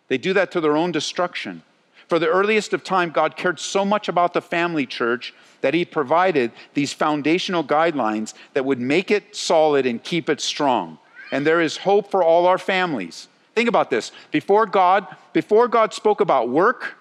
they 0.08 0.18
do 0.18 0.32
that 0.34 0.52
to 0.52 0.60
their 0.60 0.76
own 0.76 0.92
destruction. 0.92 1.62
For 2.08 2.18
the 2.18 2.28
earliest 2.28 2.72
of 2.72 2.82
time, 2.82 3.10
God 3.10 3.36
cared 3.36 3.60
so 3.60 3.84
much 3.84 4.08
about 4.08 4.34
the 4.34 4.40
family 4.40 4.84
church 4.84 5.32
that 5.60 5.74
He 5.74 5.84
provided 5.84 6.50
these 6.74 6.92
foundational 6.92 7.62
guidelines 7.62 8.34
that 8.54 8.64
would 8.64 8.80
make 8.80 9.10
it 9.10 9.36
solid 9.36 9.86
and 9.86 10.02
keep 10.02 10.28
it 10.28 10.40
strong. 10.40 10.98
And 11.30 11.46
there 11.46 11.60
is 11.60 11.76
hope 11.76 12.10
for 12.10 12.24
all 12.24 12.46
our 12.46 12.58
families. 12.58 13.28
Think 13.54 13.68
about 13.68 13.90
this. 13.90 14.10
Before 14.30 14.66
God, 14.66 15.06
before 15.32 15.68
God 15.68 15.94
spoke 15.94 16.20
about 16.20 16.48
work, 16.48 16.96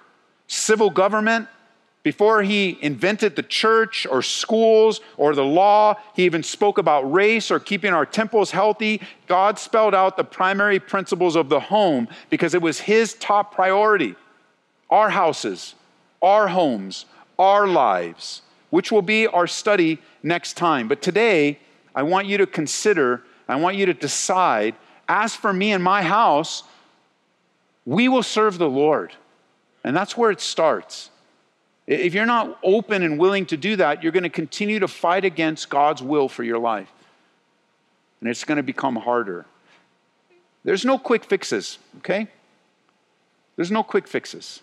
civil 0.48 0.90
government, 0.90 1.48
before 2.10 2.42
he 2.42 2.76
invented 2.82 3.36
the 3.36 3.44
church 3.44 4.08
or 4.10 4.24
schools 4.24 5.00
or 5.16 5.36
the 5.36 5.46
law, 5.46 5.94
he 6.16 6.26
even 6.26 6.42
spoke 6.42 6.80
about 6.80 7.02
race 7.02 7.52
or 7.52 7.60
keeping 7.60 7.94
our 7.94 8.04
temples 8.04 8.50
healthy. 8.50 9.00
God 9.28 9.60
spelled 9.60 9.94
out 9.94 10.18
the 10.18 10.24
primary 10.24 10.80
principles 10.80 11.36
of 11.36 11.50
the 11.50 11.60
home 11.60 12.08
because 12.32 12.56
it 12.56 12.64
was 12.64 12.80
his 12.80 13.14
top 13.14 13.54
priority. 13.54 14.16
Our 14.90 15.12
houses, 15.12 15.76
our 16.20 16.48
homes, 16.48 17.06
our 17.38 17.68
lives, 17.68 18.42
which 18.72 18.92
will 18.92 19.04
be 19.04 19.28
our 19.28 19.46
study 19.46 20.00
next 20.24 20.54
time. 20.54 20.88
But 20.88 21.04
today, 21.04 21.60
I 21.94 22.02
want 22.02 22.26
you 22.26 22.40
to 22.40 22.48
consider, 22.48 23.22
I 23.48 23.58
want 23.58 23.78
you 23.78 23.86
to 23.86 23.94
decide 23.94 24.74
as 25.08 25.36
for 25.36 25.54
me 25.54 25.74
and 25.74 25.84
my 25.84 26.02
house, 26.02 26.64
we 27.86 28.10
will 28.10 28.24
serve 28.24 28.58
the 28.58 28.68
Lord. 28.68 29.14
And 29.84 29.96
that's 29.96 30.18
where 30.18 30.32
it 30.32 30.42
starts. 30.42 31.12
If 31.90 32.14
you're 32.14 32.28
not 32.28 32.60
open 32.62 33.02
and 33.02 33.18
willing 33.18 33.48
to 33.48 33.58
do 33.58 33.76
that, 33.78 34.04
you're 34.04 34.12
going 34.12 34.22
to 34.22 34.30
continue 34.30 34.78
to 34.78 34.88
fight 34.88 35.26
against 35.26 35.70
God's 35.70 36.04
will 36.04 36.30
for 36.30 36.44
your 36.44 36.60
life. 36.60 36.92
And 38.22 38.30
it's 38.30 38.44
going 38.44 38.58
to 38.58 38.64
become 38.64 38.96
harder. 38.96 39.48
There's 40.64 40.86
no 40.86 41.00
quick 41.00 41.26
fixes, 41.26 41.80
okay? 41.98 42.28
There's 43.56 43.72
no 43.72 43.82
quick 43.82 44.08
fixes. 44.08 44.62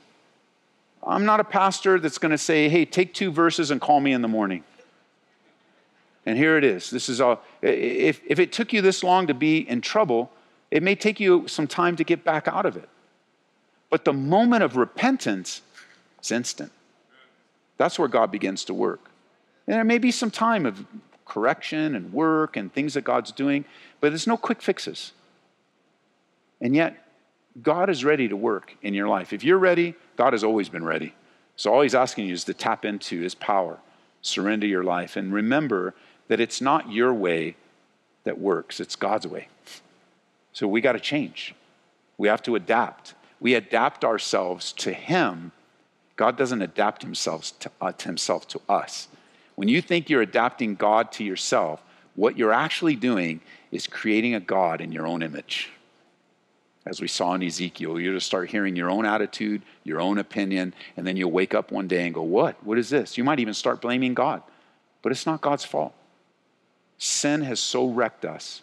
I'm 1.05 1.25
not 1.25 1.41
a 1.41 1.45
pastor 1.45 1.99
that's 1.99 2.19
going 2.19 2.31
to 2.31 2.39
say, 2.39 2.69
hey, 2.69 2.85
take 2.85 3.13
two 3.13 3.33
verses 3.33 3.73
and 3.73 3.81
call 3.81 3.99
me 3.99 4.13
in 4.13 4.23
the 4.23 4.29
morning. 4.29 4.63
And 6.27 6.39
here 6.39 6.57
it 6.57 6.63
is. 6.63 6.91
This 6.91 7.09
is 7.09 7.21
all. 7.21 7.41
If, 7.61 8.21
if 8.25 8.39
it 8.39 8.53
took 8.53 8.73
you 8.73 8.83
this 8.83 9.03
long 9.03 9.27
to 9.27 9.35
be 9.35 9.69
in 9.69 9.81
trouble, 9.81 10.31
it 10.71 10.81
may 10.81 10.95
take 10.95 11.19
you 11.19 11.49
some 11.49 11.67
time 11.67 11.97
to 11.97 12.05
get 12.05 12.23
back 12.23 12.47
out 12.47 12.67
of 12.67 12.77
it. 12.77 12.89
But 13.91 14.05
the 14.05 14.13
moment 14.13 14.63
of 14.63 14.77
repentance 14.77 15.63
is 16.23 16.31
instant. 16.31 16.71
That's 17.77 17.99
where 17.99 18.09
God 18.09 18.31
begins 18.31 18.65
to 18.65 18.75
work. 18.75 19.11
And 19.67 19.77
there 19.77 19.85
may 19.85 19.99
be 19.99 20.11
some 20.11 20.31
time 20.31 20.67
of 20.67 20.85
correction 21.27 21.95
and 21.95 22.13
work 22.13 22.57
and 22.57 22.73
things 22.73 22.95
that 22.95 23.03
God's 23.03 23.33
doing, 23.33 23.65
but 24.01 24.11
there's 24.11 24.27
no 24.27 24.37
quick 24.37 24.63
fixes. 24.63 25.13
And 26.61 26.75
yet, 26.75 27.03
God 27.63 27.91
is 27.91 28.05
ready 28.05 28.29
to 28.29 28.37
work 28.37 28.75
in 28.83 28.95
your 28.95 29.09
life. 29.09 29.33
If 29.33 29.43
you're 29.43 29.59
ready, 29.59 29.95
God 30.17 30.33
has 30.33 30.45
always 30.45 30.69
been 30.69 30.85
ready. 30.85 31.15
So 31.57 31.73
all 31.73 31.83
he's 31.83 31.95
asking 31.95 32.27
you 32.27 32.35
is 32.35 32.45
to 32.45 32.55
tap 32.55 32.85
into 32.85 33.21
his 33.21 33.35
power, 33.35 33.79
surrender 34.21 34.67
your 34.67 34.85
life, 34.85 35.17
and 35.17 35.33
remember 35.33 35.95
that 36.29 36.41
it's 36.41 36.61
not 36.61 36.93
your 36.93 37.15
way 37.15 37.57
that 38.25 38.39
works, 38.39 38.81
it's 38.81 38.97
God's 38.97 39.27
way. 39.27 39.49
So 40.53 40.67
we 40.67 40.81
got 40.81 40.93
to 40.93 41.01
change. 41.01 41.55
We 42.19 42.29
have 42.29 42.43
to 42.45 42.57
adapt. 42.57 43.15
We 43.41 43.55
adapt 43.55 44.05
ourselves 44.05 44.73
to 44.75 44.93
him 44.93 45.53
God 46.17 46.37
doesn't 46.37 46.63
adapt 46.63 47.03
himself 47.03 47.59
to, 47.61 47.71
uh, 47.81 47.93
to, 47.93 48.07
himself 48.07 48.49
to 48.49 48.61
us. 48.69 49.09
When 49.55 49.69
you 49.69 49.81
think 49.81 50.09
you're 50.09 50.23
adapting 50.23 50.75
God 50.75 51.13
to 51.13 51.25
yourself, 51.25 51.83
what 52.15 52.39
you're 52.39 52.53
actually 52.53 52.97
doing 52.97 53.41
is 53.71 53.87
creating 53.87 54.35
a 54.35 54.41
God 54.41 54.81
in 54.81 54.93
your 54.93 55.07
own 55.07 55.23
image. 55.23 55.71
As 56.87 57.01
we 57.01 57.09
saw 57.09 57.35
in 57.35 57.43
Ezekiel, 57.43 58.01
you 58.01 58.15
just 58.15 58.27
start 58.27 58.49
hearing 58.49 58.77
your 58.77 58.91
own 58.91 59.05
attitude, 59.05 59.63
your 59.85 60.01
own 60.01 60.19
opinion, 60.19 60.73
and 60.97 61.07
then 61.07 61.17
you'll 61.17 61.33
wake 61.33 61.53
up 61.53 61.73
one 61.73 61.89
day 61.89 62.07
and 62.07 62.15
go, 62.15 62.23
What? 62.23 62.63
What 62.65 62.79
is 62.79 62.91
this? 62.91 63.19
You 63.19 63.25
might 63.25 63.41
even 63.41 63.55
start 63.55 63.81
blaming 63.81 64.15
God, 64.15 64.43
but 65.03 65.13
it's 65.13 65.27
not 65.27 65.41
God's 65.41 65.65
fault. 65.65 65.95
Sin 66.97 67.43
has 67.43 67.61
so 67.61 67.89
wrecked 67.89 68.25
us 68.25 68.63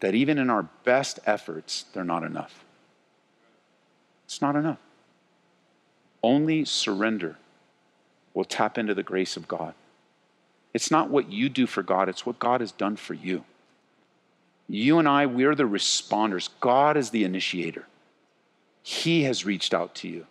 that 0.00 0.14
even 0.14 0.38
in 0.38 0.50
our 0.50 0.64
best 0.84 1.20
efforts, 1.26 1.84
they're 1.92 2.02
not 2.02 2.24
enough. 2.24 2.64
It's 4.24 4.40
not 4.40 4.56
enough. 4.56 4.78
Only 6.22 6.64
surrender 6.64 7.36
will 8.34 8.44
tap 8.44 8.78
into 8.78 8.94
the 8.94 9.02
grace 9.02 9.36
of 9.36 9.48
God. 9.48 9.74
It's 10.74 10.90
not 10.90 11.10
what 11.10 11.30
you 11.30 11.48
do 11.48 11.66
for 11.66 11.82
God, 11.82 12.08
it's 12.08 12.24
what 12.24 12.38
God 12.38 12.60
has 12.60 12.72
done 12.72 12.96
for 12.96 13.14
you. 13.14 13.44
You 14.68 14.98
and 14.98 15.08
I, 15.08 15.26
we're 15.26 15.54
the 15.54 15.64
responders. 15.64 16.48
God 16.60 16.96
is 16.96 17.10
the 17.10 17.24
initiator. 17.24 17.86
He 18.82 19.24
has 19.24 19.44
reached 19.44 19.74
out 19.74 19.94
to 19.96 20.08
you. 20.08 20.26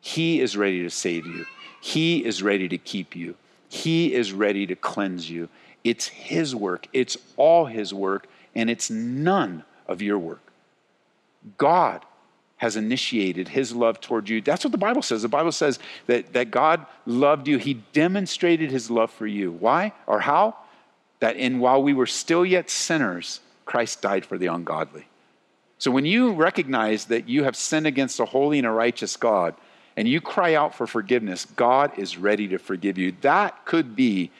He 0.00 0.40
is 0.40 0.56
ready 0.56 0.82
to 0.82 0.90
save 0.90 1.26
you. 1.26 1.46
He 1.80 2.24
is 2.24 2.42
ready 2.42 2.68
to 2.68 2.78
keep 2.78 3.14
you. 3.14 3.36
He 3.68 4.12
is 4.14 4.32
ready 4.32 4.66
to 4.66 4.76
cleanse 4.76 5.30
you. 5.30 5.48
It's 5.84 6.08
His 6.08 6.54
work. 6.56 6.88
It's 6.92 7.16
all 7.36 7.66
His 7.66 7.94
work, 7.94 8.26
and 8.54 8.68
it's 8.68 8.90
none 8.90 9.64
of 9.86 10.02
your 10.02 10.18
work. 10.18 10.52
God 11.58 12.04
has 12.56 12.76
initiated 12.76 13.48
his 13.48 13.74
love 13.74 14.00
toward 14.00 14.28
you. 14.28 14.40
That's 14.40 14.64
what 14.64 14.72
the 14.72 14.78
Bible 14.78 15.02
says. 15.02 15.22
The 15.22 15.28
Bible 15.28 15.52
says 15.52 15.78
that, 16.06 16.32
that 16.32 16.50
God 16.50 16.86
loved 17.04 17.48
you. 17.48 17.58
He 17.58 17.74
demonstrated 17.92 18.70
his 18.70 18.90
love 18.90 19.10
for 19.10 19.26
you. 19.26 19.52
Why 19.52 19.92
or 20.06 20.20
how? 20.20 20.56
That 21.20 21.36
in 21.36 21.58
while 21.58 21.82
we 21.82 21.94
were 21.94 22.06
still 22.06 22.46
yet 22.46 22.70
sinners, 22.70 23.40
Christ 23.66 24.02
died 24.02 24.24
for 24.24 24.38
the 24.38 24.46
ungodly. 24.46 25.06
So 25.78 25.90
when 25.90 26.06
you 26.06 26.32
recognize 26.32 27.06
that 27.06 27.28
you 27.28 27.44
have 27.44 27.56
sinned 27.56 27.86
against 27.86 28.20
a 28.20 28.24
holy 28.24 28.58
and 28.58 28.66
a 28.66 28.70
righteous 28.70 29.16
God, 29.16 29.54
and 29.96 30.08
you 30.08 30.20
cry 30.20 30.54
out 30.54 30.74
for 30.74 30.86
forgiveness, 30.86 31.44
God 31.44 31.98
is 31.98 32.16
ready 32.16 32.48
to 32.48 32.58
forgive 32.58 32.98
you. 32.98 33.14
That 33.20 33.64
could 33.64 33.94
be 33.94 34.30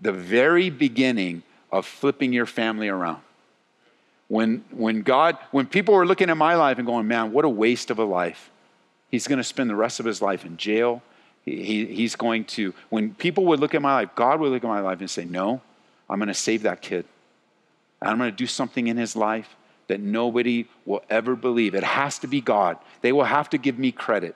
the 0.00 0.12
very 0.12 0.70
beginning 0.70 1.42
of 1.70 1.86
flipping 1.86 2.32
your 2.32 2.46
family 2.46 2.88
around. 2.88 3.23
When, 4.28 4.64
when 4.70 5.02
God, 5.02 5.36
when 5.50 5.66
people 5.66 5.94
were 5.94 6.06
looking 6.06 6.30
at 6.30 6.36
my 6.36 6.54
life 6.54 6.78
and 6.78 6.86
going, 6.86 7.06
man, 7.06 7.32
what 7.32 7.44
a 7.44 7.48
waste 7.48 7.90
of 7.90 7.98
a 7.98 8.04
life. 8.04 8.50
He's 9.10 9.28
going 9.28 9.38
to 9.38 9.44
spend 9.44 9.70
the 9.70 9.76
rest 9.76 10.00
of 10.00 10.06
his 10.06 10.22
life 10.22 10.44
in 10.44 10.56
jail. 10.56 11.02
He, 11.44 11.62
he, 11.62 11.86
he's 11.86 12.16
going 12.16 12.44
to, 12.46 12.74
when 12.88 13.14
people 13.14 13.44
would 13.46 13.60
look 13.60 13.74
at 13.74 13.82
my 13.82 13.94
life, 13.94 14.10
God 14.14 14.40
would 14.40 14.50
look 14.50 14.64
at 14.64 14.68
my 14.68 14.80
life 14.80 15.00
and 15.00 15.10
say, 15.10 15.24
no, 15.24 15.60
I'm 16.08 16.18
going 16.18 16.28
to 16.28 16.34
save 16.34 16.62
that 16.62 16.80
kid. 16.80 17.04
I'm 18.02 18.18
going 18.18 18.30
to 18.30 18.36
do 18.36 18.46
something 18.46 18.86
in 18.86 18.96
his 18.96 19.14
life 19.14 19.54
that 19.88 20.00
nobody 20.00 20.66
will 20.86 21.02
ever 21.10 21.36
believe. 21.36 21.74
It 21.74 21.84
has 21.84 22.18
to 22.20 22.26
be 22.26 22.40
God. 22.40 22.78
They 23.02 23.12
will 23.12 23.24
have 23.24 23.50
to 23.50 23.58
give 23.58 23.78
me 23.78 23.92
credit 23.92 24.34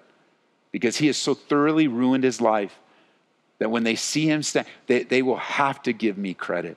because 0.73 0.99
he 0.99 1.07
has 1.07 1.17
so 1.17 1.35
thoroughly 1.35 1.89
ruined 1.89 2.25
his 2.25 2.41
life 2.41 2.79
that 3.59 3.71
when 3.71 3.83
they 3.83 3.97
see 3.97 4.29
him 4.29 4.43
stand, 4.43 4.67
they, 4.87 5.03
they 5.03 5.23
will 5.23 5.37
have 5.37 5.83
to 5.83 5.93
give 5.93 6.19
me 6.19 6.35
credit. 6.35 6.77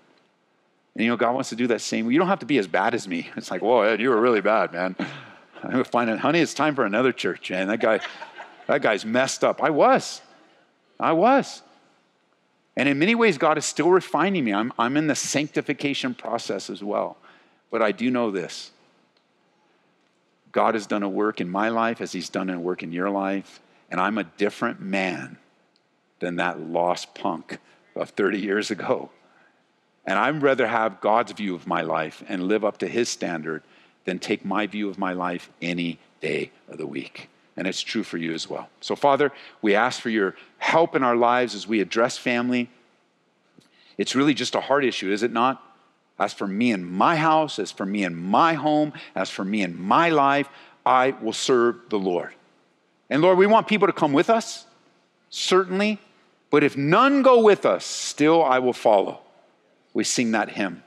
And 0.95 1.03
you 1.03 1.09
know, 1.09 1.17
God 1.17 1.33
wants 1.33 1.49
to 1.49 1.55
do 1.55 1.67
that 1.67 1.81
same. 1.81 2.11
You 2.11 2.19
don't 2.19 2.27
have 2.27 2.39
to 2.39 2.45
be 2.45 2.57
as 2.57 2.67
bad 2.67 2.93
as 2.93 3.07
me. 3.07 3.29
It's 3.35 3.49
like, 3.49 3.61
whoa, 3.61 3.81
Ed, 3.81 4.01
you 4.01 4.09
were 4.09 4.19
really 4.19 4.41
bad, 4.41 4.73
man. 4.73 4.95
I'm 5.63 5.83
finding, 5.83 6.17
honey, 6.17 6.39
it's 6.39 6.53
time 6.53 6.75
for 6.75 6.85
another 6.85 7.11
church, 7.11 7.51
man. 7.51 7.67
That 7.67 7.79
guy, 7.79 7.99
that 8.67 8.81
guy's 8.81 9.05
messed 9.05 9.43
up. 9.43 9.63
I 9.63 9.69
was. 9.69 10.21
I 10.99 11.11
was. 11.13 11.61
And 12.75 12.89
in 12.89 12.99
many 12.99 13.15
ways, 13.15 13.37
God 13.37 13.57
is 13.57 13.65
still 13.65 13.89
refining 13.89 14.43
me. 14.43 14.53
I'm, 14.53 14.73
I'm 14.79 14.97
in 14.97 15.07
the 15.07 15.15
sanctification 15.15 16.13
process 16.13 16.69
as 16.69 16.83
well. 16.83 17.17
But 17.69 17.81
I 17.81 17.91
do 17.91 18.09
know 18.09 18.31
this 18.31 18.71
God 20.51 20.75
has 20.75 20.87
done 20.87 21.03
a 21.03 21.09
work 21.09 21.39
in 21.41 21.49
my 21.49 21.69
life 21.69 22.01
as 22.01 22.11
He's 22.11 22.29
done 22.29 22.49
a 22.49 22.59
work 22.59 22.83
in 22.83 22.91
your 22.91 23.09
life. 23.09 23.59
And 23.89 23.99
I'm 23.99 24.17
a 24.17 24.23
different 24.23 24.79
man 24.79 25.37
than 26.19 26.37
that 26.37 26.59
lost 26.61 27.13
punk 27.13 27.57
of 27.95 28.11
30 28.11 28.39
years 28.39 28.71
ago. 28.71 29.09
And 30.05 30.17
I'd 30.17 30.41
rather 30.41 30.67
have 30.67 31.01
God's 31.01 31.31
view 31.31 31.53
of 31.55 31.67
my 31.67 31.81
life 31.81 32.23
and 32.27 32.43
live 32.43 32.65
up 32.65 32.79
to 32.79 32.87
his 32.87 33.09
standard 33.09 33.63
than 34.05 34.19
take 34.19 34.43
my 34.43 34.67
view 34.67 34.89
of 34.89 34.97
my 34.97 35.13
life 35.13 35.49
any 35.61 35.99
day 36.21 36.51
of 36.67 36.77
the 36.77 36.87
week. 36.87 37.29
And 37.55 37.67
it's 37.67 37.81
true 37.81 38.03
for 38.03 38.17
you 38.17 38.33
as 38.33 38.49
well. 38.49 38.69
So, 38.79 38.95
Father, 38.95 39.31
we 39.61 39.75
ask 39.75 40.01
for 40.01 40.09
your 40.09 40.35
help 40.57 40.95
in 40.95 41.03
our 41.03 41.15
lives 41.15 41.53
as 41.53 41.67
we 41.67 41.81
address 41.81 42.17
family. 42.17 42.69
It's 43.97 44.15
really 44.15 44.33
just 44.33 44.55
a 44.55 44.61
heart 44.61 44.83
issue, 44.83 45.11
is 45.11 45.21
it 45.21 45.31
not? 45.31 45.61
As 46.17 46.33
for 46.33 46.47
me 46.47 46.71
and 46.71 46.85
my 46.85 47.15
house, 47.15 47.59
as 47.59 47.71
for 47.71 47.85
me 47.85 48.03
and 48.03 48.17
my 48.17 48.53
home, 48.53 48.93
as 49.15 49.29
for 49.29 49.43
me 49.43 49.61
and 49.63 49.77
my 49.77 50.09
life, 50.09 50.49
I 50.85 51.11
will 51.11 51.33
serve 51.33 51.75
the 51.89 51.99
Lord. 51.99 52.33
And 53.09 53.21
Lord, 53.21 53.37
we 53.37 53.47
want 53.47 53.67
people 53.67 53.87
to 53.87 53.93
come 53.93 54.13
with 54.13 54.29
us, 54.29 54.65
certainly. 55.29 55.99
But 56.49 56.63
if 56.63 56.77
none 56.77 57.21
go 57.21 57.41
with 57.41 57.65
us, 57.65 57.85
still 57.85 58.43
I 58.43 58.59
will 58.59 58.73
follow 58.73 59.20
we 59.93 60.03
sing 60.03 60.31
that 60.31 60.49
hymn. 60.49 60.83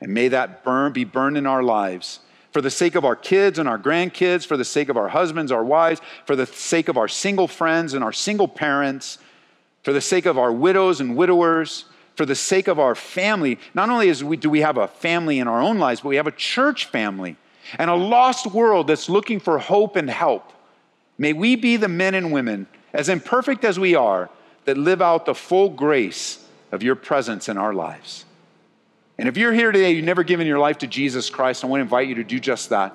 And 0.00 0.12
may 0.12 0.28
that 0.28 0.62
burn 0.62 0.92
be 0.92 1.04
burned 1.04 1.36
in 1.36 1.46
our 1.46 1.62
lives 1.62 2.20
for 2.56 2.62
the 2.62 2.70
sake 2.70 2.94
of 2.94 3.04
our 3.04 3.16
kids 3.16 3.58
and 3.58 3.68
our 3.68 3.78
grandkids, 3.78 4.46
for 4.46 4.56
the 4.56 4.64
sake 4.64 4.88
of 4.88 4.96
our 4.96 5.08
husbands, 5.08 5.52
our 5.52 5.62
wives, 5.62 6.00
for 6.24 6.34
the 6.34 6.46
sake 6.46 6.88
of 6.88 6.96
our 6.96 7.06
single 7.06 7.46
friends 7.46 7.92
and 7.92 8.02
our 8.02 8.14
single 8.14 8.48
parents, 8.48 9.18
for 9.82 9.92
the 9.92 10.00
sake 10.00 10.24
of 10.24 10.38
our 10.38 10.50
widows 10.50 10.98
and 11.00 11.16
widowers, 11.16 11.84
for 12.14 12.24
the 12.24 12.34
sake 12.34 12.66
of 12.66 12.78
our 12.78 12.94
family, 12.94 13.58
not 13.74 13.90
only 13.90 14.08
is 14.08 14.24
we, 14.24 14.38
do 14.38 14.48
we 14.48 14.62
have 14.62 14.78
a 14.78 14.88
family 14.88 15.38
in 15.38 15.48
our 15.48 15.60
own 15.60 15.78
lives, 15.78 16.00
but 16.00 16.08
we 16.08 16.16
have 16.16 16.26
a 16.26 16.32
church 16.32 16.86
family 16.86 17.36
and 17.78 17.90
a 17.90 17.94
lost 17.94 18.46
world 18.46 18.86
that's 18.86 19.10
looking 19.10 19.38
for 19.38 19.58
hope 19.58 19.96
and 19.96 20.08
help. 20.08 20.50
May 21.18 21.34
we 21.34 21.56
be 21.56 21.76
the 21.76 21.88
men 21.88 22.14
and 22.14 22.32
women, 22.32 22.68
as 22.94 23.10
imperfect 23.10 23.66
as 23.66 23.78
we 23.78 23.94
are, 23.94 24.30
that 24.64 24.78
live 24.78 25.02
out 25.02 25.26
the 25.26 25.34
full 25.34 25.68
grace 25.68 26.45
of 26.76 26.84
your 26.84 26.94
presence 26.94 27.48
in 27.48 27.58
our 27.58 27.74
lives. 27.74 28.24
And 29.18 29.28
if 29.28 29.36
you're 29.36 29.52
here 29.52 29.72
today, 29.72 29.90
you've 29.92 30.04
never 30.04 30.22
given 30.22 30.46
your 30.46 30.60
life 30.60 30.78
to 30.78 30.86
Jesus 30.86 31.28
Christ, 31.30 31.64
I 31.64 31.66
want 31.66 31.80
to 31.80 31.82
invite 31.82 32.06
you 32.06 32.14
to 32.16 32.24
do 32.24 32.38
just 32.38 32.68
that. 32.68 32.94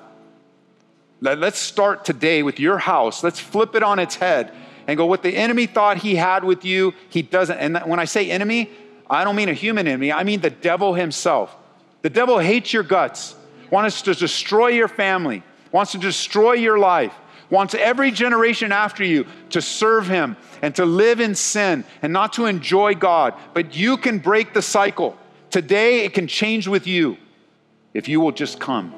Let's 1.20 1.60
start 1.60 2.06
today 2.06 2.42
with 2.44 2.60
your 2.60 2.78
house. 2.78 3.24
Let's 3.24 3.40
flip 3.40 3.76
it 3.76 3.84
on 3.84 4.00
its 4.00 4.16
head 4.16 4.54
and 4.88 4.98
go, 4.98 5.06
what 5.06 5.22
the 5.22 5.36
enemy 5.36 5.66
thought 5.66 5.98
he 5.98 6.16
had 6.16 6.44
with 6.44 6.64
you, 6.64 6.94
he 7.10 7.22
doesn't. 7.22 7.58
And 7.58 7.78
when 7.80 8.00
I 8.00 8.06
say 8.06 8.32
enemy, 8.32 8.70
I 9.10 9.24
don't 9.24 9.36
mean 9.36 9.50
a 9.50 9.54
human 9.54 9.88
enemy, 9.88 10.12
I 10.12 10.24
mean 10.24 10.42
the 10.42 10.50
devil 10.50 10.94
himself. 10.94 11.56
The 12.02 12.10
devil 12.10 12.40
hates 12.40 12.72
your 12.74 12.84
guts, 12.84 13.36
wants 13.70 14.02
to 14.04 14.16
destroy 14.16 14.70
your 14.70 14.88
family, 14.88 15.44
wants 15.72 15.92
to 15.92 15.98
destroy 15.98 16.54
your 16.54 16.80
life, 16.80 17.14
wants 17.52 17.76
every 17.76 18.10
generation 18.10 18.72
after 18.72 19.04
you 19.04 19.28
to 19.52 19.62
serve 19.62 20.08
him 20.08 20.36
and 20.64 20.74
to 20.76 20.86
live 20.86 21.20
in 21.20 21.36
sin 21.36 21.84
and 22.02 22.12
not 22.12 22.34
to 22.34 22.48
enjoy 22.48 22.96
God. 22.96 23.36
But 23.54 23.76
you 23.76 23.98
can 23.98 24.18
break 24.18 24.54
the 24.54 24.62
cycle. 24.64 25.16
Today, 25.52 26.06
it 26.06 26.14
can 26.14 26.28
change 26.28 26.68
with 26.68 26.88
you 26.88 27.18
if 27.94 28.08
you 28.08 28.20
will 28.22 28.32
just 28.32 28.60
come 28.60 28.96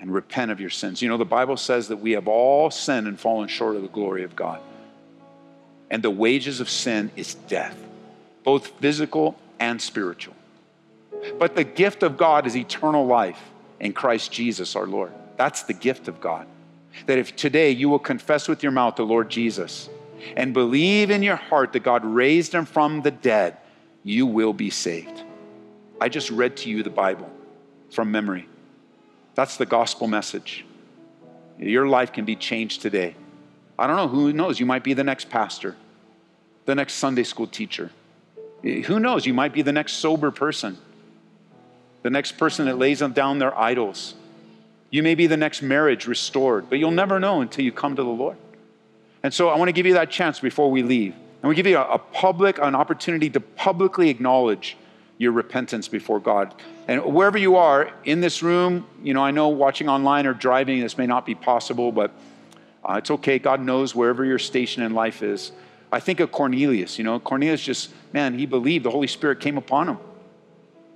and 0.00 0.12
repent 0.12 0.50
of 0.50 0.60
your 0.60 0.70
sins. 0.70 1.00
You 1.02 1.08
know, 1.08 1.18
the 1.18 1.24
Bible 1.24 1.56
says 1.56 1.88
that 1.88 1.98
we 1.98 2.12
have 2.12 2.26
all 2.26 2.70
sinned 2.70 3.06
and 3.06 3.20
fallen 3.20 3.48
short 3.48 3.76
of 3.76 3.82
the 3.82 3.88
glory 3.88 4.24
of 4.24 4.34
God. 4.34 4.60
And 5.90 6.02
the 6.02 6.10
wages 6.10 6.60
of 6.60 6.70
sin 6.70 7.10
is 7.16 7.34
death, 7.34 7.76
both 8.44 8.68
physical 8.80 9.38
and 9.60 9.80
spiritual. 9.80 10.34
But 11.38 11.54
the 11.54 11.64
gift 11.64 12.02
of 12.02 12.16
God 12.16 12.46
is 12.46 12.56
eternal 12.56 13.06
life 13.06 13.40
in 13.78 13.92
Christ 13.92 14.32
Jesus 14.32 14.74
our 14.74 14.86
Lord. 14.86 15.12
That's 15.36 15.64
the 15.64 15.74
gift 15.74 16.08
of 16.08 16.20
God. 16.20 16.46
That 17.06 17.18
if 17.18 17.34
today 17.36 17.70
you 17.70 17.88
will 17.88 17.98
confess 17.98 18.48
with 18.48 18.62
your 18.62 18.72
mouth 18.72 18.96
the 18.96 19.06
Lord 19.06 19.30
Jesus 19.30 19.88
and 20.36 20.54
believe 20.54 21.10
in 21.10 21.22
your 21.22 21.36
heart 21.36 21.72
that 21.72 21.82
God 21.82 22.04
raised 22.04 22.52
him 22.52 22.64
from 22.64 23.02
the 23.02 23.10
dead, 23.10 23.56
you 24.04 24.26
will 24.26 24.52
be 24.52 24.70
saved. 24.70 25.22
I 26.00 26.08
just 26.08 26.30
read 26.30 26.56
to 26.58 26.70
you 26.70 26.82
the 26.82 26.90
Bible 26.90 27.30
from 27.90 28.10
memory. 28.10 28.48
That's 29.34 29.56
the 29.56 29.66
gospel 29.66 30.06
message. 30.06 30.64
Your 31.58 31.86
life 31.86 32.12
can 32.12 32.24
be 32.24 32.36
changed 32.36 32.82
today. 32.82 33.14
I 33.78 33.86
don't 33.86 33.96
know, 33.96 34.08
who 34.08 34.32
knows? 34.32 34.60
You 34.60 34.66
might 34.66 34.84
be 34.84 34.94
the 34.94 35.04
next 35.04 35.30
pastor, 35.30 35.76
the 36.66 36.74
next 36.74 36.94
Sunday 36.94 37.22
school 37.22 37.46
teacher. 37.46 37.90
Who 38.62 39.00
knows? 39.00 39.26
You 39.26 39.34
might 39.34 39.52
be 39.52 39.62
the 39.62 39.72
next 39.72 39.94
sober 39.94 40.30
person, 40.30 40.78
the 42.02 42.10
next 42.10 42.32
person 42.32 42.66
that 42.66 42.78
lays 42.78 43.00
down 43.00 43.38
their 43.38 43.58
idols. 43.58 44.14
You 44.92 45.02
may 45.02 45.14
be 45.14 45.26
the 45.26 45.38
next 45.38 45.62
marriage 45.62 46.06
restored, 46.06 46.68
but 46.68 46.78
you'll 46.78 46.90
never 46.90 47.18
know 47.18 47.40
until 47.40 47.64
you 47.64 47.72
come 47.72 47.96
to 47.96 48.02
the 48.02 48.08
Lord. 48.08 48.36
And 49.22 49.32
so 49.32 49.48
I 49.48 49.56
want 49.56 49.68
to 49.68 49.72
give 49.72 49.86
you 49.86 49.94
that 49.94 50.10
chance 50.10 50.38
before 50.38 50.70
we 50.70 50.82
leave. 50.82 51.14
And 51.42 51.48
we 51.48 51.54
give 51.54 51.66
you 51.66 51.78
a, 51.78 51.94
a 51.94 51.98
public, 51.98 52.58
an 52.58 52.74
opportunity 52.74 53.30
to 53.30 53.40
publicly 53.40 54.10
acknowledge 54.10 54.76
your 55.16 55.32
repentance 55.32 55.88
before 55.88 56.20
God. 56.20 56.54
And 56.88 57.02
wherever 57.06 57.38
you 57.38 57.56
are 57.56 57.90
in 58.04 58.20
this 58.20 58.42
room, 58.42 58.86
you 59.02 59.14
know, 59.14 59.24
I 59.24 59.30
know 59.30 59.48
watching 59.48 59.88
online 59.88 60.26
or 60.26 60.34
driving, 60.34 60.80
this 60.80 60.98
may 60.98 61.06
not 61.06 61.24
be 61.24 61.34
possible, 61.34 61.90
but 61.90 62.12
uh, 62.84 62.96
it's 62.96 63.10
okay. 63.10 63.38
God 63.38 63.62
knows 63.62 63.94
wherever 63.94 64.26
your 64.26 64.38
station 64.38 64.82
in 64.82 64.92
life 64.92 65.22
is. 65.22 65.52
I 65.90 66.00
think 66.00 66.20
of 66.20 66.32
Cornelius, 66.32 66.98
you 66.98 67.04
know, 67.04 67.18
Cornelius 67.18 67.62
just, 67.62 67.90
man, 68.12 68.38
he 68.38 68.44
believed 68.44 68.84
the 68.84 68.90
Holy 68.90 69.06
Spirit 69.06 69.40
came 69.40 69.56
upon 69.56 69.88
him. 69.88 69.98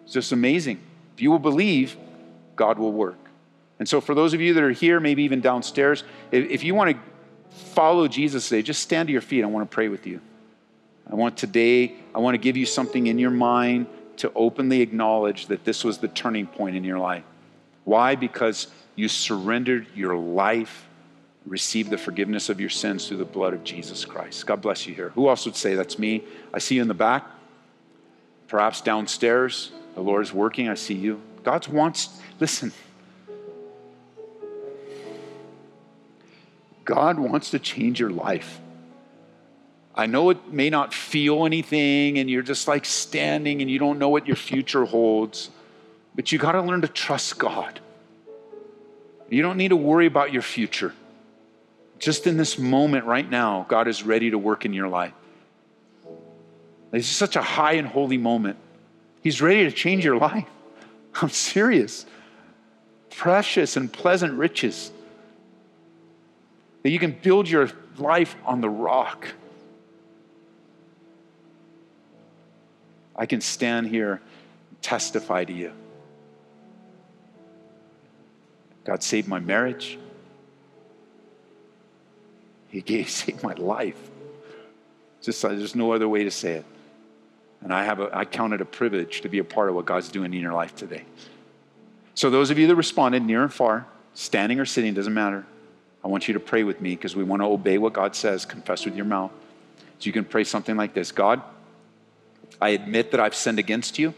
It's 0.04 0.12
just 0.12 0.32
amazing. 0.32 0.80
If 1.14 1.22
you 1.22 1.30
will 1.30 1.38
believe, 1.38 1.96
God 2.56 2.78
will 2.78 2.92
work. 2.92 3.25
And 3.78 3.88
so, 3.88 4.00
for 4.00 4.14
those 4.14 4.32
of 4.32 4.40
you 4.40 4.54
that 4.54 4.62
are 4.62 4.70
here, 4.70 5.00
maybe 5.00 5.22
even 5.24 5.40
downstairs, 5.40 6.02
if, 6.32 6.64
you 6.64 6.74
want 6.74 6.96
to 6.96 7.02
follow 7.50 8.08
Jesus 8.08 8.48
today, 8.48 8.62
just 8.62 8.82
stand 8.82 9.08
to 9.08 9.12
your 9.12 9.20
feet. 9.20 9.42
I 9.42 9.46
want 9.46 9.70
to 9.70 9.74
pray 9.74 9.88
with 9.88 10.06
you. 10.06 10.20
I 11.10 11.14
want 11.14 11.36
today, 11.36 11.94
I 12.14 12.18
want 12.18 12.34
to 12.34 12.38
give 12.38 12.56
you 12.56 12.66
something 12.66 13.06
in 13.06 13.18
your 13.18 13.30
mind 13.30 13.86
to 14.18 14.32
openly 14.34 14.80
acknowledge 14.80 15.46
that 15.46 15.64
this 15.64 15.84
was 15.84 15.98
the 15.98 16.08
turning 16.08 16.46
point 16.46 16.74
in 16.74 16.84
your 16.84 16.98
life. 16.98 17.22
Why? 17.84 18.16
Because 18.16 18.68
you 18.96 19.08
surrendered 19.08 19.86
your 19.94 20.16
life, 20.16 20.86
received 21.44 21.90
the 21.90 21.98
forgiveness 21.98 22.48
of 22.48 22.58
your 22.58 22.70
sins 22.70 23.06
through 23.06 23.18
the 23.18 23.24
blood 23.24 23.54
of 23.54 23.62
Jesus 23.62 24.04
Christ. 24.04 24.46
God 24.46 24.62
bless 24.62 24.86
you 24.86 24.94
here. 24.94 25.10
Who 25.10 25.28
else 25.28 25.44
would 25.44 25.54
say 25.54 25.74
that's 25.74 25.98
me? 25.98 26.24
I 26.52 26.58
see 26.58 26.76
you 26.76 26.82
in 26.82 26.88
the 26.88 26.94
back, 26.94 27.26
perhaps 28.48 28.80
downstairs. 28.80 29.70
The 29.94 30.00
Lord 30.00 30.22
is 30.22 30.32
working. 30.32 30.68
I 30.68 30.74
see 30.74 30.94
you. 30.94 31.20
God 31.44 31.68
wants, 31.68 32.20
listen, 32.40 32.72
God 36.86 37.18
wants 37.18 37.50
to 37.50 37.58
change 37.58 38.00
your 38.00 38.10
life. 38.10 38.60
I 39.94 40.06
know 40.06 40.30
it 40.30 40.52
may 40.52 40.70
not 40.70 40.94
feel 40.94 41.44
anything 41.44 42.18
and 42.18 42.30
you're 42.30 42.42
just 42.42 42.68
like 42.68 42.84
standing 42.84 43.60
and 43.60 43.70
you 43.70 43.78
don't 43.78 43.98
know 43.98 44.08
what 44.08 44.26
your 44.26 44.36
future 44.36 44.84
holds, 44.84 45.50
but 46.14 46.32
you 46.32 46.38
got 46.38 46.52
to 46.52 46.62
learn 46.62 46.82
to 46.82 46.88
trust 46.88 47.38
God. 47.38 47.80
You 49.28 49.42
don't 49.42 49.56
need 49.56 49.68
to 49.68 49.76
worry 49.76 50.06
about 50.06 50.32
your 50.32 50.42
future. 50.42 50.94
Just 51.98 52.26
in 52.26 52.36
this 52.36 52.58
moment 52.58 53.04
right 53.04 53.28
now, 53.28 53.66
God 53.68 53.88
is 53.88 54.02
ready 54.02 54.30
to 54.30 54.38
work 54.38 54.64
in 54.64 54.72
your 54.72 54.88
life. 54.88 55.12
This 56.92 57.10
is 57.10 57.16
such 57.16 57.34
a 57.36 57.42
high 57.42 57.72
and 57.72 57.88
holy 57.88 58.18
moment. 58.18 58.58
He's 59.22 59.42
ready 59.42 59.64
to 59.64 59.72
change 59.72 60.04
your 60.04 60.18
life. 60.18 60.46
I'm 61.20 61.30
serious. 61.30 62.06
Precious 63.10 63.76
and 63.76 63.92
pleasant 63.92 64.34
riches. 64.34 64.92
That 66.86 66.92
you 66.92 67.00
can 67.00 67.18
build 67.20 67.48
your 67.48 67.68
life 67.98 68.36
on 68.44 68.60
the 68.60 68.70
rock. 68.70 69.26
I 73.16 73.26
can 73.26 73.40
stand 73.40 73.88
here 73.88 74.12
and 74.68 74.82
testify 74.82 75.42
to 75.46 75.52
you. 75.52 75.72
God 78.84 79.02
saved 79.02 79.26
my 79.26 79.40
marriage. 79.40 79.98
He 82.68 82.82
gave, 82.82 83.10
saved 83.10 83.42
my 83.42 83.54
life. 83.54 83.98
Just 85.20 85.42
there's 85.42 85.74
no 85.74 85.90
other 85.90 86.08
way 86.08 86.22
to 86.22 86.30
say 86.30 86.52
it. 86.52 86.64
And 87.62 87.74
I 87.74 87.82
have 87.82 87.98
a, 87.98 88.16
I 88.16 88.24
count 88.26 88.52
it 88.52 88.60
a 88.60 88.64
privilege 88.64 89.22
to 89.22 89.28
be 89.28 89.40
a 89.40 89.44
part 89.44 89.68
of 89.68 89.74
what 89.74 89.86
God's 89.86 90.08
doing 90.08 90.32
in 90.32 90.40
your 90.40 90.54
life 90.54 90.76
today. 90.76 91.04
So 92.14 92.30
those 92.30 92.52
of 92.52 92.60
you 92.60 92.68
that 92.68 92.76
responded 92.76 93.24
near 93.24 93.42
and 93.42 93.52
far, 93.52 93.88
standing 94.14 94.60
or 94.60 94.64
sitting, 94.64 94.94
doesn't 94.94 95.12
matter. 95.12 95.46
I 96.04 96.08
want 96.08 96.28
you 96.28 96.34
to 96.34 96.40
pray 96.40 96.62
with 96.62 96.80
me 96.80 96.90
because 96.90 97.16
we 97.16 97.24
want 97.24 97.42
to 97.42 97.46
obey 97.46 97.78
what 97.78 97.92
God 97.92 98.14
says. 98.14 98.44
Confess 98.44 98.84
with 98.84 98.94
your 98.94 99.04
mouth. 99.04 99.32
So 99.98 100.06
you 100.06 100.12
can 100.12 100.24
pray 100.24 100.44
something 100.44 100.76
like 100.76 100.94
this 100.94 101.10
God, 101.10 101.42
I 102.60 102.70
admit 102.70 103.10
that 103.10 103.20
I've 103.20 103.34
sinned 103.34 103.58
against 103.58 103.98
you. 103.98 104.14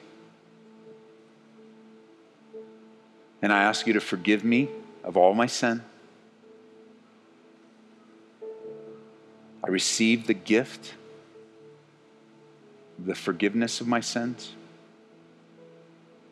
And 3.41 3.53
I 3.53 3.63
ask 3.63 3.87
you 3.87 3.93
to 3.93 4.01
forgive 4.01 4.45
me 4.45 4.69
of 5.05 5.17
all 5.17 5.35
my 5.35 5.47
sin. 5.47 5.83
I 9.63 9.71
receive 9.71 10.27
the 10.27 10.35
gift, 10.35 10.95
the 12.99 13.15
forgiveness 13.15 13.81
of 13.81 13.87
my 13.87 14.01
sins, 14.01 14.53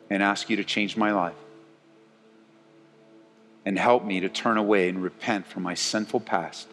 and 0.09 0.23
ask 0.23 0.49
you 0.49 0.55
to 0.57 0.63
change 0.63 0.97
my 0.97 1.11
life. 1.11 1.35
And 3.67 3.77
help 3.77 4.05
me 4.05 4.21
to 4.21 4.29
turn 4.29 4.55
away 4.55 4.87
and 4.87 5.03
repent 5.03 5.45
from 5.45 5.63
my 5.63 5.73
sinful 5.73 6.21
past 6.21 6.69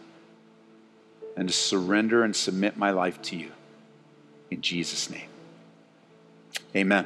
and 1.36 1.48
to 1.48 1.52
surrender 1.52 2.22
and 2.22 2.36
submit 2.36 2.76
my 2.76 2.92
life 2.92 3.20
to 3.22 3.36
you. 3.36 3.50
In 4.48 4.60
Jesus' 4.60 5.10
name. 5.10 5.26
Amen. 6.76 7.04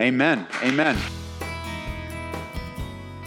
Amen. 0.00 0.46
Amen. 0.62 0.96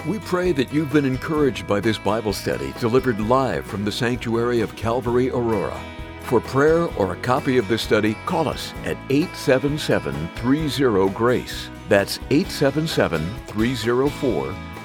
We 0.07 0.19
pray 0.19 0.53
that 0.53 0.71
you've 0.71 0.93
been 0.93 1.03
encouraged 1.03 1.67
by 1.67 1.81
this 1.81 1.97
Bible 1.97 2.31
study 2.31 2.73
delivered 2.79 3.19
live 3.19 3.65
from 3.65 3.83
the 3.83 3.91
sanctuary 3.91 4.61
of 4.61 4.73
Calvary 4.77 5.29
Aurora. 5.29 5.77
For 6.21 6.39
prayer 6.39 6.85
or 6.95 7.11
a 7.11 7.17
copy 7.17 7.57
of 7.57 7.67
this 7.67 7.81
study, 7.81 8.15
call 8.25 8.47
us 8.47 8.73
at 8.85 8.95
877 9.09 10.29
30 10.37 11.09
GRACE. 11.09 11.69
That's 11.89 12.19
877 12.29 13.29
304 13.47 14.55